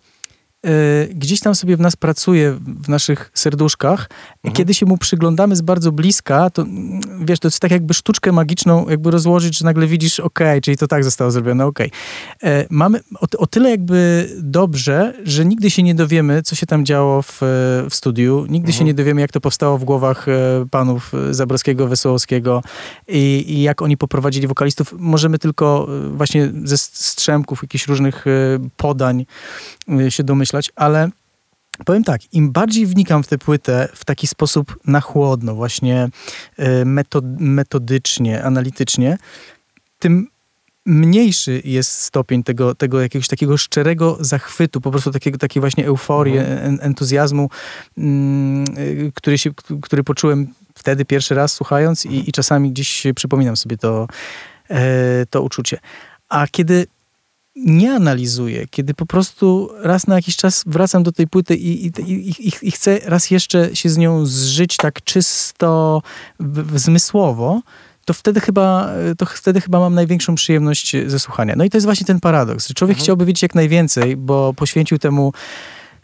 [1.09, 4.09] gdzieś tam sobie w nas pracuje, w naszych serduszkach.
[4.35, 4.55] Mhm.
[4.55, 8.31] Kiedy się mu przyglądamy z bardzo bliska, to mm, wiesz, to jest tak jakby sztuczkę
[8.31, 11.79] magiczną jakby rozłożyć, że nagle widzisz, ok, czyli to tak zostało zrobione, ok.
[12.43, 16.85] E, mamy o, o, tyle jakby dobrze, że nigdy się nie dowiemy, co się tam
[16.85, 17.37] działo w,
[17.89, 18.73] w studiu, nigdy mhm.
[18.73, 22.63] się nie dowiemy, jak to powstało w głowach e, panów Zabrowskiego, Wesołowskiego
[23.07, 24.93] i, i jak oni poprowadzili wokalistów.
[24.97, 28.25] Możemy tylko właśnie ze strzemków, jakichś różnych
[28.77, 29.25] podań
[30.09, 31.09] się domyślać, ale
[31.85, 36.09] powiem tak, im bardziej wnikam w tę płytę w taki sposób na chłodno, właśnie
[36.85, 39.17] metod, metodycznie, analitycznie,
[39.99, 40.27] tym
[40.85, 46.37] mniejszy jest stopień tego, tego jakiegoś takiego szczerego zachwytu, po prostu takiego, takiej właśnie euforii,
[46.37, 46.79] mhm.
[46.81, 47.49] entuzjazmu,
[47.97, 49.49] mm, e, który, się,
[49.81, 54.07] który poczułem wtedy pierwszy raz słuchając i, i czasami gdzieś przypominam sobie to,
[54.69, 55.79] e, to uczucie.
[56.29, 56.87] A kiedy
[57.55, 61.91] nie analizuję, kiedy po prostu raz na jakiś czas wracam do tej płyty i, i,
[62.47, 66.01] i, i chcę raz jeszcze się z nią zżyć tak czysto
[66.39, 67.61] w, w zmysłowo,
[68.05, 71.55] to wtedy chyba, to wtedy chyba mam największą przyjemność ze słuchania.
[71.57, 73.03] No i to jest właśnie ten paradoks, że człowiek mhm.
[73.03, 75.33] chciałby wiedzieć jak najwięcej, bo poświęcił temu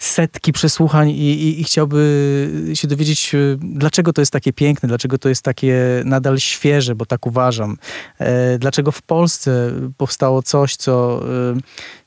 [0.02, 5.18] setki przesłuchań i, i, i, chciałby się dowiedzieć, e, dlaczego to jest takie piękne, dlaczego
[5.18, 5.76] to jest takie
[6.06, 7.78] nadal świeże, bo tak uważam.
[8.20, 11.58] E, dlaczego w Polsce powstało coś, co, e,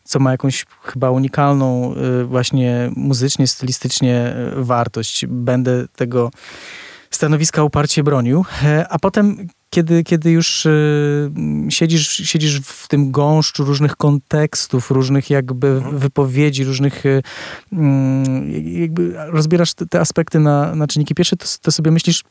[0.04, 5.26] co ma jakąś chyba unikalną właśnie muzycznie, stylistycznie wartość.
[5.26, 6.30] Będę tego
[7.10, 8.44] stanowiska uparcie bronił.
[8.90, 11.30] A potem kiedy, kiedy już y,
[11.68, 15.98] siedzisz, siedzisz w tym gąszczu różnych kontekstów, różnych jakby mhm.
[15.98, 17.22] wypowiedzi, różnych y,
[17.72, 18.50] mm,
[18.80, 22.22] jakby rozbierasz te, te aspekty na, na czynniki pierwsze, to, to sobie myślisz,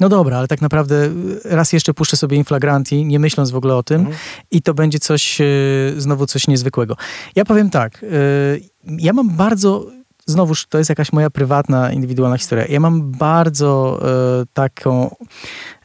[0.00, 1.10] no dobra, ale tak naprawdę
[1.44, 4.16] raz jeszcze puszczę sobie inflagranti, nie myśląc w ogóle o tym mhm.
[4.50, 6.96] i to będzie coś, y, znowu coś niezwykłego.
[7.36, 8.60] Ja powiem tak, y,
[8.98, 9.99] ja mam bardzo
[10.30, 12.66] znowuż to jest jakaś moja prywatna, indywidualna historia.
[12.66, 14.00] Ja mam bardzo
[14.42, 15.16] e, taką,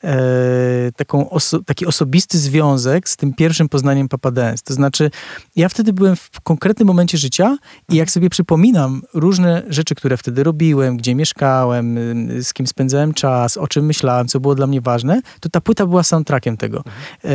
[0.04, 0.18] e,
[0.96, 4.64] taką oso taki osobisty związek z tym pierwszym poznaniem Papa Dance.
[4.64, 5.12] To znaczy,
[5.56, 7.58] ja wtedy byłem w konkretnym momencie życia
[7.90, 12.00] i jak sobie przypominam różne rzeczy, które wtedy robiłem, gdzie mieszkałem,
[12.44, 15.86] z kim spędzałem czas, o czym myślałem, co było dla mnie ważne, to ta płyta
[15.86, 16.84] była soundtrackiem tego.
[17.24, 17.30] E,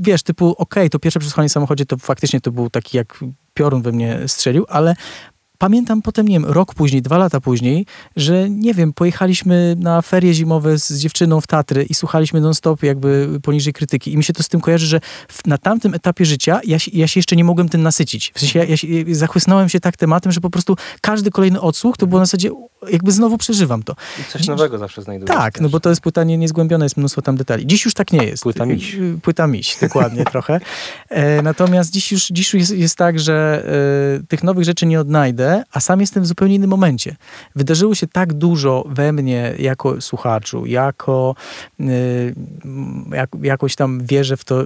[0.00, 3.24] wiesz, typu, okej, okay, to pierwsze przesłuchanie w samochodzie to faktycznie to był taki jak
[3.54, 4.94] piorun we mnie strzelił, ale
[5.60, 10.34] pamiętam potem, nie wiem, rok później, dwa lata później, że nie wiem, pojechaliśmy na ferie
[10.34, 14.12] zimowe z dziewczyną w Tatry i słuchaliśmy non-stop jakby poniżej krytyki.
[14.12, 17.06] I mi się to z tym kojarzy, że w, na tamtym etapie życia ja, ja
[17.06, 18.32] się jeszcze nie mogłem tym nasycić.
[18.34, 21.96] W sensie ja, ja, się, zachłysnąłem się tak tematem, że po prostu każdy kolejny odsłuch
[21.96, 22.50] to było na zasadzie
[22.88, 23.94] jakby znowu przeżywam to.
[24.20, 25.36] I coś nowego zawsze znajdujesz.
[25.36, 25.62] Tak, też.
[25.62, 27.66] no bo to jest płyta nie, niezgłębione, jest mnóstwo tam detali.
[27.66, 28.42] Dziś już tak nie jest.
[28.42, 28.96] Płyta miś.
[29.22, 30.60] Płyta miś, dokładnie trochę.
[31.08, 33.64] E, natomiast dziś już, dziś już jest, jest tak, że
[34.20, 37.16] e, tych nowych rzeczy nie odnajdę, a sam jestem w zupełnie innym momencie.
[37.56, 41.34] Wydarzyło się tak dużo we mnie jako słuchaczu, jako
[41.80, 41.84] e,
[43.12, 44.64] jak, jakoś tam wierzę w to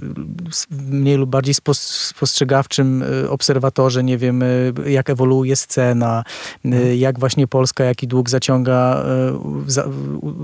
[0.71, 4.45] mniej lub bardziej spostrzegawczym obserwatorze, nie wiem,
[4.87, 6.25] jak ewoluuje scena,
[6.65, 6.97] mhm.
[6.97, 9.39] jak właśnie Polska, jak jaki dług zaciąga e,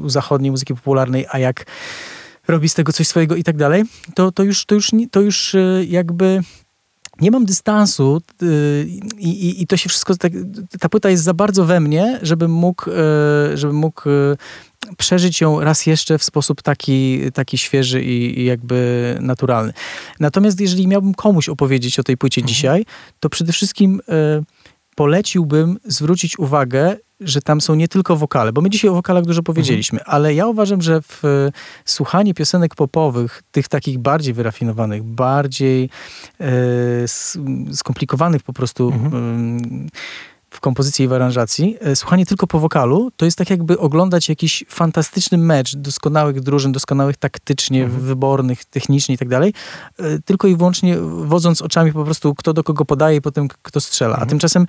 [0.03, 1.67] u zachodniej muzyki popularnej, a jak
[2.49, 3.85] robi z tego coś swojego i tak dalej,
[4.15, 6.43] to, to, już, to, już, to już e, jakby
[7.21, 8.47] nie mam dystansu e,
[9.19, 10.33] i, i, i, to się wszystko, tak,
[10.81, 12.91] ta płyta jest za bardzo we mnie, żebym mógł,
[13.55, 14.03] żebym mógł
[14.97, 19.73] przeżyć ją raz jeszcze w sposób taki, taki świeży i, i jakby naturalny.
[20.21, 22.49] Natomiast jeżeli miałbym komuś opowiedzieć o tej płycie mhm.
[22.49, 22.85] dzisiaj,
[23.21, 24.01] to przede wszystkim
[25.01, 29.43] poleciłbym zwrócić uwagę, że tam są nie tylko wokale, bo my dzisiaj o wokalach dużo
[29.43, 30.17] powiedzieliśmy, mhm.
[30.17, 31.53] ale ja uważam, że w e,
[31.85, 35.91] słuchanie piosenek popowych, tych takich bardziej wyrafinowanych, bardziej
[36.41, 36.47] e,
[37.73, 39.91] skomplikowanych po prostu mhm.
[40.51, 44.29] w kompozycji i w aranżacji, e, słuchanie tylko po wokalu, to jest tak jakby oglądać
[44.29, 48.03] jakiś fantastyczny mecz doskonałych drużyn, doskonałych taktycznie, mhm.
[48.03, 49.55] wybornych, technicznie i tak dalej,
[49.99, 53.81] e, tylko i wyłącznie wodząc oczami po prostu kto do kogo podaje i potem kto
[53.81, 54.17] strzela.
[54.17, 54.67] A tymczasem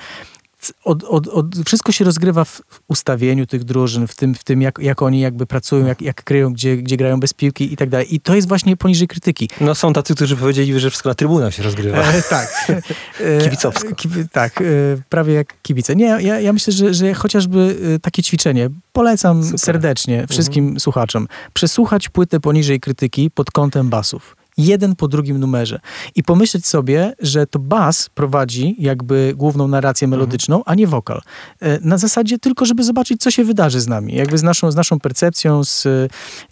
[0.84, 4.80] od, od, od, wszystko się rozgrywa w, ustawieniu tych drużyn, w tym, w tym jak,
[4.80, 8.16] jak oni jakby pracują, jak, jak kryją, gdzie, gdzie grają bez piłki i tak dalej.
[8.16, 9.50] I to jest właśnie poniżej krytyki.
[9.62, 11.98] No są tacy, którzy powiedzieli, że wszystko na trybunach się rozgrywa.
[11.98, 12.52] E, tak.
[13.20, 13.88] E, Kibicowsko.
[13.90, 13.94] E,
[14.32, 14.64] tak, e,
[15.10, 15.96] prawie jak kibice.
[15.96, 19.60] Nie, ja, ja myślę, że, że chociażby e, takie ćwiczenie polecam Super.
[19.60, 20.80] serdecznie wszystkim mhm.
[20.80, 21.28] słuchaczom.
[21.54, 25.80] Przesłuchać płytę poniżej krytyki pod kątem basów jeden po drugim numerze.
[26.16, 30.20] I pomyśleć sobie, że to bas prowadzi jakby główną narrację mhm.
[30.20, 31.22] melodyczną, a nie wokal.
[31.60, 34.16] E, na zasadzie tylko, żeby zobaczyć, co się wydarzy z nami.
[34.16, 35.88] Jakby z naszą, z naszą percepcją z,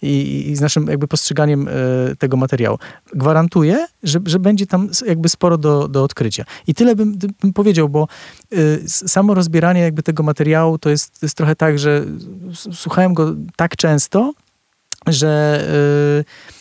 [0.02, 1.72] i, i z naszym jakby postrzeganiem e,
[2.16, 2.78] tego materiału.
[3.14, 6.44] Gwarantuję, że, że będzie tam jakby sporo do, do odkrycia.
[6.66, 8.08] I tyle bym, bym powiedział, bo
[8.52, 12.04] y, samo rozbieranie jakby tego materiału to jest, jest trochę tak, że
[12.72, 14.32] słuchałem go tak często,
[15.06, 15.64] że...
[16.18, 16.59] Y, Y,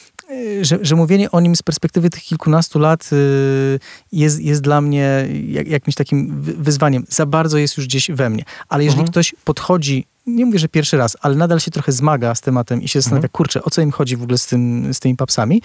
[0.62, 3.80] że, że mówienie o nim z perspektywy tych kilkunastu lat y,
[4.12, 7.06] jest, jest dla mnie jak, jakimś takim wyzwaniem.
[7.10, 8.44] Za bardzo jest już gdzieś we mnie.
[8.70, 9.12] Ale jeżeli mhm.
[9.12, 12.88] ktoś podchodzi nie mówię, że pierwszy raz, ale nadal się trochę zmaga z tematem i
[12.88, 13.32] się zastanawia, mhm.
[13.32, 15.62] kurczę, o co im chodzi w ogóle z, tym, z tymi papsami,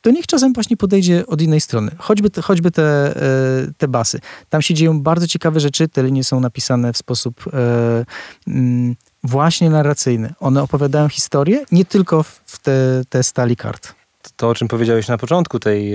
[0.00, 1.90] to niech czasem właśnie podejdzie od innej strony.
[1.98, 4.20] Choćby te, choćby te, e, te basy.
[4.50, 8.04] Tam się dzieją bardzo ciekawe rzeczy, te linie są napisane w sposób e,
[8.46, 10.34] mm, właśnie narracyjny.
[10.40, 14.01] One opowiadają historię, nie tylko w te, te stali kart
[14.42, 15.92] to, o czym powiedziałeś na początku tej,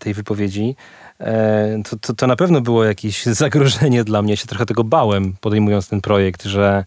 [0.00, 0.76] tej wypowiedzi,
[1.20, 4.32] e, to, to, to, na pewno było jakieś zagrożenie dla mnie.
[4.32, 6.84] Ja się trochę tego bałem, podejmując ten projekt, że,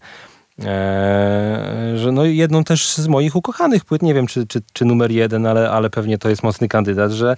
[0.64, 5.10] e, że no jedną też z moich ukochanych płyt, nie wiem czy, czy, czy numer
[5.10, 7.36] jeden, ale, ale pewnie to jest mocny kandydat, że,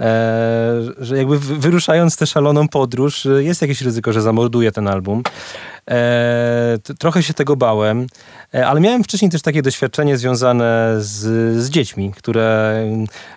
[0.00, 5.22] e, że jakby wyruszając tę szaloną podróż, jest jakieś ryzyko, że zamorduje ten album.
[6.98, 8.06] trochę się tego bałem.
[8.54, 11.18] E, ale miałem wcześniej też takie doświadczenie związane z,
[11.62, 12.84] z dziećmi, które,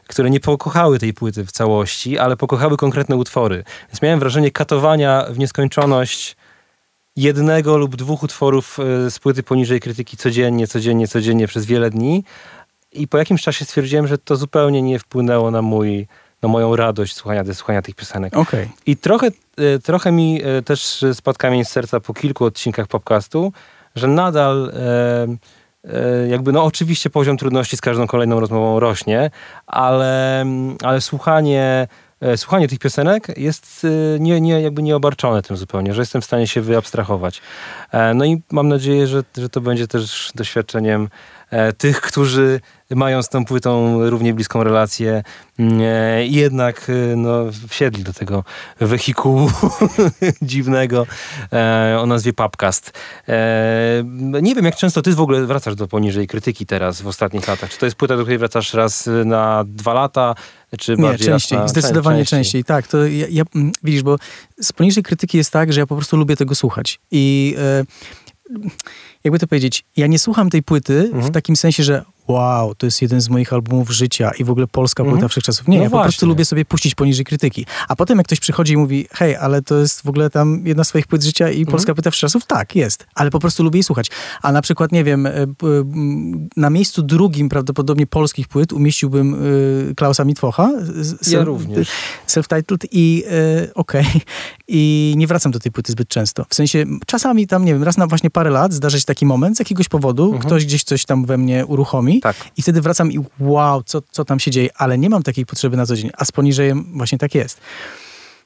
[0.08, 3.64] które nie pokochały tej płyty w całości, ale pokochały konkretne utwory.
[3.90, 6.36] Więc miałem wrażenie katowania w nieskończoność
[7.16, 12.24] jednego lub dwóch utworów e, z płyty poniżej krytyki codziennie, codziennie, codziennie przez wiele dni.
[12.92, 16.08] I po jakimś czasie stwierdziłem, że to zupełnie nie wpłynęło na mój
[16.42, 18.38] na moją radość słuchania, słuchania tych piosenek.
[18.38, 18.70] Okay.
[18.86, 19.28] I trochę,
[19.58, 23.54] e, trochę mi też spadł kamień z serca po kilku odcinkach podcastu,
[23.96, 25.28] że nadal e,
[25.84, 29.32] e, jakby, no oczywiście poziom trudności z każdą kolejną rozmową rośnie,
[29.68, 30.46] ale,
[30.84, 31.88] ale słuchanie E,
[32.38, 33.86] słuchanie tych piosenek jest
[34.16, 37.42] e, nie, nie, jakby nieobarczone tym zupełnie, że jestem w stanie się wyabstrahować.
[37.92, 41.10] E, no i mam nadzieję, że, że to będzie też doświadczeniem
[41.78, 42.60] tych, którzy
[42.90, 45.24] mają z tą płytą równie bliską relację
[45.60, 45.80] mm,
[46.28, 48.44] i jednak no, wsiedli do tego
[48.80, 49.52] wehikułu
[50.42, 51.08] dziwnego
[52.00, 52.92] o nazwie Papcast.
[54.42, 57.70] Nie wiem, jak często ty w ogóle wracasz do poniżej krytyki teraz w ostatnich latach.
[57.70, 60.36] Czy to jest płyta, do której wracasz raz na dwa lata,
[60.80, 62.40] czy Nie, częściej, na, zdecydowanie częściej.
[62.40, 62.64] częściej.
[62.64, 64.18] Tak, to ja, ja, mm, widzisz, bo
[64.62, 67.00] z poniżej krytyki jest tak, że ja po prostu lubię tego słuchać.
[67.12, 67.84] I e,
[69.26, 71.24] jakby to powiedzieć, ja nie słucham tej płyty mhm.
[71.24, 74.68] w takim sensie, że wow, to jest jeden z moich albumów życia i w ogóle
[74.68, 75.30] polska płyta mhm.
[75.30, 75.68] wszechczasów.
[75.68, 76.00] Nie, no ja właśnie.
[76.00, 77.66] po prostu lubię sobie puścić poniżej krytyki.
[77.88, 80.84] A potem jak ktoś przychodzi i mówi, hej, ale to jest w ogóle tam jedna
[80.84, 83.08] z swoich płyt życia i polska płyta wszechczasów, tak, jest.
[83.16, 84.08] Ale po prostu lubię jej słuchać.
[84.42, 85.32] A na przykład, nie wiem, e,
[86.58, 89.36] na miejscu drugim prawdopodobnie polskich płyt umieściłbym
[89.92, 90.72] e, Klausa Mitwocha.
[91.28, 91.90] Ja również.
[92.28, 94.02] Self-titled i e, okej.
[94.02, 94.22] Okay.
[94.68, 96.46] I nie wracam do tej płyty zbyt często.
[96.50, 99.58] W sensie czasami tam, nie wiem, raz na właśnie parę lat zdarza się taki moment
[99.58, 100.44] z jakiegoś powodu, mhm.
[100.44, 102.36] ktoś gdzieś coś tam we mnie uruchomi tak.
[102.58, 105.78] i wtedy wracam i wow, co, co tam się dzieje, ale nie mam takiej potrzeby
[105.78, 107.62] na co dzień, a z poniżejem właśnie tak jest.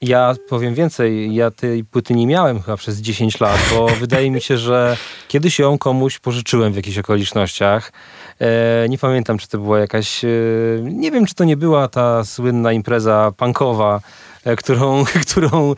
[0.01, 4.41] Ja powiem więcej, ja tej płyty nie miałem chyba przez 10 lat, bo wydaje mi
[4.41, 4.97] się, że
[5.27, 7.91] kiedyś ją komuś pożyczyłem w jakichś okolicznościach.
[8.39, 10.27] E, nie pamiętam, czy to była jakaś, e,
[10.81, 14.01] nie wiem, czy to nie była ta słynna impreza punkowa,
[14.45, 15.75] E, którą, którą,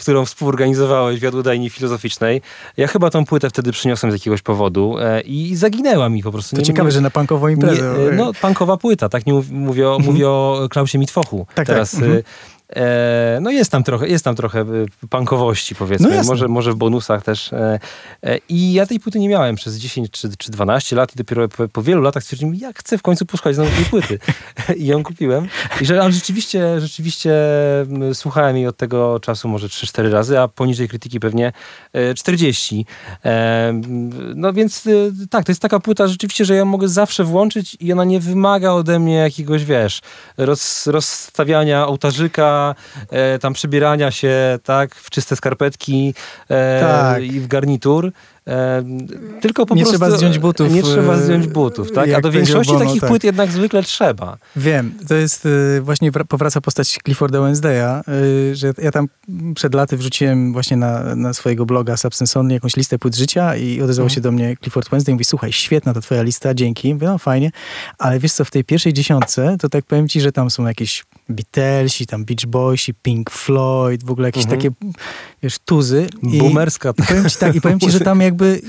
[0.00, 2.42] którą współorganizowałeś w Jadłodajni Filozoficznej.
[2.76, 6.56] Ja chyba tą płytę wtedy przyniosłem z jakiegoś powodu i zaginęła mi po prostu.
[6.56, 7.94] To nie, ciekawe, nie, że na punkową imprezę.
[8.10, 9.26] Nie, no, punkowa płyta, tak?
[9.26, 11.46] Nie mówię, o, mówię o Klausie Mitwochu.
[11.46, 11.66] Tak, tak.
[11.66, 11.90] teraz.
[11.90, 12.02] Tak.
[12.02, 12.22] Mhm.
[12.76, 14.64] E, no jest tam trochę, jest tam trochę e,
[15.10, 17.52] punkowości powiedzmy, no może, może w bonusach też.
[17.52, 17.78] E,
[18.48, 21.68] I ja tej płyty nie miałem przez 10 czy, czy 12 lat i dopiero po,
[21.68, 24.18] po wielu latach stwierdziłem, jak chcę w końcu posłuchać znowu tej płyty.
[24.76, 25.48] I ją kupiłem.
[25.80, 27.34] I że, ale rzeczywiście, rzeczywiście
[28.14, 31.52] słuchałem jej od tego czasu może 3-4 razy, a poniżej krytyki pewnie
[32.16, 32.86] 40.
[34.34, 34.84] No więc
[35.30, 38.72] tak, to jest taka płyta rzeczywiście, że ja mogę zawsze włączyć i ona nie wymaga
[38.72, 40.00] ode mnie jakiegoś, wiesz,
[40.36, 42.59] roz, rozstawiania ołtarzyka,
[43.10, 46.14] e, tam przybierania się tak w czyste skarpetki
[46.48, 47.22] e, tak.
[47.22, 48.12] i w garnitur.
[48.46, 48.84] E,
[49.40, 49.98] tylko po nie prostu...
[49.98, 50.72] trzeba zdjąć butów.
[50.72, 52.10] Nie trzeba e, zdjąć butów, tak?
[52.10, 53.10] A do większości Bono, takich tak.
[53.10, 54.36] płyt jednak zwykle trzeba.
[54.56, 54.94] Wiem.
[55.08, 58.02] To jest e, właśnie powraca postać Clifforda Wednesdaya,
[58.52, 59.08] że ja tam
[59.54, 63.82] przed laty wrzuciłem właśnie na, na swojego bloga Substance Only jakąś listę płyt życia i
[63.82, 64.14] odezwał mhm.
[64.14, 66.94] się do mnie Clifford Wednesday i mówi, słuchaj, świetna ta twoja lista, dzięki.
[66.94, 67.50] Mówię, no fajnie,
[67.98, 71.04] ale wiesz co, w tej pierwszej dziesiątce to tak powiem ci, że tam są jakieś
[71.30, 74.58] Beatlesi, tam Beach Boysi, Pink Floyd, w ogóle jakieś mhm.
[74.60, 74.70] takie,
[75.42, 76.06] wiesz, tuzy.
[76.22, 76.92] Boomerska.
[76.98, 78.60] I, i powiem ci tak, i powiem ci, że tam jakby,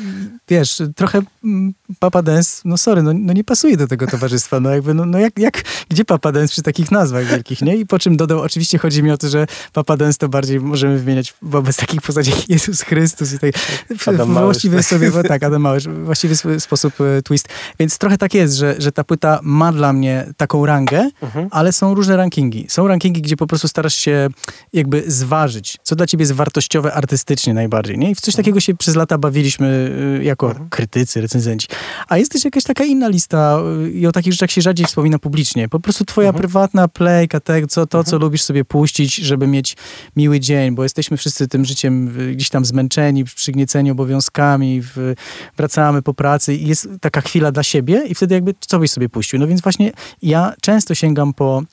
[0.47, 4.69] wiesz, trochę mm, Papa Dance, no sorry, no, no nie pasuje do tego towarzystwa, no
[4.69, 7.76] jakby, no, no jak, jak, gdzie Papa Dance przy takich nazwach wielkich, nie?
[7.76, 10.97] I po czym dodał, oczywiście chodzi mi o to, że Papa Dance to bardziej możemy
[10.97, 13.51] wymieniać wobec takich postaci jak Jezus Chrystus i tak,
[13.89, 17.47] w właściwy sobie, bo tak, Adam Małysz, właściwy sposób e, twist.
[17.80, 21.47] Więc trochę tak jest, że, że ta płyta ma dla mnie taką rangę, mhm.
[21.51, 22.65] ale są różne rankingi.
[22.69, 24.30] Są rankingi, gdzie po prostu starasz się
[24.73, 28.11] jakby zważyć, co dla ciebie jest wartościowe artystycznie najbardziej, nie?
[28.11, 28.43] I w coś mhm.
[28.43, 30.70] takiego się przez lata bawiliśmy e, jako mhm.
[30.70, 31.68] krytycy, recenzenci.
[32.08, 35.20] A jest też jakaś taka inna lista y, i o takich rzeczach się rzadziej wspomina
[35.20, 35.70] publicznie.
[35.70, 36.41] Po prostu twoja mhm.
[36.41, 38.22] prywatna playka, te, co, to, co mhm.
[38.22, 39.78] lubisz sobie puścić, żeby mieć
[40.16, 45.14] miły dzień, bo jesteśmy wszyscy tym życiem gdzieś tam zmęczeni, przygnieceni obowiązkami, w,
[45.58, 49.10] wracamy po pracy i jest taka chwila dla siebie i wtedy jakby co byś sobie
[49.10, 49.40] puścił.
[49.40, 49.91] No więc właśnie
[50.22, 51.64] ja często sięgam po po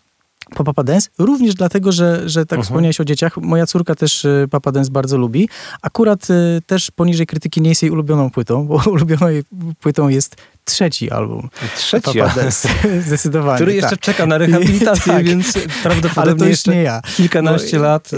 [0.55, 2.61] Papa Dance, również dlatego, że, że tak uh mhm.
[2.61, 2.65] -huh.
[2.65, 3.37] wspomniałeś o dzieciach.
[3.37, 5.49] Moja córka też y, Papa Dance bardzo lubi.
[5.83, 9.43] Akurat y, też poniżej krytyki nie jest jej ulubioną płytą, bo ulubioną jej
[9.81, 10.37] płytą jest
[10.69, 11.49] trzeci album.
[11.77, 12.45] Trzeci album.
[13.07, 13.57] Zdecydowanie.
[13.57, 14.01] Który jeszcze tak.
[14.01, 15.27] czeka na rehabilitację, tak.
[15.27, 17.01] więc prawdopodobnie Ale to już nie ja.
[17.17, 18.11] kilkanaście lat,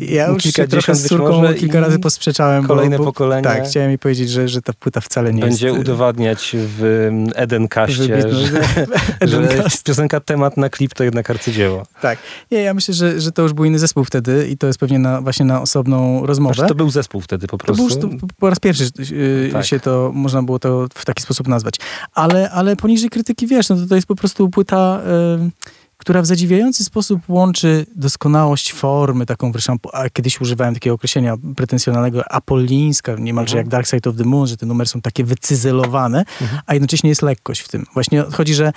[0.00, 2.66] ja już kilkadziesiąt z córką kilka razy posprzeczałem.
[2.66, 3.42] Kolejne bo, pokolenie.
[3.42, 5.76] Tak, chciałem jej powiedzieć, że, że ta płyta wcale nie będzie jest...
[5.76, 11.86] Będzie udowadniać w Edenkaście, że, że piosenka temat na klip to jednak arcydzieło.
[12.02, 12.18] Tak.
[12.50, 14.98] Nie, ja myślę, że, że to już był inny zespół wtedy i to jest pewnie
[14.98, 16.54] na, właśnie na osobną rozmowę.
[16.54, 18.00] Znaczy, to był zespół wtedy po prostu.
[18.00, 19.66] To był, to po raz pierwszy yy, tak.
[19.66, 21.74] się to, można było to w taki sposób nazwać
[22.14, 25.00] ale, ale poniżej krytyki, wiesz, no to, to jest po prostu płyta,
[25.46, 31.36] y, która w zadziwiający sposób łączy doskonałość formy, taką wreszcie, a kiedyś używałem takiego określenia
[31.56, 33.58] pretensjonalnego, apolińska, niemalże mhm.
[33.58, 36.60] jak Dark Side of the Moon, że te numery są takie wycyzelowane, mhm.
[36.66, 37.86] a jednocześnie jest lekkość w tym.
[37.94, 38.72] Właśnie chodzi, że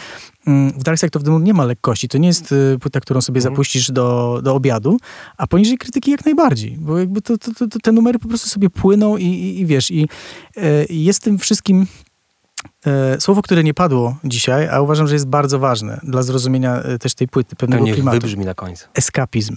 [0.47, 2.07] mm, w Dark Side of the Moon nie ma lekkości.
[2.07, 3.53] To nie jest y, płyta, którą sobie mhm.
[3.55, 4.97] zapuścisz do, do obiadu,
[5.37, 8.69] a poniżej krytyki jak najbardziej, bo jakby to, to, to te numery po prostu sobie
[8.69, 10.07] płyną i, i, i wiesz, i,
[10.57, 11.87] y, jest tym wszystkim
[13.19, 17.13] słowo, które nie padło dzisiaj, a uważam, że jest bardzo ważne dla zrozumienia e, też
[17.13, 18.19] tej płyty, pewnego niech klimatu.
[18.19, 18.87] wybrzmi na końcu.
[18.93, 19.55] Eskapizm.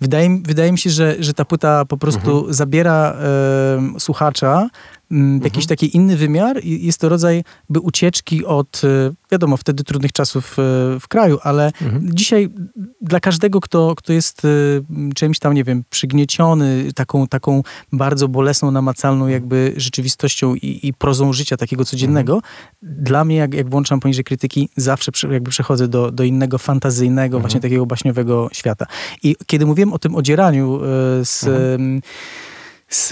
[0.00, 2.54] Wydaje, mi- wydaje mi się, że, że ta płyta po prostu Mhm.
[2.54, 4.68] zabiera e, słuchacza
[5.10, 5.66] w jakiś Mhm.
[5.68, 10.52] taki inny wymiar i jest to rodzaj by ucieczki od, e, wiadomo, wtedy trudnych czasów
[10.52, 10.62] e,
[11.00, 12.10] w kraju, ale Mhm.
[12.14, 12.48] dzisiaj
[13.00, 14.48] dla każdego, kto, kto jest e,
[15.14, 17.62] czymś tam, nie wiem, przygnieciony taką, taką
[17.92, 22.40] bardzo bolesną, namacalną jakby rzeczywistością i, i prozą życia takiego codziennego.
[22.82, 27.36] Dla mnie, jak, jak włączam poniżej krytyki, zawsze prze, jakby przechodzę do, do innego fantazyjnego,
[27.36, 27.40] Mhm.
[27.40, 28.86] właśnie takiego baśniowego świata.
[29.22, 31.44] I kiedy mówiłem o tym odzieraniu e, z...
[31.44, 32.00] Mhm.
[32.88, 33.08] Z,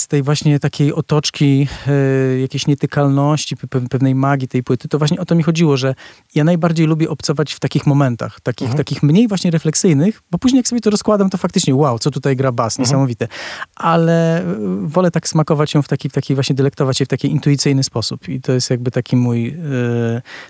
[0.00, 5.20] z tej właśnie takiej otoczki e, jakiejś nietykalności, pe- pewnej magii tej płyty, to właśnie
[5.20, 5.94] o to mi chodziło, że
[6.34, 8.76] ja najbardziej lubię obcować w takich momentach, takich, Mhm.
[8.78, 12.36] takich mniej właśnie refleksyjnych, bo później jak sobie to rozkładam, to faktycznie wow, co tutaj
[12.36, 12.86] gra bas, Mhm.
[12.86, 13.28] niesamowite.
[13.76, 14.44] Ale e,
[14.82, 18.28] wolę tak smakować ją w taki, w taki właśnie delektować się w taki intuicyjny sposób
[18.28, 19.54] i to jest jakby taki mój e,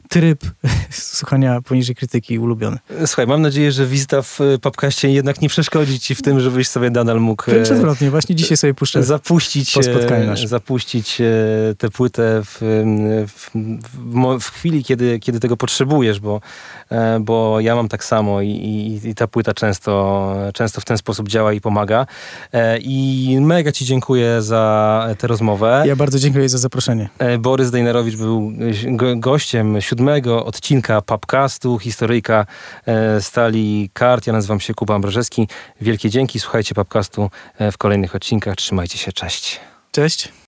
[0.08, 0.40] tryb
[0.90, 2.78] słuchania poniżej krytyki ulubiony.
[3.06, 6.68] Słuchaj, mam nadzieję, że wizyta w e, podcaście jednak nie przeszkodzi ci w tym, żebyś
[6.68, 9.02] sobie nadal mógł Wręcz odwrotnie, właśnie dzisiaj sobie puszczę.
[9.02, 10.48] zapuścić, po spotkaniu e, naszym.
[10.48, 11.24] zapuścić e,
[11.78, 12.58] tę płytę w,
[13.28, 13.50] w,
[14.38, 16.40] w, w chwili, kiedy, kiedy tego potrzebujesz, bo,
[16.90, 20.98] e, bo ja mam tak samo i, i, i ta płyta często, często w ten
[20.98, 22.06] sposób działa i pomaga.
[22.80, 25.82] I mega ci dziękuję za tę rozmowę.
[25.86, 27.08] Ja bardzo dziękuję za zaproszenie.
[27.38, 28.52] Borys Dejnerowicz był
[28.86, 32.46] go- gościem siódmego odcinka Papcastu, historyjka
[33.20, 34.26] Stali Kart.
[34.26, 35.48] Ja nazywam się Kuba Ambrożewski.
[35.80, 36.40] Wielkie dzięki.
[36.40, 37.30] Słuchajcie Papcastu
[37.72, 38.47] w kolejnych odcinkach.
[38.56, 39.12] Trzymajcie się.
[39.12, 39.60] Cześć.
[39.92, 40.28] Cześć.